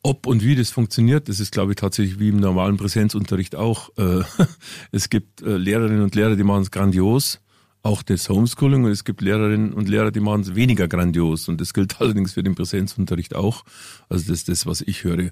Ob 0.04 0.28
und 0.28 0.44
wie 0.44 0.56
das 0.56 0.70
funktioniert, 0.70 1.28
das 1.28 1.40
ist, 1.40 1.52
glaube 1.52 1.72
ich, 1.72 1.78
tatsächlich 1.78 2.20
wie 2.20 2.30
im 2.30 2.38
normalen 2.38 2.78
Präsenzunterricht 2.78 3.56
auch. 3.56 3.90
Äh, 3.98 4.22
es 4.92 5.10
gibt 5.10 5.42
äh, 5.42 5.58
Lehrerinnen 5.58 6.02
und 6.02 6.16
Lehrer, 6.16 6.36
die 6.36 6.44
machen 6.44 6.62
es 6.62 6.72
grandios, 6.72 7.42
auch 7.82 8.04
das 8.04 8.30
Homeschooling, 8.30 8.86
und 8.86 8.92
es 8.92 9.04
gibt 9.04 9.22
Lehrerinnen 9.22 9.74
und 9.74 9.90
Lehrer, 9.90 10.12
die 10.12 10.20
machen 10.20 10.42
es 10.42 10.56
weniger 10.56 10.88
grandios. 10.88 11.50
Und 11.50 11.60
das 11.60 11.74
gilt 11.74 12.00
allerdings 12.00 12.34
für 12.34 12.44
den 12.44 12.56
Präsenzunterricht 12.56 13.36
auch. 13.36 13.64
Also 14.08 14.26
das 14.28 14.40
ist 14.40 14.50
das, 14.50 14.66
was 14.66 14.82
ich 14.82 15.04
höre. 15.04 15.32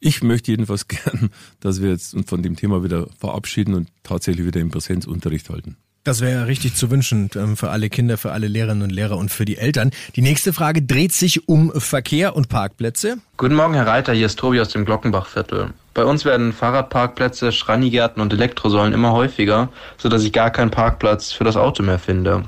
Ich 0.00 0.22
möchte 0.22 0.50
jedenfalls 0.50 0.88
gern, 0.88 1.30
dass 1.60 1.80
wir 1.80 1.90
jetzt 1.90 2.14
uns 2.14 2.28
von 2.28 2.42
dem 2.42 2.56
Thema 2.56 2.84
wieder 2.84 3.06
verabschieden 3.18 3.74
und 3.74 3.88
tatsächlich 4.02 4.46
wieder 4.46 4.60
im 4.60 4.70
Präsenzunterricht 4.70 5.50
halten. 5.50 5.76
Das 6.06 6.20
wäre 6.20 6.46
richtig 6.46 6.76
zu 6.76 6.88
wünschen 6.92 7.30
ähm, 7.34 7.56
für 7.56 7.70
alle 7.70 7.90
Kinder, 7.90 8.16
für 8.16 8.30
alle 8.30 8.46
Lehrerinnen 8.46 8.84
und 8.84 8.92
Lehrer 8.92 9.16
und 9.16 9.28
für 9.28 9.44
die 9.44 9.56
Eltern. 9.56 9.90
Die 10.14 10.22
nächste 10.22 10.52
Frage 10.52 10.80
dreht 10.80 11.10
sich 11.10 11.48
um 11.48 11.72
Verkehr 11.72 12.36
und 12.36 12.48
Parkplätze. 12.48 13.16
Guten 13.36 13.56
Morgen, 13.56 13.74
Herr 13.74 13.88
Reiter, 13.88 14.12
hier 14.12 14.26
ist 14.26 14.38
Tobi 14.38 14.60
aus 14.60 14.68
dem 14.68 14.84
Glockenbachviertel. 14.84 15.70
Bei 15.94 16.04
uns 16.04 16.24
werden 16.24 16.52
Fahrradparkplätze, 16.52 17.50
Schranigärten 17.50 18.22
und 18.22 18.32
Elektrosäulen 18.32 18.92
immer 18.92 19.10
häufiger, 19.10 19.68
sodass 19.98 20.22
ich 20.22 20.32
gar 20.32 20.50
keinen 20.50 20.70
Parkplatz 20.70 21.32
für 21.32 21.42
das 21.42 21.56
Auto 21.56 21.82
mehr 21.82 21.98
finde. 21.98 22.44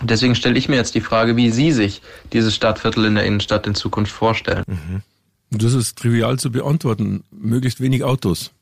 Deswegen 0.00 0.34
stelle 0.34 0.58
ich 0.58 0.70
mir 0.70 0.76
jetzt 0.76 0.94
die 0.94 1.02
Frage, 1.02 1.36
wie 1.36 1.50
Sie 1.50 1.72
sich 1.72 2.00
dieses 2.32 2.54
Stadtviertel 2.54 3.04
in 3.04 3.16
der 3.16 3.24
Innenstadt 3.24 3.66
in 3.66 3.74
Zukunft 3.74 4.12
vorstellen. 4.12 4.64
Mhm. 4.66 5.02
Das 5.58 5.72
ist 5.72 5.96
trivial 5.96 6.38
zu 6.38 6.50
beantworten. 6.50 7.24
Möglichst 7.30 7.80
wenig 7.80 8.04
Autos. 8.04 8.52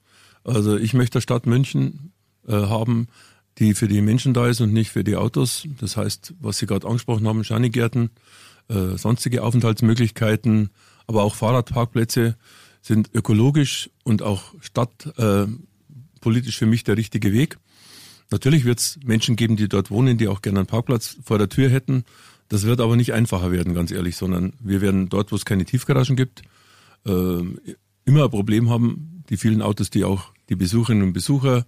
Also 0.44 0.76
ich 0.76 0.94
möchte 0.94 1.16
eine 1.16 1.22
Stadt 1.22 1.46
München 1.46 2.12
äh, 2.46 2.52
haben, 2.52 3.09
die 3.59 3.74
für 3.74 3.88
die 3.88 4.02
Menschen 4.02 4.35
da 4.35 4.48
ist 4.48 4.61
und 4.61 4.72
nicht 4.72 4.90
für 4.90 5.04
die 5.04 5.16
Autos. 5.16 5.66
Das 5.80 5.96
heißt, 5.96 6.35
was 6.40 6.59
Sie 6.59 6.66
gerade 6.66 6.87
angesprochen 6.87 7.26
haben, 7.26 7.44
Schanigärten, 7.44 8.11
äh, 8.68 8.96
sonstige 8.96 9.42
Aufenthaltsmöglichkeiten, 9.42 10.70
aber 11.07 11.22
auch 11.22 11.35
Fahrradparkplätze 11.35 12.37
sind 12.83 13.11
ökologisch 13.14 13.90
und 14.02 14.22
auch 14.22 14.54
stadtpolitisch 14.61 16.57
äh, 16.57 16.59
für 16.59 16.66
mich 16.66 16.85
der 16.85 16.96
richtige 16.96 17.33
Weg. 17.33 17.59
Natürlich 18.30 18.64
wird 18.64 18.80
es 18.80 18.98
Menschen 19.04 19.37
geben, 19.37 19.57
die 19.57 19.68
dort 19.68 19.90
wohnen, 19.90 20.18
die 20.18 20.28
auch 20.28 20.42
gerne 20.42 20.61
einen 20.61 20.66
Parkplatz 20.66 21.16
vor 21.24 21.38
der 21.38 21.48
Tür 21.48 21.70
hätten. 21.70 22.04
Das 22.48 22.64
wird 22.64 22.80
aber 22.80 22.96
nicht 22.96 23.12
einfacher 23.12 23.52
werden, 23.52 23.74
ganz 23.74 23.90
ehrlich, 23.90 24.16
sondern 24.16 24.52
wir 24.61 24.80
werden 24.80 25.09
dort, 25.09 25.33
wo 25.33 25.37
es 25.37 25.44
keine 25.44 25.64
Tiefgaragen 25.64 26.16
gibt, 26.16 26.42
immer 27.05 28.25
ein 28.25 28.31
Problem 28.31 28.71
haben, 28.71 29.23
die 29.29 29.37
vielen 29.37 29.62
Autos, 29.62 29.90
die 29.90 30.05
auch 30.05 30.33
die 30.49 30.57
Besucherinnen 30.57 31.03
und 31.03 31.12
Besucher 31.12 31.67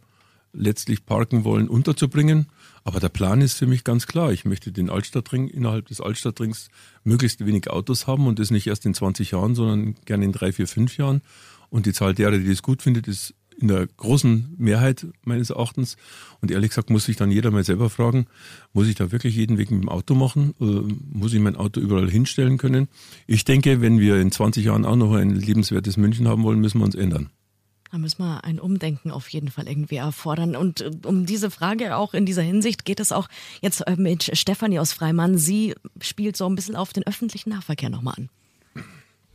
letztlich 0.53 1.05
parken 1.05 1.45
wollen, 1.45 1.69
unterzubringen. 1.69 2.47
Aber 2.85 3.01
der 3.01 3.09
Plan 3.09 3.41
ist 3.41 3.55
für 3.55 3.67
mich 3.67 3.85
ganz 3.85 4.07
klar. 4.07 4.33
Ich 4.33 4.45
möchte 4.45 4.73
den 4.73 4.91
Altstadtring, 4.91 5.49
innerhalb 5.49 5.89
des 5.89 6.01
Altstadtrings 6.01 6.69
möglichst 7.05 7.45
wenig 7.45 7.69
Autos 7.71 8.07
haben 8.07 8.27
und 8.27 8.39
das 8.39 8.51
nicht 8.51 8.67
erst 8.67 8.87
in 8.87 8.95
20 8.95 9.33
Jahren, 9.33 9.55
sondern 9.55 9.97
gerne 10.05 10.25
in 10.25 10.33
drei, 10.33 10.53
vier, 10.53 10.67
fünf 10.67 10.97
Jahren. 10.97 11.21
Und 11.69 11.87
die 11.87 11.93
Zahl 11.93 12.15
derer, 12.15 12.39
die 12.39 12.49
das 12.49 12.63
gut 12.63 12.83
findet, 12.83 13.09
ist 13.09 13.35
in 13.59 13.69
der 13.69 13.87
großen 13.87 14.55
Mehrheit 14.59 15.07
meines 15.25 15.51
Erachtens. 15.51 15.97
Und 16.41 16.51
ehrlich 16.51 16.71
gesagt 16.71 16.91
muss 16.91 17.05
sich 17.05 17.17
dann 17.17 17.31
jeder 17.31 17.51
mal 17.51 17.65
selber 17.65 17.91
fragen, 17.91 18.27
muss 18.73 18.89
ich 18.89 18.95
da 18.95 19.13
wirklich 19.13 19.37
jeden 19.37 19.59
Weg 19.59 19.71
mit 19.71 19.83
dem 19.83 19.89
Auto 19.89 20.15
machen? 20.15 20.55
Muss 21.13 21.33
ich 21.33 21.41
mein 21.41 21.57
Auto 21.57 21.81
überall 21.81 22.11
hinstellen 22.11 22.59
können? 22.59 22.89
Ich 23.27 23.45
denke, 23.45 23.81
wenn 23.81 23.99
wir 23.99 24.21
in 24.21 24.31
20 24.31 24.65
Jahren 24.65 24.85
auch 24.85 24.97
noch 24.97 25.15
ein 25.15 25.35
lebenswertes 25.35 25.97
München 25.97 26.29
haben 26.29 26.43
wollen, 26.43 26.61
müssen 26.61 26.79
wir 26.79 26.85
uns 26.85 26.95
ändern. 26.95 27.31
Da 27.93 27.99
müssen 27.99 28.19
wir 28.19 28.45
ein 28.45 28.59
Umdenken 28.59 29.11
auf 29.11 29.29
jeden 29.29 29.51
Fall 29.51 29.69
irgendwie 29.69 29.97
erfordern. 29.97 30.57
Und 30.57 30.81
äh, 30.81 30.91
um 31.05 31.27
diese 31.27 31.51
Frage 31.51 31.97
auch 31.97 32.15
in 32.15 32.27
dieser 32.27 32.43
Hinsicht 32.43 32.85
geht 32.85 33.01
es 33.01 33.13
auch 33.13 33.29
jetzt 33.61 33.81
äh, 33.87 33.97
mit 33.97 34.37
Stefanie 34.37 34.79
aus 34.79 34.93
Freimann. 34.93 35.39
Sie 35.39 35.75
spielt 36.01 36.37
so 36.37 36.47
ein 36.47 36.57
bisschen 36.57 36.77
auf 36.77 36.93
den 36.93 37.07
öffentlichen 37.07 37.51
Nahverkehr 37.51 37.91
nochmal 37.91 38.15
an. 38.17 38.29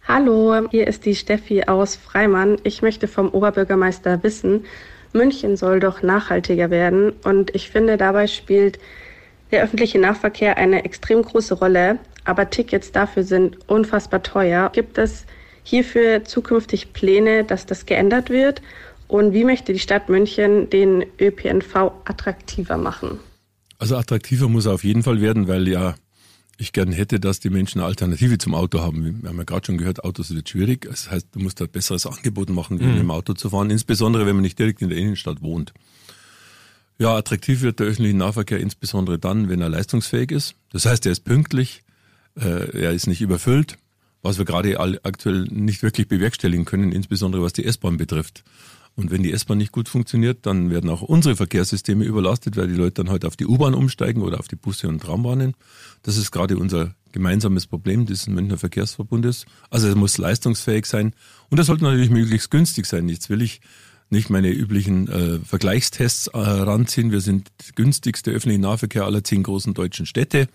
Hallo, 0.08 0.68
hier 0.72 0.88
ist 0.88 1.06
die 1.06 1.16
Steffi 1.16 1.64
aus 1.64 1.96
Freimann. 1.96 2.58
Ich 2.64 2.82
möchte 2.82 3.08
vom 3.08 3.30
Oberbürgermeister 3.30 4.24
wissen, 4.24 4.66
München 5.14 5.58
soll 5.58 5.80
doch 5.80 6.02
nachhaltiger 6.02 6.70
werden 6.70 7.12
und 7.24 7.54
ich 7.54 7.70
finde, 7.70 7.98
dabei 7.98 8.28
spielt 8.28 8.80
der 9.52 9.64
öffentliche 9.64 10.00
Nahverkehr 10.00 10.58
eine 10.58 10.86
extrem 10.86 11.22
große 11.22 11.56
Rolle, 11.56 12.00
aber 12.24 12.50
Tickets 12.50 12.92
dafür 12.92 13.24
sind 13.24 13.58
unfassbar 13.70 14.24
teuer. 14.24 14.72
Gibt 14.74 14.98
es 14.98 15.26
hierfür 15.64 16.24
zukünftig 16.24 16.94
Pläne, 16.94 17.44
dass 17.44 17.66
das 17.66 17.86
geändert 17.86 18.30
wird? 18.30 18.62
Und 19.08 19.34
wie 19.34 19.44
möchte 19.44 19.74
die 19.74 19.80
Stadt 19.80 20.08
München 20.08 20.70
den 20.70 21.06
ÖPNV 21.20 21.76
attraktiver 22.06 22.78
machen? 22.78 23.20
Also 23.78 23.98
attraktiver 23.98 24.48
muss 24.48 24.66
er 24.66 24.74
auf 24.74 24.84
jeden 24.84 25.04
Fall 25.04 25.20
werden, 25.22 25.48
weil 25.48 25.68
ja 25.68 25.96
ich 26.62 26.74
gerne 26.74 26.94
hätte, 26.96 27.20
dass 27.20 27.40
die 27.40 27.50
Menschen 27.50 27.80
eine 27.80 27.88
Alternative 27.88 28.38
zum 28.38 28.54
Auto 28.54 28.82
haben. 28.82 29.22
Wir 29.22 29.30
haben 29.30 29.38
ja 29.38 29.44
gerade 29.44 29.66
schon 29.66 29.78
gehört, 29.78 30.04
Autos 30.04 30.34
wird 30.34 30.48
schwierig. 30.48 30.86
Das 30.88 31.10
heißt, 31.10 31.30
du 31.32 31.40
musst 31.40 31.62
ein 31.62 31.70
besseres 31.70 32.06
Angebot 32.06 32.50
machen, 32.50 32.78
mhm. 32.78 32.88
mit 32.88 33.00
dem 33.00 33.12
Auto 33.12 33.34
zu 33.34 33.50
fahren, 33.50 33.70
insbesondere 33.70 34.26
wenn 34.26 34.36
man 34.36 34.44
nicht 34.44 34.60
direkt 34.60 34.82
in 34.82 34.90
der 34.90 34.98
Innenstadt 34.98 35.42
wohnt. 35.42 35.74
Ja, 37.00 37.16
attraktiv 37.16 37.62
wird 37.62 37.80
der 37.80 37.88
öffentliche 37.88 38.16
Nahverkehr 38.16 38.60
insbesondere 38.60 39.18
dann, 39.18 39.50
wenn 39.50 39.60
er 39.60 39.70
leistungsfähig 39.70 40.32
ist. 40.32 40.56
Das 40.72 40.86
heißt, 40.86 41.06
er 41.08 41.12
ist 41.12 41.22
pünktlich, 41.22 41.82
äh, 42.40 42.80
er 42.80 42.92
ist 42.92 43.08
nicht 43.08 43.22
überfüllt, 43.22 43.78
was 44.22 44.38
wir 44.38 44.46
gerade 44.46 44.80
aktuell 44.80 45.46
nicht 45.46 45.82
wirklich 45.82 46.08
bewerkstelligen 46.08 46.66
können, 46.66 46.92
insbesondere 46.92 47.42
was 47.42 47.54
die 47.54 47.66
S-Bahn 47.66 47.98
betrifft. 47.98 48.44
Und 48.96 49.10
wenn 49.10 49.24
die 49.24 49.32
S-Bahn 49.32 49.58
nicht 49.58 49.72
gut 49.72 49.88
funktioniert, 49.88 50.46
dann 50.46 50.70
werden 50.70 50.90
auch 50.90 51.02
unsere 51.02 51.36
Verkehrssysteme 51.36 52.04
überlastet, 52.04 52.58
weil 52.58 52.68
die 52.68 52.76
Leute 52.76 52.96
dann 52.96 53.08
heute 53.08 53.26
halt 53.26 53.26
auf 53.26 53.38
die 53.38 53.48
U-Bahn 53.48 53.74
umsteigen 53.74 54.22
oder 54.22 54.40
auf 54.40 54.48
die 54.48 54.58
Busse 54.58 54.88
und 54.90 55.02
Trambahnen. 55.02 55.56
Das 56.04 56.18
ist 56.18 56.32
gerade 56.32 56.58
unser 56.58 56.94
gemeinsames 57.12 57.68
Problem 57.68 58.06
des 58.06 58.28
Münchner 58.28 58.58
Verkehrsverbundes. 58.58 59.46
Also 59.70 59.88
es 59.88 59.96
muss 59.96 60.18
leistungsfähig 60.18 60.86
sein 60.86 61.14
und 61.50 61.58
das 61.58 61.68
sollte 61.68 61.84
natürlich 61.84 62.10
möglichst 62.10 62.52
günstig 62.52 62.86
sein. 62.86 63.08
Jetzt 63.10 63.30
will 63.30 63.42
ich 63.42 63.62
nicht 64.10 64.30
meine 64.30 64.52
üblichen 64.52 65.08
äh, 65.08 65.40
Vergleichstests 65.40 66.28
äh, 66.28 66.38
ranziehen. 66.38 67.12
Wir 67.12 67.22
sind 67.22 67.50
günstigste 67.76 68.32
öffentliche 68.32 68.62
Nahverkehr 68.62 69.06
aller 69.06 69.24
zehn 69.24 69.44
großen 69.44 69.74
deutschen 69.74 70.06
Städte. 70.06 70.48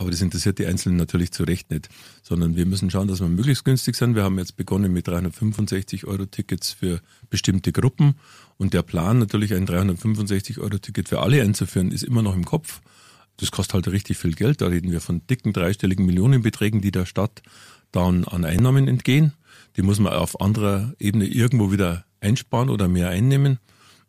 Aber 0.00 0.10
das 0.10 0.22
interessiert 0.22 0.58
die 0.58 0.64
Einzelnen 0.64 0.96
natürlich 0.96 1.30
zu 1.30 1.42
Recht 1.42 1.70
nicht, 1.70 1.90
sondern 2.22 2.56
wir 2.56 2.64
müssen 2.64 2.90
schauen, 2.90 3.06
dass 3.06 3.20
wir 3.20 3.28
möglichst 3.28 3.66
günstig 3.66 3.96
sind. 3.96 4.14
Wir 4.14 4.22
haben 4.22 4.38
jetzt 4.38 4.56
begonnen 4.56 4.94
mit 4.94 5.06
365 5.06 6.06
Euro 6.06 6.24
Tickets 6.24 6.72
für 6.72 7.02
bestimmte 7.28 7.70
Gruppen 7.70 8.14
und 8.56 8.72
der 8.72 8.80
Plan 8.80 9.18
natürlich 9.18 9.52
ein 9.52 9.66
365 9.66 10.58
Euro 10.58 10.78
Ticket 10.78 11.10
für 11.10 11.20
alle 11.20 11.42
einzuführen 11.42 11.92
ist 11.92 12.02
immer 12.02 12.22
noch 12.22 12.34
im 12.34 12.46
Kopf. 12.46 12.80
Das 13.36 13.50
kostet 13.50 13.74
halt 13.74 13.88
richtig 13.88 14.16
viel 14.16 14.32
Geld. 14.32 14.62
Da 14.62 14.68
reden 14.68 14.90
wir 14.90 15.02
von 15.02 15.20
dicken 15.26 15.52
dreistelligen 15.52 16.06
Millionenbeträgen, 16.06 16.80
die 16.80 16.92
der 16.92 17.04
Stadt 17.04 17.42
dann 17.92 18.24
an 18.24 18.46
Einnahmen 18.46 18.88
entgehen. 18.88 19.34
Die 19.76 19.82
muss 19.82 20.00
man 20.00 20.14
auf 20.14 20.40
anderer 20.40 20.94
Ebene 20.98 21.26
irgendwo 21.26 21.72
wieder 21.72 22.06
einsparen 22.22 22.70
oder 22.70 22.88
mehr 22.88 23.10
einnehmen. 23.10 23.58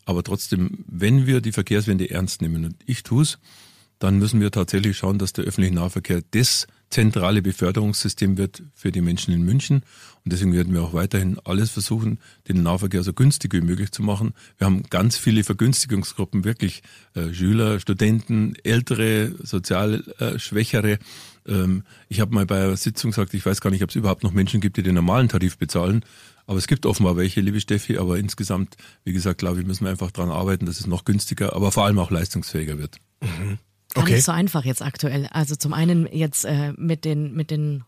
Aber 0.05 0.23
trotzdem, 0.23 0.85
wenn 0.87 1.25
wir 1.25 1.41
die 1.41 1.51
Verkehrswende 1.51 2.09
ernst 2.09 2.41
nehmen, 2.41 2.63
und 2.63 2.75
ich 2.85 3.03
tue 3.03 3.23
es, 3.23 3.39
dann 4.01 4.17
müssen 4.17 4.41
wir 4.41 4.49
tatsächlich 4.49 4.97
schauen, 4.97 5.19
dass 5.19 5.31
der 5.31 5.45
öffentliche 5.45 5.75
Nahverkehr 5.75 6.21
das 6.31 6.65
zentrale 6.89 7.43
Beförderungssystem 7.43 8.35
wird 8.35 8.63
für 8.73 8.91
die 8.91 8.99
Menschen 8.99 9.31
in 9.31 9.43
München. 9.43 9.83
Und 10.25 10.33
deswegen 10.33 10.53
werden 10.53 10.73
wir 10.73 10.81
auch 10.81 10.93
weiterhin 10.93 11.37
alles 11.43 11.69
versuchen, 11.69 12.19
den 12.47 12.63
Nahverkehr 12.63 13.03
so 13.03 13.13
günstig 13.13 13.53
wie 13.53 13.61
möglich 13.61 13.91
zu 13.91 14.01
machen. 14.01 14.33
Wir 14.57 14.65
haben 14.65 14.81
ganz 14.89 15.17
viele 15.17 15.43
Vergünstigungsgruppen, 15.43 16.43
wirklich 16.43 16.81
äh, 17.13 17.31
Schüler, 17.31 17.79
Studenten, 17.79 18.55
ältere, 18.63 19.35
sozial 19.43 20.03
äh, 20.17 20.39
Schwächere. 20.39 20.97
Ähm, 21.47 21.83
ich 22.09 22.21
habe 22.21 22.33
mal 22.33 22.47
bei 22.47 22.63
einer 22.63 22.77
Sitzung 22.77 23.11
gesagt, 23.11 23.35
ich 23.35 23.45
weiß 23.45 23.61
gar 23.61 23.69
nicht, 23.69 23.83
ob 23.83 23.91
es 23.91 23.95
überhaupt 23.95 24.23
noch 24.23 24.33
Menschen 24.33 24.61
gibt, 24.61 24.77
die 24.77 24.83
den 24.83 24.95
normalen 24.95 25.29
Tarif 25.29 25.59
bezahlen. 25.59 26.03
Aber 26.47 26.57
es 26.57 26.65
gibt 26.65 26.87
offenbar 26.87 27.17
welche, 27.17 27.39
liebe 27.39 27.61
Steffi. 27.61 27.99
Aber 27.99 28.17
insgesamt, 28.17 28.77
wie 29.03 29.13
gesagt, 29.13 29.37
glaube 29.37 29.61
ich, 29.61 29.67
müssen 29.67 29.85
wir 29.85 29.91
einfach 29.91 30.09
daran 30.09 30.31
arbeiten, 30.31 30.65
dass 30.65 30.79
es 30.79 30.87
noch 30.87 31.05
günstiger, 31.05 31.55
aber 31.55 31.71
vor 31.71 31.85
allem 31.85 31.99
auch 31.99 32.09
leistungsfähiger 32.09 32.79
wird. 32.79 32.97
Mhm. 33.21 33.59
Gar 33.93 34.03
okay. 34.03 34.13
nicht 34.15 34.23
so 34.23 34.31
einfach 34.31 34.65
jetzt 34.65 34.81
aktuell. 34.81 35.27
Also 35.31 35.55
zum 35.55 35.73
einen 35.73 36.07
jetzt 36.11 36.45
äh, 36.45 36.73
mit 36.77 37.05
den 37.05 37.33
mit 37.33 37.51
den 37.51 37.83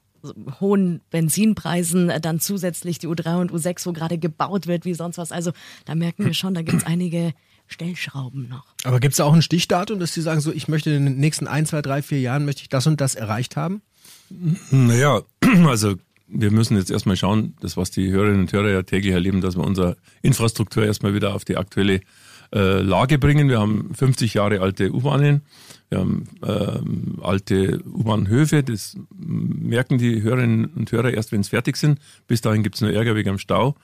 hohen 0.60 1.02
Benzinpreisen, 1.12 2.10
äh, 2.10 2.22
dann 2.22 2.40
zusätzlich 2.40 3.00
die 3.00 3.08
U3 3.08 3.42
und 3.42 3.52
U6, 3.52 3.86
wo 3.86 3.94
gerade 3.94 4.18
gebaut 4.18 4.68
wird, 4.68 4.86
wie 4.86 4.94
sonst 4.94 5.18
was. 5.18 5.32
Also 5.32 5.52
da 5.86 5.96
merken 5.96 6.26
wir 6.26 6.34
schon, 6.34 6.54
da 6.54 6.62
gibt 6.62 6.78
es 6.78 6.86
einige 6.86 7.34
Stellschrauben 7.68 8.50
noch. 8.50 8.66
Aber 8.84 9.00
gibt 9.00 9.14
es 9.14 9.18
da 9.18 9.26
auch 9.26 9.34
ein 9.34 9.42
Stichdatum, 9.42 10.00
dass 10.00 10.14
Sie 10.14 10.22
sagen, 10.22 10.42
so 10.42 10.52
ich 10.52 10.68
möchte 10.68 10.92
in 10.92 11.06
den 11.06 11.18
nächsten 11.18 11.48
ein, 11.48 11.66
zwei, 11.66 11.82
drei, 11.82 12.02
vier 12.02 12.20
Jahren 12.20 12.46
möchte 12.46 12.62
ich 12.62 12.70
das 12.70 12.88
und 12.88 13.02
das 13.02 13.16
erreicht 13.16 13.56
haben? 13.56 13.82
Naja, 14.72 15.22
also 15.66 15.96
wir 16.28 16.52
müssen 16.52 16.78
jetzt 16.78 16.92
erstmal 16.92 17.16
schauen, 17.16 17.56
das 17.62 17.78
was 17.78 17.92
die 17.92 18.12
Hörerinnen 18.12 18.42
und 18.42 18.54
Hörer 18.54 18.70
ja 18.70 18.84
täglich 18.84 19.14
erleben, 19.14 19.42
dass 19.42 19.56
wir 19.56 19.64
unsere 19.64 19.98
Infrastruktur 20.22 20.86
erstmal 20.86 21.14
wieder 21.14 21.36
auf 21.36 21.46
die 21.46 21.58
aktuelle 21.58 22.02
äh, 22.54 22.82
Lage 22.82 23.18
bringen. 23.18 23.50
Wir 23.50 23.60
haben 23.60 23.94
50 23.94 24.36
Jahre 24.36 24.62
alte 24.62 24.94
U-Bahnen, 24.94 25.42
wir 25.90 26.00
haben 26.00 26.26
ähm, 26.46 27.20
alte 27.22 27.82
U-Bahnhöfe, 27.86 28.64
das 28.64 28.98
merken 29.16 29.98
die 29.98 30.22
Hörerinnen 30.22 30.66
und 30.66 30.92
Hörer 30.92 31.12
erst, 31.14 31.32
wenn 31.32 31.42
es 31.42 31.50
fertig 31.50 31.78
sind. 31.78 32.00
Bis 32.28 32.42
dahin 32.42 32.64
gibt 32.64 32.76
es 32.76 32.82
nur 32.82 32.92
Ärger 32.92 33.16
wegen 33.16 33.30
am 33.30 33.38
Stau. 33.40 33.76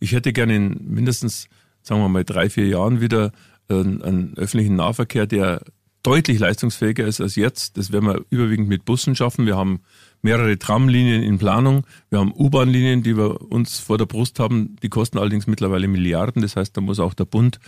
Ich 0.00 0.12
hätte 0.12 0.32
gerne 0.32 0.56
in 0.56 0.80
mindestens, 0.88 1.48
sagen 1.82 2.00
wir 2.00 2.08
mal, 2.08 2.24
drei, 2.24 2.50
vier 2.50 2.66
Jahren 2.66 3.00
wieder 3.00 3.32
einen, 3.68 4.02
einen 4.02 4.36
öffentlichen 4.36 4.76
Nahverkehr, 4.76 5.26
der 5.26 5.62
deutlich 6.02 6.38
leistungsfähiger 6.38 7.04
ist 7.04 7.20
als 7.20 7.34
jetzt. 7.34 7.76
Das 7.76 7.90
werden 7.90 8.06
wir 8.06 8.24
überwiegend 8.30 8.68
mit 8.68 8.84
Bussen 8.84 9.16
schaffen. 9.16 9.44
Wir 9.44 9.56
haben 9.56 9.80
mehrere 10.22 10.56
Tramlinien 10.58 11.22
in 11.22 11.38
Planung. 11.38 11.84
Wir 12.10 12.20
haben 12.20 12.32
U-Bahn-Linien, 12.32 13.02
die 13.02 13.16
wir 13.16 13.50
uns 13.50 13.80
vor 13.80 13.98
der 13.98 14.06
Brust 14.06 14.38
haben. 14.38 14.76
Die 14.82 14.88
kosten 14.88 15.18
allerdings 15.18 15.48
mittlerweile 15.48 15.88
Milliarden. 15.88 16.42
Das 16.42 16.54
heißt, 16.54 16.76
da 16.76 16.80
muss 16.80 17.00
auch 17.00 17.14
der 17.14 17.24
Bund 17.24 17.58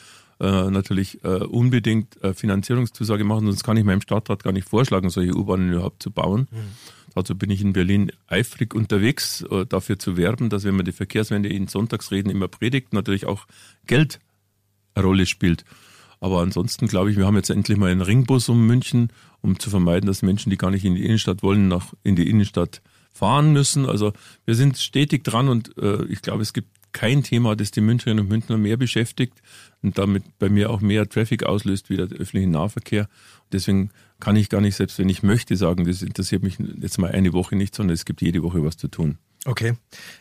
äh, 0.40 0.70
natürlich 0.70 1.22
äh, 1.24 1.44
unbedingt 1.44 2.22
äh, 2.22 2.34
Finanzierungszusage 2.34 3.24
machen, 3.24 3.46
sonst 3.46 3.64
kann 3.64 3.76
ich 3.76 3.84
meinem 3.84 4.00
Stadtrat 4.00 4.44
gar 4.44 4.52
nicht 4.52 4.68
vorschlagen, 4.68 5.10
solche 5.10 5.34
U-Bahnen 5.34 5.72
überhaupt 5.72 6.02
zu 6.02 6.10
bauen. 6.10 6.48
Mhm. 6.50 6.56
Dazu 7.14 7.36
bin 7.36 7.50
ich 7.50 7.60
in 7.60 7.72
Berlin 7.72 8.12
eifrig 8.28 8.74
unterwegs, 8.74 9.42
äh, 9.50 9.66
dafür 9.66 9.98
zu 9.98 10.16
werben, 10.16 10.50
dass 10.50 10.64
wenn 10.64 10.76
man 10.76 10.84
die 10.84 10.92
Verkehrswende 10.92 11.48
in 11.48 11.66
Sonntagsreden 11.66 12.30
immer 12.30 12.48
predigt, 12.48 12.92
natürlich 12.92 13.26
auch 13.26 13.46
Geld 13.86 14.20
eine 14.94 15.04
Rolle 15.04 15.26
spielt. 15.26 15.64
Aber 16.20 16.40
ansonsten 16.40 16.88
glaube 16.88 17.10
ich, 17.10 17.16
wir 17.16 17.26
haben 17.26 17.36
jetzt 17.36 17.50
endlich 17.50 17.78
mal 17.78 17.90
einen 17.90 18.02
Ringbus 18.02 18.48
um 18.48 18.66
München, 18.66 19.12
um 19.40 19.58
zu 19.58 19.70
vermeiden, 19.70 20.06
dass 20.06 20.22
Menschen, 20.22 20.50
die 20.50 20.56
gar 20.56 20.70
nicht 20.70 20.84
in 20.84 20.94
die 20.94 21.04
Innenstadt 21.04 21.42
wollen, 21.42 21.68
nach 21.68 21.92
in 22.02 22.16
die 22.16 22.28
Innenstadt 22.28 22.82
fahren 23.12 23.52
müssen. 23.52 23.86
Also 23.86 24.12
wir 24.44 24.54
sind 24.54 24.78
stetig 24.78 25.24
dran 25.24 25.48
und 25.48 25.76
äh, 25.78 26.04
ich 26.06 26.22
glaube, 26.22 26.42
es 26.42 26.52
gibt 26.52 26.68
kein 26.92 27.22
Thema, 27.22 27.56
das 27.56 27.70
die 27.70 27.80
Münchnerinnen 27.80 28.24
und 28.24 28.30
Münchner 28.30 28.56
mehr 28.58 28.76
beschäftigt 28.76 29.42
und 29.82 29.98
damit 29.98 30.24
bei 30.38 30.48
mir 30.48 30.70
auch 30.70 30.80
mehr 30.80 31.08
Traffic 31.08 31.44
auslöst 31.44 31.90
wie 31.90 31.96
der 31.96 32.06
öffentliche 32.06 32.48
Nahverkehr. 32.48 33.08
Deswegen 33.52 33.90
kann 34.20 34.36
ich 34.36 34.48
gar 34.48 34.60
nicht, 34.60 34.76
selbst 34.76 34.98
wenn 34.98 35.08
ich 35.08 35.22
möchte, 35.22 35.56
sagen, 35.56 35.84
das 35.84 36.02
interessiert 36.02 36.42
mich 36.42 36.58
jetzt 36.80 36.98
mal 36.98 37.10
eine 37.12 37.32
Woche 37.32 37.56
nicht, 37.56 37.74
sondern 37.74 37.94
es 37.94 38.04
gibt 38.04 38.22
jede 38.22 38.42
Woche 38.42 38.62
was 38.64 38.76
zu 38.76 38.88
tun. 38.88 39.18
Okay. 39.44 39.74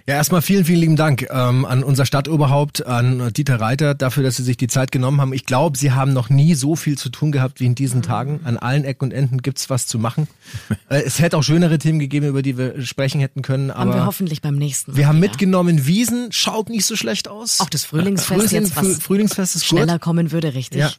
Ja, 0.05 0.15
erstmal 0.15 0.41
vielen, 0.41 0.63
vielen 0.63 0.79
lieben 0.79 0.95
Dank 0.95 1.27
ähm, 1.31 1.65
an 1.65 1.83
unser 1.83 2.05
Stadtoberhaupt, 2.05 2.85
an 2.85 3.33
Dieter 3.33 3.59
Reiter, 3.59 3.95
dafür, 3.95 4.23
dass 4.23 4.37
Sie 4.37 4.43
sich 4.43 4.57
die 4.57 4.67
Zeit 4.67 4.91
genommen 4.91 5.19
haben. 5.19 5.33
Ich 5.33 5.45
glaube, 5.45 5.77
Sie 5.77 5.91
haben 5.91 6.13
noch 6.13 6.29
nie 6.29 6.53
so 6.53 6.75
viel 6.75 6.97
zu 6.97 7.09
tun 7.09 7.31
gehabt 7.31 7.59
wie 7.59 7.65
in 7.65 7.75
diesen 7.75 8.03
Tagen. 8.03 8.41
An 8.43 8.57
allen 8.57 8.83
Ecken 8.83 9.05
und 9.05 9.11
Enden 9.11 9.41
gibt's 9.41 9.69
was 9.69 9.87
zu 9.87 9.97
machen. 9.97 10.27
äh, 10.89 11.01
es 11.01 11.19
hätte 11.19 11.37
auch 11.37 11.43
schönere 11.43 11.79
Themen 11.79 11.99
gegeben, 11.99 12.27
über 12.27 12.41
die 12.41 12.57
wir 12.57 12.81
sprechen 12.85 13.19
hätten 13.19 13.41
können. 13.41 13.71
Aber 13.71 13.91
haben 13.91 13.99
wir 13.99 14.05
hoffentlich 14.05 14.41
beim 14.41 14.55
nächsten 14.55 14.91
Mal. 14.91 14.97
Wir 14.97 15.07
haben 15.07 15.17
wieder. 15.17 15.29
mitgenommen, 15.29 15.87
Wiesen 15.87 16.31
schaut 16.31 16.69
nicht 16.69 16.85
so 16.85 16.95
schlecht 16.95 17.27
aus. 17.27 17.59
Auch 17.59 17.69
das 17.69 17.85
Frühlingsfest 17.85 18.49
Frühling, 18.49 18.63
jetzt, 18.65 18.75
was 18.75 18.99
Frühlingsfest 18.99 19.55
ist 19.55 19.65
schneller 19.65 19.93
gut. 19.93 20.01
kommen 20.01 20.31
würde, 20.31 20.53
richtig. 20.53 20.81
Ja. 20.81 20.91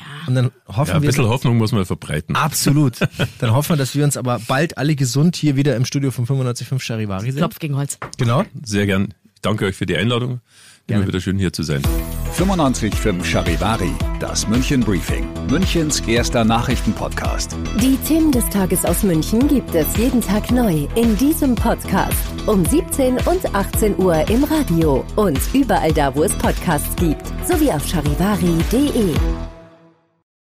Ja. 0.00 0.26
Und 0.28 0.34
dann 0.34 0.50
hoffen 0.68 0.88
Ja, 0.90 0.94
ein 0.96 1.02
wir, 1.02 1.08
bisschen 1.08 1.26
Hoffnung 1.28 1.56
muss 1.58 1.72
man 1.72 1.84
verbreiten. 1.84 2.36
absolut. 2.36 2.98
Dann 3.38 3.52
hoffen 3.52 3.70
wir, 3.70 3.76
dass 3.76 3.94
wir 3.94 4.04
uns 4.04 4.16
aber 4.16 4.38
bald 4.46 4.78
alle 4.78 4.94
gesund 4.94 5.36
hier 5.36 5.56
wieder 5.56 5.76
im 5.76 5.84
Studio 5.84 6.10
von 6.10 6.26
95.5 6.26 6.80
Charivari 6.80 7.30
sehen. 7.30 7.36
Klopf 7.38 7.58
gegen 7.58 7.76
Holz. 7.76 7.98
Genau. 8.18 8.44
Sehr 8.64 8.86
gern. 8.86 9.14
Ich 9.34 9.40
danke 9.42 9.64
euch 9.66 9.76
für 9.76 9.86
die 9.86 9.96
Einladung. 9.96 10.40
Gerne. 10.86 11.02
Immer 11.02 11.08
wieder 11.08 11.20
schön 11.20 11.38
hier 11.38 11.52
zu 11.52 11.62
sein. 11.62 11.82
95.5 12.36 13.24
Charivari, 13.24 13.90
das 14.20 14.46
München 14.48 14.80
Briefing, 14.80 15.26
Münchens 15.48 16.00
erster 16.00 16.44
Nachrichtenpodcast. 16.44 17.56
Die 17.80 17.96
Themen 18.06 18.30
des 18.32 18.48
Tages 18.50 18.84
aus 18.84 19.02
München 19.02 19.46
gibt 19.48 19.74
es 19.74 19.96
jeden 19.96 20.20
Tag 20.20 20.50
neu 20.50 20.86
in 20.94 21.16
diesem 21.16 21.54
Podcast. 21.54 22.16
Um 22.46 22.64
17 22.64 23.16
und 23.26 23.54
18 23.54 23.98
Uhr 23.98 24.28
im 24.28 24.44
Radio 24.44 25.04
und 25.16 25.38
überall 25.52 25.92
da, 25.92 26.14
wo 26.14 26.22
es 26.22 26.32
Podcasts 26.34 26.94
gibt. 26.96 27.22
Sowie 27.48 27.70
auf 27.72 27.86
charivari.de. 27.86 29.59